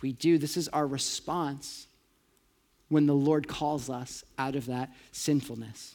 we 0.00 0.12
do. 0.12 0.38
This 0.38 0.56
is 0.56 0.68
our 0.68 0.86
response 0.86 1.86
when 2.88 3.06
the 3.06 3.14
Lord 3.14 3.46
calls 3.46 3.88
us 3.88 4.24
out 4.38 4.56
of 4.56 4.66
that 4.66 4.90
sinfulness. 5.12 5.94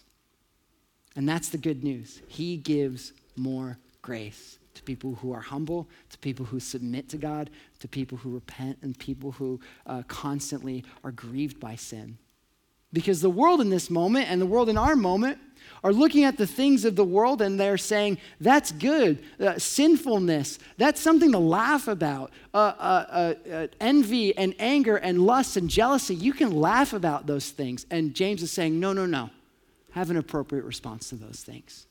And 1.15 1.27
that's 1.27 1.49
the 1.49 1.57
good 1.57 1.83
news. 1.83 2.21
He 2.27 2.57
gives 2.57 3.13
more 3.35 3.77
grace 4.01 4.59
to 4.75 4.83
people 4.83 5.15
who 5.15 5.33
are 5.33 5.41
humble, 5.41 5.89
to 6.09 6.17
people 6.19 6.45
who 6.45 6.59
submit 6.59 7.09
to 7.09 7.17
God, 7.17 7.49
to 7.79 7.87
people 7.87 8.17
who 8.17 8.29
repent, 8.31 8.77
and 8.81 8.97
people 8.97 9.31
who 9.31 9.59
uh, 9.87 10.03
constantly 10.07 10.83
are 11.03 11.11
grieved 11.11 11.59
by 11.59 11.75
sin. 11.75 12.17
Because 12.93 13.21
the 13.21 13.29
world 13.29 13.61
in 13.61 13.69
this 13.69 13.89
moment 13.89 14.29
and 14.29 14.41
the 14.41 14.45
world 14.45 14.69
in 14.69 14.77
our 14.77 14.95
moment 14.95 15.37
are 15.83 15.91
looking 15.91 16.23
at 16.23 16.37
the 16.37 16.47
things 16.47 16.85
of 16.85 16.95
the 16.95 17.03
world 17.03 17.41
and 17.41 17.59
they're 17.59 17.77
saying, 17.77 18.17
that's 18.39 18.71
good. 18.71 19.23
Uh, 19.39 19.57
sinfulness, 19.57 20.59
that's 20.77 21.01
something 21.01 21.31
to 21.31 21.39
laugh 21.39 21.87
about. 21.87 22.31
Uh, 22.53 22.57
uh, 22.57 23.05
uh, 23.09 23.49
uh 23.51 23.67
envy 23.81 24.35
and 24.37 24.55
anger 24.59 24.95
and 24.95 25.25
lust 25.25 25.57
and 25.57 25.69
jealousy, 25.69 26.15
you 26.15 26.31
can 26.31 26.51
laugh 26.55 26.93
about 26.93 27.27
those 27.27 27.49
things. 27.49 27.85
And 27.91 28.13
James 28.13 28.41
is 28.41 28.51
saying, 28.51 28.79
no, 28.79 28.93
no, 28.93 29.05
no. 29.05 29.29
Have 29.91 30.09
an 30.09 30.17
appropriate 30.17 30.65
response 30.65 31.09
to 31.09 31.15
those 31.15 31.41
things. 31.41 31.87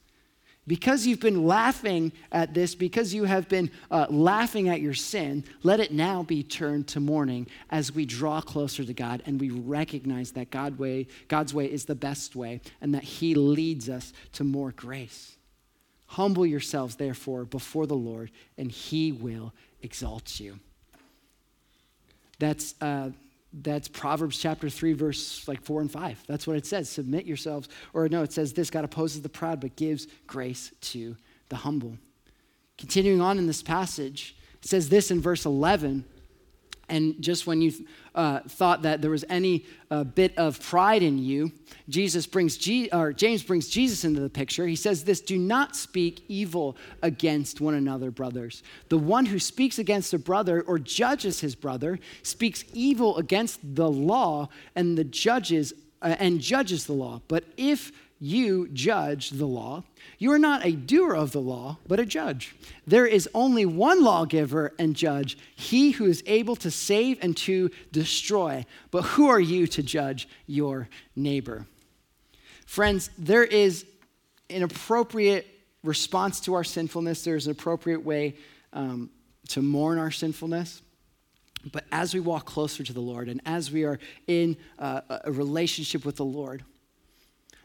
Because 0.67 1.07
you've 1.07 1.21
been 1.21 1.45
laughing 1.45 2.11
at 2.33 2.55
this, 2.55 2.75
because 2.75 3.13
you 3.13 3.25
have 3.25 3.49
been 3.51 3.71
uh, 3.91 4.07
laughing 4.09 4.71
at 4.71 4.81
your 4.81 4.95
sin, 4.95 5.45
let 5.63 5.79
it 5.79 5.93
now 5.93 6.23
be 6.23 6.43
turned 6.43 6.89
to 6.89 7.01
mourning 7.01 7.49
as 7.69 7.95
we 7.95 8.07
draw 8.07 8.41
closer 8.41 8.83
to 8.83 8.95
God 8.95 9.23
and 9.27 9.39
we 9.39 9.51
recognize 9.51 10.33
that 10.33 10.51
God 10.51 10.79
way, 10.79 11.07
God's 11.29 11.53
way 11.53 11.71
is 11.71 11.85
the 11.85 11.95
best 11.95 12.35
way 12.35 12.63
and 12.81 12.95
that 12.95 13.05
He 13.05 13.35
leads 13.35 13.91
us 13.91 14.15
to 14.33 14.45
more 14.45 14.73
grace. 14.73 15.37
Humble 16.07 16.47
yourselves, 16.47 16.97
therefore, 16.97 17.45
before 17.45 17.87
the 17.87 17.97
Lord, 17.97 18.31
and 18.57 18.71
He 18.71 19.13
will 19.13 19.53
exalt 19.83 20.41
you. 20.41 20.59
That's 22.39 22.75
uh, 22.81 23.11
that's 23.63 23.89
Proverbs 23.89 24.39
chapter 24.39 24.69
3, 24.69 24.95
verse 24.95 25.47
like 25.47 25.63
4 25.63 25.83
and 25.83 25.91
5. 25.91 26.25
That's 26.27 26.47
what 26.47 26.57
it 26.57 26.67
says. 26.67 26.89
Submit 26.89 27.25
yourselves. 27.25 27.69
Or 27.93 28.09
no, 28.09 28.23
it 28.23 28.33
says 28.33 28.53
this 28.53 28.71
God 28.71 28.85
opposes 28.85 29.23
the 29.23 29.29
proud, 29.29 29.61
but 29.61 29.77
gives 29.77 30.09
grace 30.27 30.73
to 30.81 31.17
the 31.49 31.57
humble. 31.57 31.97
Continuing 32.77 33.21
on 33.21 33.39
in 33.39 33.47
this 33.47 33.63
passage, 33.63 34.37
it 34.63 34.69
says 34.69 34.89
this 34.89 35.11
in 35.11 35.21
verse 35.21 35.45
11 35.45 36.05
and 36.89 37.21
just 37.21 37.47
when 37.47 37.63
you 37.63 37.73
uh, 38.15 38.41
thought 38.41 38.83
that 38.83 39.03
there 39.03 39.11
was 39.11 39.25
any 39.29 39.65
uh, 39.91 40.05
bit 40.05 40.37
of 40.39 40.61
pride 40.61 41.03
in 41.03 41.19
you, 41.19 41.53
Jesus 41.89 42.27
brings 42.27 42.57
Je- 42.57 42.89
or 42.93 43.13
James 43.13 43.43
brings 43.43 43.69
Jesus 43.69 44.05
into 44.05 44.21
the 44.21 44.31
picture. 44.31 44.67
He 44.67 44.77
says 44.77 45.05
this: 45.05 45.21
"Do 45.21 45.39
not 45.39 45.77
speak 45.77 46.25
evil 46.29 46.77
against 47.03 47.61
one 47.61 47.75
another, 47.75 48.11
brothers. 48.11 48.63
The 48.89 48.99
one 48.99 49.27
who 49.27 49.39
speaks 49.39 49.79
against 49.79 50.15
a 50.15 50.19
brother 50.19 50.63
or 50.63 50.79
judges 50.79 51.41
his 51.41 51.55
brother 51.55 51.99
speaks 52.23 52.65
evil 52.73 53.17
against 53.19 53.61
the 53.63 53.91
law 53.91 54.49
and 54.75 54.97
the 54.97 55.05
judges 55.05 55.73
uh, 56.03 56.17
and 56.19 56.41
judges 56.41 56.87
the 56.87 56.93
law. 56.93 57.21
But 57.29 57.45
if 57.57 57.93
you 58.21 58.69
judge 58.69 59.31
the 59.31 59.47
law. 59.47 59.83
You 60.19 60.33
are 60.33 60.39
not 60.39 60.65
a 60.65 60.73
doer 60.73 61.15
of 61.15 61.33
the 61.33 61.41
law, 61.41 61.79
but 61.87 62.01
a 62.01 62.07
judge. 62.07 62.55
There 62.87 63.07
is 63.07 63.29
only 63.35 63.67
one 63.67 64.03
lawgiver 64.03 64.73
and 64.79 64.95
judge, 64.95 65.37
he 65.55 65.91
who 65.93 66.07
is 66.07 66.23
able 66.27 66.57
to 66.57 66.71
save 66.71 67.19
and 67.23 67.37
to 67.39 67.71
destroy. 67.93 68.65
But 68.91 69.03
who 69.03 69.29
are 69.29 69.41
you 69.41 69.67
to 69.69 69.83
judge 69.83 70.29
your 70.47 70.89
neighbor? 71.17 71.67
Friends, 72.67 73.11
there 73.19 73.45
is 73.45 73.85
an 74.51 74.63
appropriate 74.63 75.47
response 75.83 76.41
to 76.41 76.55
our 76.55 76.65
sinfulness, 76.65 77.25
there's 77.25 77.47
an 77.47 77.53
appropriate 77.53 78.05
way 78.05 78.37
um, 78.73 79.11
to 79.49 79.61
mourn 79.61 79.99
our 79.99 80.11
sinfulness. 80.11 80.81
But 81.73 81.85
as 81.93 82.15
we 82.15 82.21
walk 82.21 82.45
closer 82.47 82.83
to 82.83 82.93
the 82.93 83.01
Lord 83.01 83.29
and 83.29 83.41
as 83.47 83.71
we 83.71 83.85
are 83.85 83.99
in 84.27 84.57
uh, 84.79 85.01
a 85.25 85.33
relationship 85.33 86.05
with 86.05 86.17
the 86.17 86.25
Lord, 86.25 86.65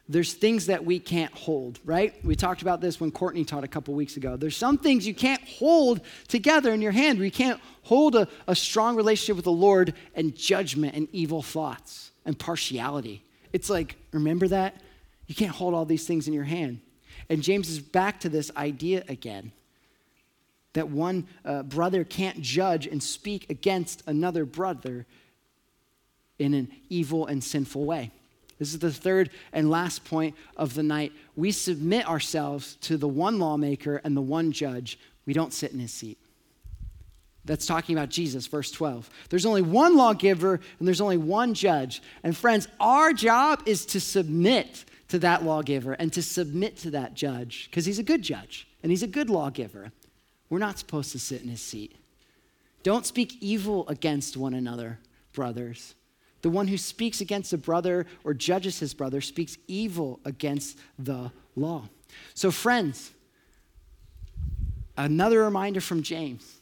there's 0.10 0.34
things 0.34 0.66
that 0.66 0.84
we 0.84 1.00
can't 1.00 1.32
hold, 1.34 1.80
right? 1.86 2.14
We 2.26 2.36
talked 2.36 2.64
about 2.64 2.82
this 2.82 3.00
when 3.00 3.12
Courtney 3.12 3.46
taught 3.46 3.64
a 3.64 3.68
couple 3.68 3.94
weeks 3.94 4.18
ago. 4.18 4.36
There's 4.36 4.58
some 4.58 4.80
things 4.80 5.06
you 5.06 5.14
can't 5.14 5.42
hold 5.48 6.02
together 6.28 6.74
in 6.74 6.82
your 6.82 6.92
hand. 6.92 7.20
You 7.20 7.30
can't 7.30 7.62
hold 7.84 8.16
a, 8.16 8.28
a 8.48 8.56
strong 8.56 8.96
relationship 8.96 9.36
with 9.36 9.46
the 9.46 9.52
Lord 9.52 9.94
and 10.16 10.36
judgment 10.36 10.96
and 10.96 11.08
evil 11.12 11.44
thoughts 11.44 12.10
and 12.26 12.38
partiality. 12.38 13.24
It's 13.54 13.70
like, 13.70 13.98
remember 14.12 14.48
that? 14.48 14.82
You 15.28 15.36
can't 15.36 15.52
hold 15.52 15.76
all 15.76 15.86
these 15.86 16.08
things 16.08 16.28
in 16.28 16.34
your 16.34 16.44
hand. 16.44 16.82
And 17.30 17.44
James 17.44 17.70
is 17.70 17.80
back 17.80 18.20
to 18.22 18.30
this 18.30 18.50
idea 18.58 19.04
again 19.08 19.52
that 20.74 20.90
one 20.90 21.28
uh, 21.46 21.62
brother 21.64 22.04
can't 22.04 22.42
judge 22.42 22.88
and 22.88 23.02
speak 23.02 23.48
against 23.50 24.02
another 24.08 24.46
brother 24.46 25.06
in 26.40 26.56
an 26.56 26.72
evil 26.90 27.28
and 27.28 27.44
sinful 27.44 27.86
way. 27.86 28.12
This 28.60 28.74
is 28.74 28.80
the 28.80 28.92
third 28.92 29.30
and 29.54 29.70
last 29.70 30.04
point 30.06 30.36
of 30.58 30.76
the 30.76 30.84
night. 30.84 31.14
We 31.36 31.52
submit 31.52 32.08
ourselves 32.08 32.76
to 32.82 32.98
the 32.98 33.08
one 33.08 33.40
lawmaker 33.40 34.02
and 34.04 34.16
the 34.16 34.22
one 34.22 34.52
judge. 34.52 35.00
We 35.26 35.34
don't 35.34 35.54
sit 35.54 35.72
in 35.72 35.80
his 35.80 35.94
seat. 35.94 36.18
That's 37.46 37.66
talking 37.66 37.98
about 37.98 38.10
Jesus, 38.10 38.46
verse 38.48 38.70
12. 38.70 39.10
There's 39.30 39.46
only 39.46 39.62
one 39.62 39.96
lawgiver 39.96 40.60
and 40.78 40.88
there's 40.88 41.02
only 41.02 41.18
one 41.18 41.54
judge. 41.54 42.02
And 42.22 42.36
friends, 42.36 42.68
our 42.80 43.14
job 43.14 43.64
is 43.66 43.86
to 43.88 44.00
submit 44.00 44.86
to 45.08 45.20
that 45.20 45.44
lawgiver 45.44 45.94
and 45.94 46.12
to 46.14 46.22
submit 46.22 46.78
to 46.78 46.92
that 46.92 47.16
judge 47.16 47.68
because 47.70 47.86
he's 47.86 47.98
a 47.98 48.04
good 48.04 48.22
judge 48.22 48.68
and 48.84 48.92
he's 48.92 49.04
a 49.04 49.08
good 49.08 49.30
lawgiver. 49.30 49.92
We're 50.50 50.60
not 50.60 50.78
supposed 50.78 51.12
to 51.14 51.20
sit 51.20 51.42
in 51.42 51.48
his 51.48 51.62
seat. 51.62 51.96
Don't 52.84 53.06
speak 53.06 53.38
evil 53.42 53.88
against 53.88 54.38
one 54.38 54.54
another, 54.54 55.00
brothers. 55.34 55.96
The 56.42 56.50
one 56.50 56.68
who 56.68 56.78
speaks 56.78 57.22
against 57.22 57.54
a 57.54 57.58
brother 57.58 58.06
or 58.24 58.34
judges 58.34 58.80
his 58.80 58.94
brother 58.94 59.22
speaks 59.22 59.58
evil 59.68 60.20
against 60.26 60.78
the 60.98 61.32
law. 61.56 61.90
So, 62.34 62.52
friends, 62.52 63.12
another 64.98 65.44
reminder 65.44 65.82
from 65.82 66.02
James. 66.02 66.62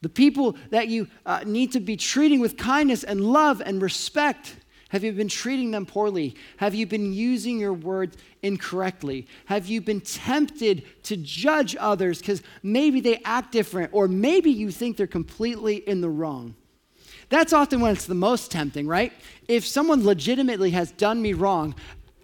The 0.00 0.08
people 0.08 0.56
that 0.70 0.88
you 0.88 1.08
uh, 1.26 1.42
need 1.44 1.72
to 1.72 1.80
be 1.80 1.96
treating 1.96 2.40
with 2.40 2.56
kindness 2.56 3.02
and 3.02 3.20
love 3.20 3.60
and 3.64 3.82
respect 3.82 4.56
have 4.88 5.04
you 5.04 5.12
been 5.12 5.28
treating 5.28 5.70
them 5.70 5.84
poorly? 5.84 6.34
Have 6.56 6.74
you 6.74 6.86
been 6.86 7.12
using 7.12 7.58
your 7.58 7.74
words 7.74 8.16
incorrectly? 8.42 9.26
Have 9.44 9.66
you 9.66 9.82
been 9.82 10.00
tempted 10.00 10.84
to 11.04 11.16
judge 11.16 11.76
others 11.78 12.20
because 12.20 12.42
maybe 12.62 13.00
they 13.00 13.20
act 13.24 13.52
different 13.52 13.90
or 13.92 14.08
maybe 14.08 14.50
you 14.50 14.70
think 14.70 14.96
they're 14.96 15.06
completely 15.06 15.76
in 15.76 16.00
the 16.00 16.08
wrong? 16.08 16.54
That's 17.28 17.52
often 17.52 17.80
when 17.80 17.92
it's 17.92 18.06
the 18.06 18.14
most 18.14 18.50
tempting, 18.50 18.86
right? 18.86 19.12
If 19.48 19.66
someone 19.66 20.04
legitimately 20.04 20.70
has 20.70 20.90
done 20.92 21.20
me 21.20 21.34
wrong, 21.34 21.74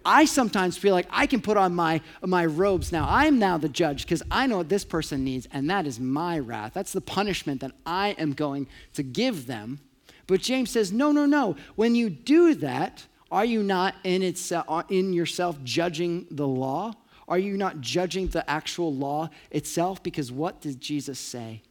I 0.04 0.26
sometimes 0.26 0.76
feel 0.76 0.94
like 0.94 1.06
I 1.10 1.26
can 1.26 1.40
put 1.40 1.56
on 1.56 1.74
my, 1.74 2.00
my 2.22 2.44
robes 2.44 2.92
now. 2.92 3.06
I 3.08 3.26
am 3.26 3.38
now 3.38 3.56
the 3.56 3.68
judge 3.68 4.04
because 4.04 4.22
I 4.30 4.46
know 4.46 4.58
what 4.58 4.68
this 4.68 4.84
person 4.84 5.24
needs, 5.24 5.48
and 5.50 5.68
that 5.70 5.86
is 5.86 5.98
my 5.98 6.38
wrath. 6.38 6.72
That's 6.74 6.92
the 6.92 7.00
punishment 7.00 7.60
that 7.62 7.72
I 7.86 8.10
am 8.18 8.32
going 8.32 8.66
to 8.94 9.02
give 9.02 9.46
them. 9.46 9.80
But 10.26 10.40
James 10.40 10.70
says, 10.70 10.92
no, 10.92 11.12
no, 11.12 11.26
no. 11.26 11.56
When 11.76 11.94
you 11.94 12.10
do 12.10 12.54
that, 12.56 13.06
are 13.30 13.44
you 13.44 13.62
not 13.62 13.94
in, 14.04 14.22
itself, 14.22 14.66
uh, 14.68 14.82
in 14.88 15.12
yourself 15.12 15.62
judging 15.64 16.26
the 16.30 16.46
law? 16.46 16.94
Are 17.26 17.38
you 17.38 17.56
not 17.56 17.80
judging 17.80 18.28
the 18.28 18.48
actual 18.48 18.94
law 18.94 19.30
itself? 19.50 20.02
Because 20.02 20.30
what 20.30 20.60
did 20.60 20.80
Jesus 20.80 21.18
say? 21.18 21.62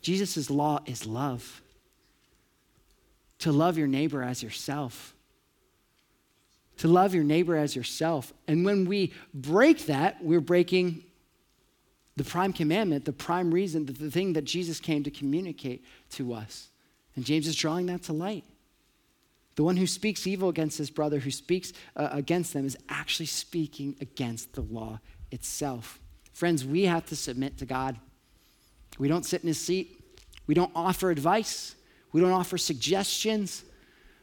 Jesus' 0.00 0.48
law 0.48 0.80
is 0.86 1.06
love. 1.06 1.62
To 3.40 3.52
love 3.52 3.76
your 3.76 3.86
neighbor 3.86 4.22
as 4.22 4.42
yourself. 4.42 5.14
To 6.78 6.88
love 6.88 7.14
your 7.14 7.24
neighbor 7.24 7.56
as 7.56 7.74
yourself. 7.74 8.32
And 8.46 8.64
when 8.64 8.86
we 8.86 9.12
break 9.32 9.86
that, 9.86 10.22
we're 10.22 10.40
breaking 10.40 11.04
the 12.16 12.24
prime 12.24 12.52
commandment, 12.52 13.04
the 13.04 13.12
prime 13.12 13.52
reason, 13.52 13.86
the 13.86 14.10
thing 14.10 14.32
that 14.34 14.44
Jesus 14.44 14.80
came 14.80 15.04
to 15.04 15.10
communicate 15.10 15.84
to 16.10 16.32
us. 16.32 16.68
And 17.14 17.24
James 17.24 17.46
is 17.46 17.56
drawing 17.56 17.86
that 17.86 18.02
to 18.04 18.12
light. 18.12 18.44
The 19.56 19.64
one 19.64 19.76
who 19.76 19.86
speaks 19.86 20.26
evil 20.26 20.50
against 20.50 20.76
his 20.76 20.90
brother, 20.90 21.18
who 21.18 21.30
speaks 21.30 21.72
uh, 21.96 22.10
against 22.12 22.52
them, 22.52 22.66
is 22.66 22.76
actually 22.88 23.26
speaking 23.26 23.96
against 24.00 24.52
the 24.52 24.60
law 24.60 25.00
itself. 25.30 25.98
Friends, 26.34 26.64
we 26.64 26.82
have 26.84 27.06
to 27.06 27.16
submit 27.16 27.56
to 27.58 27.66
God. 27.66 27.96
We 28.98 29.08
don't 29.08 29.24
sit 29.24 29.42
in 29.42 29.48
his 29.48 29.60
seat, 29.60 30.00
we 30.46 30.54
don't 30.54 30.72
offer 30.74 31.10
advice, 31.10 31.74
we 32.12 32.20
don't 32.20 32.32
offer 32.32 32.58
suggestions. 32.58 33.64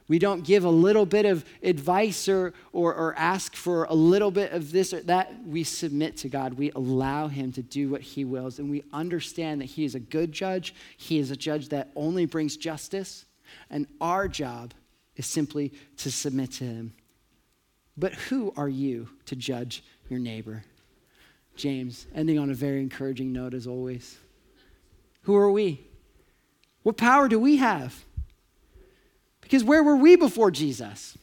We 0.07 0.19
don't 0.19 0.43
give 0.43 0.65
a 0.65 0.69
little 0.69 1.05
bit 1.05 1.25
of 1.25 1.45
advice 1.61 2.27
or, 2.27 2.53
or, 2.73 2.93
or, 2.93 3.15
ask 3.15 3.55
for 3.55 3.85
a 3.85 3.93
little 3.93 4.31
bit 4.31 4.51
of 4.51 4.71
this 4.71 4.93
or 4.93 5.01
that. 5.03 5.31
We 5.45 5.63
submit 5.63 6.17
to 6.17 6.29
God. 6.29 6.55
We 6.55 6.71
allow 6.71 7.27
Him 7.27 7.51
to 7.53 7.61
do 7.61 7.89
what 7.89 8.01
He 8.01 8.25
wills. 8.25 8.59
And 8.59 8.69
we 8.69 8.83
understand 8.91 9.61
that 9.61 9.65
He 9.65 9.85
is 9.85 9.95
a 9.95 9.99
good 9.99 10.31
judge. 10.31 10.75
He 10.97 11.19
is 11.19 11.31
a 11.31 11.37
judge 11.37 11.69
that 11.69 11.91
only 11.95 12.25
brings 12.25 12.57
justice. 12.57 13.25
And 13.69 13.87
our 14.01 14.27
job 14.27 14.73
is 15.15 15.25
simply 15.25 15.71
to 15.97 16.11
submit 16.11 16.51
to 16.53 16.65
Him. 16.65 16.93
But 17.95 18.13
who 18.13 18.53
are 18.57 18.69
you 18.69 19.07
to 19.27 19.35
judge 19.35 19.83
your 20.09 20.19
neighbor? 20.19 20.63
James, 21.55 22.07
ending 22.15 22.39
on 22.39 22.49
a 22.49 22.55
very 22.55 22.81
encouraging 22.81 23.31
note 23.31 23.53
as 23.53 23.67
always. 23.67 24.17
Who 25.21 25.35
are 25.35 25.51
we? 25.51 25.87
What 26.83 26.97
power 26.97 27.27
do 27.27 27.39
we 27.39 27.57
have? 27.57 28.03
Because 29.41 29.63
where 29.63 29.83
were 29.83 29.95
we 29.95 30.15
before 30.15 30.51
Jesus? 30.51 31.17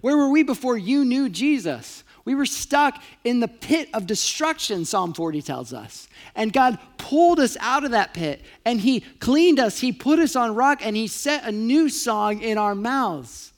Where 0.00 0.16
were 0.16 0.28
we 0.28 0.42
before 0.42 0.76
you 0.76 1.04
knew 1.04 1.28
Jesus? 1.28 2.04
We 2.24 2.34
were 2.34 2.46
stuck 2.46 3.02
in 3.22 3.40
the 3.40 3.48
pit 3.48 3.88
of 3.92 4.06
destruction, 4.06 4.84
Psalm 4.84 5.12
40 5.12 5.42
tells 5.42 5.72
us. 5.72 6.08
And 6.34 6.52
God 6.52 6.78
pulled 6.96 7.38
us 7.38 7.56
out 7.60 7.84
of 7.84 7.90
that 7.90 8.14
pit 8.14 8.42
and 8.64 8.80
He 8.80 9.00
cleaned 9.00 9.60
us. 9.60 9.80
He 9.80 9.92
put 9.92 10.18
us 10.18 10.34
on 10.34 10.54
rock 10.54 10.84
and 10.84 10.96
He 10.96 11.06
set 11.06 11.44
a 11.44 11.52
new 11.52 11.88
song 11.88 12.40
in 12.40 12.56
our 12.56 12.74
mouths. 12.74 13.52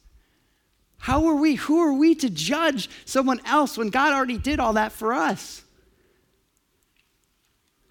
How 0.99 1.26
are 1.26 1.37
we? 1.37 1.55
Who 1.55 1.80
are 1.80 1.93
we 1.93 2.16
to 2.16 2.28
judge 2.28 2.91
someone 3.05 3.41
else 3.45 3.78
when 3.78 3.91
God 3.91 4.12
already 4.12 4.39
did 4.39 4.59
all 4.59 4.72
that 4.72 4.91
for 4.91 5.14
us? 5.14 5.62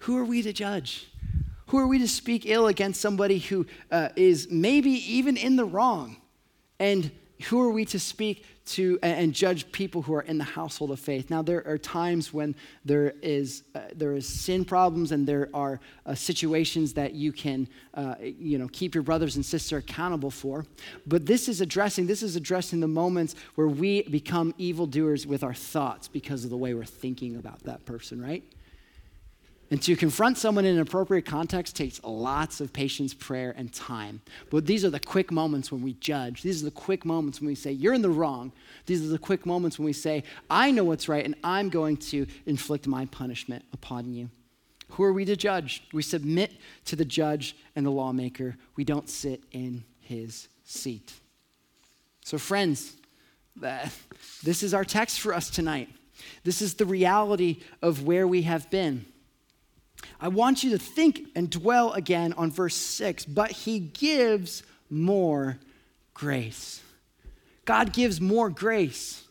Who 0.00 0.18
are 0.18 0.24
we 0.24 0.42
to 0.42 0.52
judge? 0.52 1.08
Who 1.68 1.78
are 1.78 1.86
we 1.86 1.98
to 1.98 2.08
speak 2.08 2.46
ill 2.46 2.68
against 2.68 3.00
somebody 3.00 3.38
who 3.38 3.66
uh, 3.90 4.10
is 4.14 4.48
maybe 4.50 4.90
even 4.90 5.36
in 5.36 5.56
the 5.56 5.64
wrong? 5.64 6.16
And 6.78 7.10
who 7.44 7.60
are 7.60 7.70
we 7.70 7.84
to 7.86 7.98
speak 7.98 8.44
to 8.66 8.98
and 9.02 9.32
judge 9.32 9.70
people 9.70 10.02
who 10.02 10.14
are 10.14 10.22
in 10.22 10.38
the 10.38 10.44
household 10.44 10.90
of 10.90 11.00
faith? 11.00 11.28
Now, 11.28 11.42
there 11.42 11.66
are 11.66 11.76
times 11.76 12.32
when 12.32 12.54
there 12.84 13.14
is, 13.20 13.64
uh, 13.74 13.80
there 13.94 14.14
is 14.14 14.26
sin 14.26 14.64
problems 14.64 15.12
and 15.12 15.26
there 15.26 15.50
are 15.52 15.80
uh, 16.06 16.14
situations 16.14 16.94
that 16.94 17.14
you 17.14 17.32
can 17.32 17.68
uh, 17.94 18.14
you 18.20 18.58
know, 18.58 18.68
keep 18.68 18.94
your 18.94 19.02
brothers 19.02 19.36
and 19.36 19.44
sisters 19.44 19.80
accountable 19.80 20.30
for. 20.30 20.64
But 21.06 21.26
this 21.26 21.48
is 21.48 21.60
addressing, 21.60 22.06
this 22.06 22.22
is 22.22 22.36
addressing 22.36 22.80
the 22.80 22.88
moments 22.88 23.34
where 23.56 23.68
we 23.68 24.02
become 24.02 24.54
evildoers 24.56 25.26
with 25.26 25.42
our 25.42 25.54
thoughts 25.54 26.08
because 26.08 26.44
of 26.44 26.50
the 26.50 26.56
way 26.56 26.74
we're 26.74 26.84
thinking 26.84 27.36
about 27.36 27.64
that 27.64 27.84
person, 27.84 28.22
right? 28.22 28.44
And 29.70 29.82
to 29.82 29.96
confront 29.96 30.38
someone 30.38 30.64
in 30.64 30.76
an 30.76 30.80
appropriate 30.80 31.26
context 31.26 31.74
takes 31.74 32.00
lots 32.04 32.60
of 32.60 32.72
patience, 32.72 33.12
prayer, 33.12 33.52
and 33.56 33.72
time. 33.72 34.20
But 34.48 34.64
these 34.64 34.84
are 34.84 34.90
the 34.90 35.00
quick 35.00 35.32
moments 35.32 35.72
when 35.72 35.82
we 35.82 35.94
judge. 35.94 36.42
These 36.42 36.62
are 36.62 36.66
the 36.66 36.70
quick 36.70 37.04
moments 37.04 37.40
when 37.40 37.48
we 37.48 37.56
say, 37.56 37.72
You're 37.72 37.94
in 37.94 38.02
the 38.02 38.08
wrong. 38.08 38.52
These 38.86 39.04
are 39.04 39.08
the 39.08 39.18
quick 39.18 39.44
moments 39.44 39.78
when 39.78 39.86
we 39.86 39.92
say, 39.92 40.22
I 40.48 40.70
know 40.70 40.84
what's 40.84 41.08
right, 41.08 41.24
and 41.24 41.34
I'm 41.42 41.68
going 41.68 41.96
to 41.98 42.26
inflict 42.46 42.86
my 42.86 43.06
punishment 43.06 43.64
upon 43.72 44.12
you. 44.12 44.30
Who 44.90 45.02
are 45.02 45.12
we 45.12 45.24
to 45.24 45.34
judge? 45.34 45.82
We 45.92 46.02
submit 46.02 46.52
to 46.84 46.94
the 46.94 47.04
judge 47.04 47.56
and 47.74 47.84
the 47.84 47.90
lawmaker. 47.90 48.56
We 48.76 48.84
don't 48.84 49.10
sit 49.10 49.42
in 49.50 49.82
his 49.98 50.46
seat. 50.64 51.12
So, 52.24 52.38
friends, 52.38 52.94
uh, 53.64 53.88
this 54.44 54.62
is 54.62 54.74
our 54.74 54.84
text 54.84 55.18
for 55.20 55.34
us 55.34 55.50
tonight. 55.50 55.88
This 56.44 56.62
is 56.62 56.74
the 56.74 56.86
reality 56.86 57.62
of 57.82 58.04
where 58.04 58.28
we 58.28 58.42
have 58.42 58.70
been. 58.70 59.06
I 60.20 60.28
want 60.28 60.62
you 60.64 60.70
to 60.70 60.78
think 60.78 61.28
and 61.34 61.50
dwell 61.50 61.92
again 61.92 62.32
on 62.34 62.50
verse 62.50 62.76
6. 62.76 63.24
But 63.26 63.50
he 63.50 63.78
gives 63.78 64.62
more 64.90 65.58
grace. 66.14 66.82
God 67.64 67.92
gives 67.92 68.20
more 68.20 68.48
grace. 68.48 69.22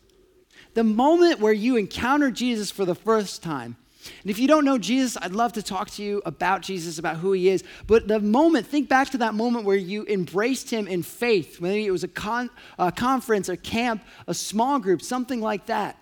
the 0.73 0.83
moment 0.83 1.39
where 1.39 1.53
you 1.53 1.77
encounter 1.77 2.29
Jesus 2.29 2.69
for 2.69 2.83
the 2.83 2.95
first 2.95 3.41
time. 3.41 3.77
And 4.21 4.29
if 4.29 4.39
you 4.39 4.47
don't 4.47 4.65
know 4.65 4.77
Jesus, 4.77 5.17
I'd 5.21 5.31
love 5.31 5.53
to 5.53 5.63
talk 5.63 5.89
to 5.91 6.03
you 6.03 6.21
about 6.25 6.61
Jesus, 6.61 6.99
about 6.99 7.17
who 7.17 7.31
he 7.31 7.49
is. 7.49 7.63
But 7.87 8.07
the 8.07 8.19
moment, 8.19 8.67
think 8.67 8.89
back 8.89 9.09
to 9.11 9.17
that 9.19 9.33
moment 9.33 9.65
where 9.65 9.77
you 9.77 10.05
embraced 10.07 10.69
him 10.69 10.87
in 10.87 11.01
faith. 11.01 11.61
Maybe 11.61 11.85
it 11.85 11.91
was 11.91 12.03
a, 12.03 12.07
con, 12.07 12.49
a 12.77 12.91
conference, 12.91 13.49
a 13.49 13.57
camp, 13.57 14.03
a 14.27 14.33
small 14.33 14.79
group, 14.79 15.01
something 15.01 15.41
like 15.41 15.67
that. 15.67 15.97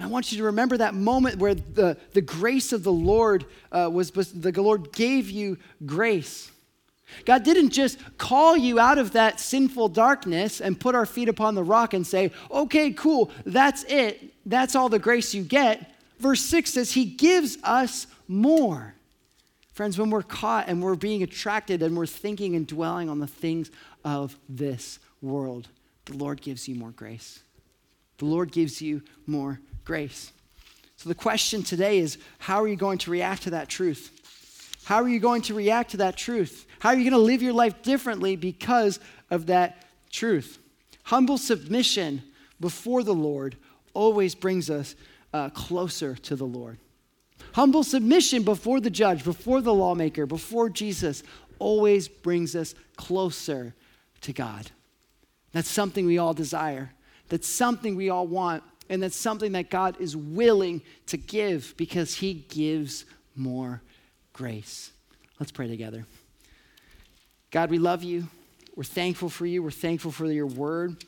I 0.00 0.06
want 0.06 0.32
you 0.32 0.38
to 0.38 0.44
remember 0.44 0.78
that 0.78 0.94
moment 0.94 1.38
where 1.38 1.54
the, 1.54 1.96
the 2.12 2.22
grace 2.22 2.72
of 2.72 2.82
the 2.82 2.92
Lord 2.92 3.44
uh, 3.70 3.90
was, 3.92 4.10
the 4.10 4.52
Lord 4.62 4.92
gave 4.92 5.30
you 5.30 5.58
grace. 5.84 6.50
God 7.24 7.44
didn't 7.44 7.70
just 7.70 7.98
call 8.16 8.56
you 8.56 8.78
out 8.78 8.98
of 8.98 9.12
that 9.12 9.38
sinful 9.38 9.90
darkness 9.90 10.60
and 10.60 10.80
put 10.80 10.94
our 10.94 11.06
feet 11.06 11.28
upon 11.28 11.54
the 11.54 11.62
rock 11.62 11.92
and 11.94 12.06
say, 12.06 12.32
okay, 12.50 12.90
cool, 12.92 13.30
that's 13.44 13.84
it. 13.84 14.32
That's 14.46 14.74
all 14.74 14.88
the 14.88 14.98
grace 14.98 15.34
you 15.34 15.42
get. 15.42 15.92
Verse 16.18 16.40
6 16.40 16.72
says, 16.72 16.92
He 16.92 17.04
gives 17.04 17.58
us 17.62 18.06
more. 18.28 18.94
Friends, 19.74 19.98
when 19.98 20.10
we're 20.10 20.22
caught 20.22 20.68
and 20.68 20.82
we're 20.82 20.94
being 20.94 21.22
attracted 21.22 21.82
and 21.82 21.96
we're 21.96 22.06
thinking 22.06 22.56
and 22.56 22.66
dwelling 22.66 23.08
on 23.08 23.18
the 23.18 23.26
things 23.26 23.70
of 24.04 24.38
this 24.48 24.98
world, 25.20 25.68
the 26.06 26.16
Lord 26.16 26.40
gives 26.40 26.68
you 26.68 26.74
more 26.74 26.90
grace. 26.90 27.40
The 28.18 28.24
Lord 28.26 28.52
gives 28.52 28.80
you 28.80 29.02
more 29.26 29.60
grace. 29.84 30.32
So 30.96 31.08
the 31.08 31.14
question 31.14 31.62
today 31.62 31.98
is 31.98 32.18
how 32.38 32.62
are 32.62 32.68
you 32.68 32.76
going 32.76 32.98
to 32.98 33.10
react 33.10 33.42
to 33.42 33.50
that 33.50 33.68
truth? 33.68 34.10
How 34.84 35.02
are 35.02 35.08
you 35.08 35.20
going 35.20 35.42
to 35.42 35.54
react 35.54 35.92
to 35.92 35.96
that 35.98 36.16
truth? 36.16 36.66
How 36.80 36.90
are 36.90 36.96
you 36.96 37.08
going 37.08 37.20
to 37.20 37.26
live 37.26 37.42
your 37.42 37.52
life 37.52 37.82
differently 37.82 38.36
because 38.36 38.98
of 39.30 39.46
that 39.46 39.84
truth? 40.10 40.58
Humble 41.04 41.38
submission 41.38 42.22
before 42.60 43.02
the 43.02 43.14
Lord 43.14 43.56
always 43.94 44.34
brings 44.34 44.70
us 44.70 44.94
uh, 45.32 45.50
closer 45.50 46.14
to 46.16 46.36
the 46.36 46.46
Lord. 46.46 46.78
Humble 47.54 47.84
submission 47.84 48.42
before 48.42 48.80
the 48.80 48.90
judge, 48.90 49.24
before 49.24 49.60
the 49.60 49.74
lawmaker, 49.74 50.26
before 50.26 50.70
Jesus 50.70 51.22
always 51.58 52.08
brings 52.08 52.56
us 52.56 52.74
closer 52.96 53.74
to 54.22 54.32
God. 54.32 54.70
That's 55.52 55.70
something 55.70 56.06
we 56.06 56.18
all 56.18 56.34
desire. 56.34 56.92
That's 57.28 57.48
something 57.48 57.94
we 57.94 58.10
all 58.10 58.26
want. 58.26 58.62
And 58.88 59.02
that's 59.02 59.16
something 59.16 59.52
that 59.52 59.70
God 59.70 60.00
is 60.00 60.16
willing 60.16 60.82
to 61.06 61.16
give 61.16 61.74
because 61.76 62.14
He 62.14 62.34
gives 62.34 63.04
more 63.34 63.80
grace. 64.32 64.90
Let's 65.38 65.52
pray 65.52 65.68
together. 65.68 66.06
God, 67.50 67.70
we 67.70 67.78
love 67.78 68.02
you. 68.02 68.28
We're 68.74 68.84
thankful 68.84 69.28
for 69.28 69.46
you. 69.46 69.62
We're 69.62 69.70
thankful 69.70 70.10
for 70.10 70.26
your 70.26 70.46
word. 70.46 71.04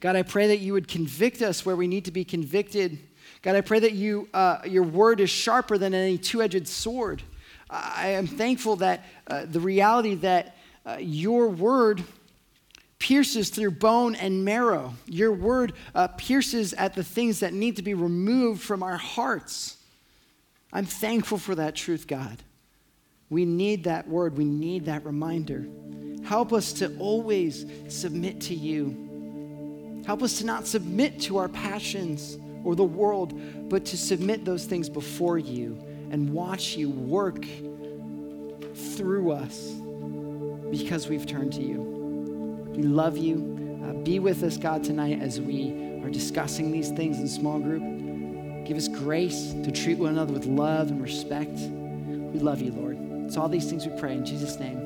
God, 0.00 0.14
I 0.14 0.22
pray 0.22 0.48
that 0.48 0.58
you 0.58 0.72
would 0.72 0.86
convict 0.86 1.42
us 1.42 1.66
where 1.66 1.74
we 1.74 1.88
need 1.88 2.04
to 2.04 2.12
be 2.12 2.24
convicted. 2.24 2.98
God, 3.42 3.56
I 3.56 3.60
pray 3.60 3.80
that 3.80 3.92
you, 3.92 4.28
uh, 4.32 4.58
your 4.64 4.84
word 4.84 5.20
is 5.20 5.30
sharper 5.30 5.78
than 5.78 5.94
any 5.94 6.18
two 6.18 6.42
edged 6.42 6.68
sword. 6.68 7.22
I 7.68 8.08
am 8.08 8.26
thankful 8.26 8.76
that 8.76 9.04
uh, 9.26 9.46
the 9.46 9.60
reality 9.60 10.14
that 10.16 10.56
uh, 10.86 10.98
your 11.00 11.48
word 11.48 12.04
pierces 13.04 13.50
through 13.50 13.70
bone 13.70 14.14
and 14.14 14.46
marrow. 14.46 14.94
Your 15.04 15.30
word 15.30 15.74
uh, 15.94 16.08
pierces 16.08 16.72
at 16.72 16.94
the 16.94 17.04
things 17.04 17.40
that 17.40 17.52
need 17.52 17.76
to 17.76 17.82
be 17.82 17.92
removed 17.92 18.62
from 18.62 18.82
our 18.82 18.96
hearts. 18.96 19.76
I'm 20.72 20.86
thankful 20.86 21.36
for 21.36 21.54
that 21.54 21.74
truth, 21.74 22.06
God. 22.06 22.38
We 23.28 23.44
need 23.44 23.84
that 23.84 24.08
word, 24.08 24.38
we 24.38 24.46
need 24.46 24.86
that 24.86 25.04
reminder. 25.04 25.66
Help 26.24 26.54
us 26.54 26.72
to 26.74 26.96
always 26.98 27.66
submit 27.88 28.40
to 28.42 28.54
you. 28.54 30.02
Help 30.06 30.22
us 30.22 30.38
to 30.38 30.46
not 30.46 30.66
submit 30.66 31.20
to 31.20 31.36
our 31.36 31.50
passions 31.50 32.38
or 32.64 32.74
the 32.74 32.84
world, 32.84 33.38
but 33.68 33.84
to 33.84 33.98
submit 33.98 34.46
those 34.46 34.64
things 34.64 34.88
before 34.88 35.36
you 35.36 35.78
and 36.10 36.30
watch 36.30 36.74
you 36.74 36.88
work 36.88 37.44
through 38.74 39.32
us 39.32 39.72
because 40.70 41.06
we've 41.06 41.26
turned 41.26 41.52
to 41.52 41.60
you. 41.62 41.93
We 42.76 42.82
love 42.82 43.16
you. 43.16 43.82
Uh, 43.84 43.92
be 44.02 44.18
with 44.18 44.42
us, 44.42 44.56
God, 44.56 44.82
tonight 44.82 45.20
as 45.20 45.40
we 45.40 46.00
are 46.02 46.10
discussing 46.10 46.72
these 46.72 46.90
things 46.90 47.18
in 47.18 47.28
small 47.28 47.60
group. 47.60 47.82
Give 48.66 48.76
us 48.76 48.88
grace 48.88 49.52
to 49.52 49.70
treat 49.70 49.98
one 49.98 50.10
another 50.10 50.32
with 50.32 50.46
love 50.46 50.90
and 50.90 51.00
respect. 51.00 51.52
We 51.52 52.40
love 52.40 52.60
you, 52.60 52.72
Lord. 52.72 52.98
It's 53.26 53.36
all 53.36 53.48
these 53.48 53.68
things 53.68 53.86
we 53.86 53.96
pray 53.98 54.14
in 54.14 54.24
Jesus' 54.24 54.58
name. 54.58 54.83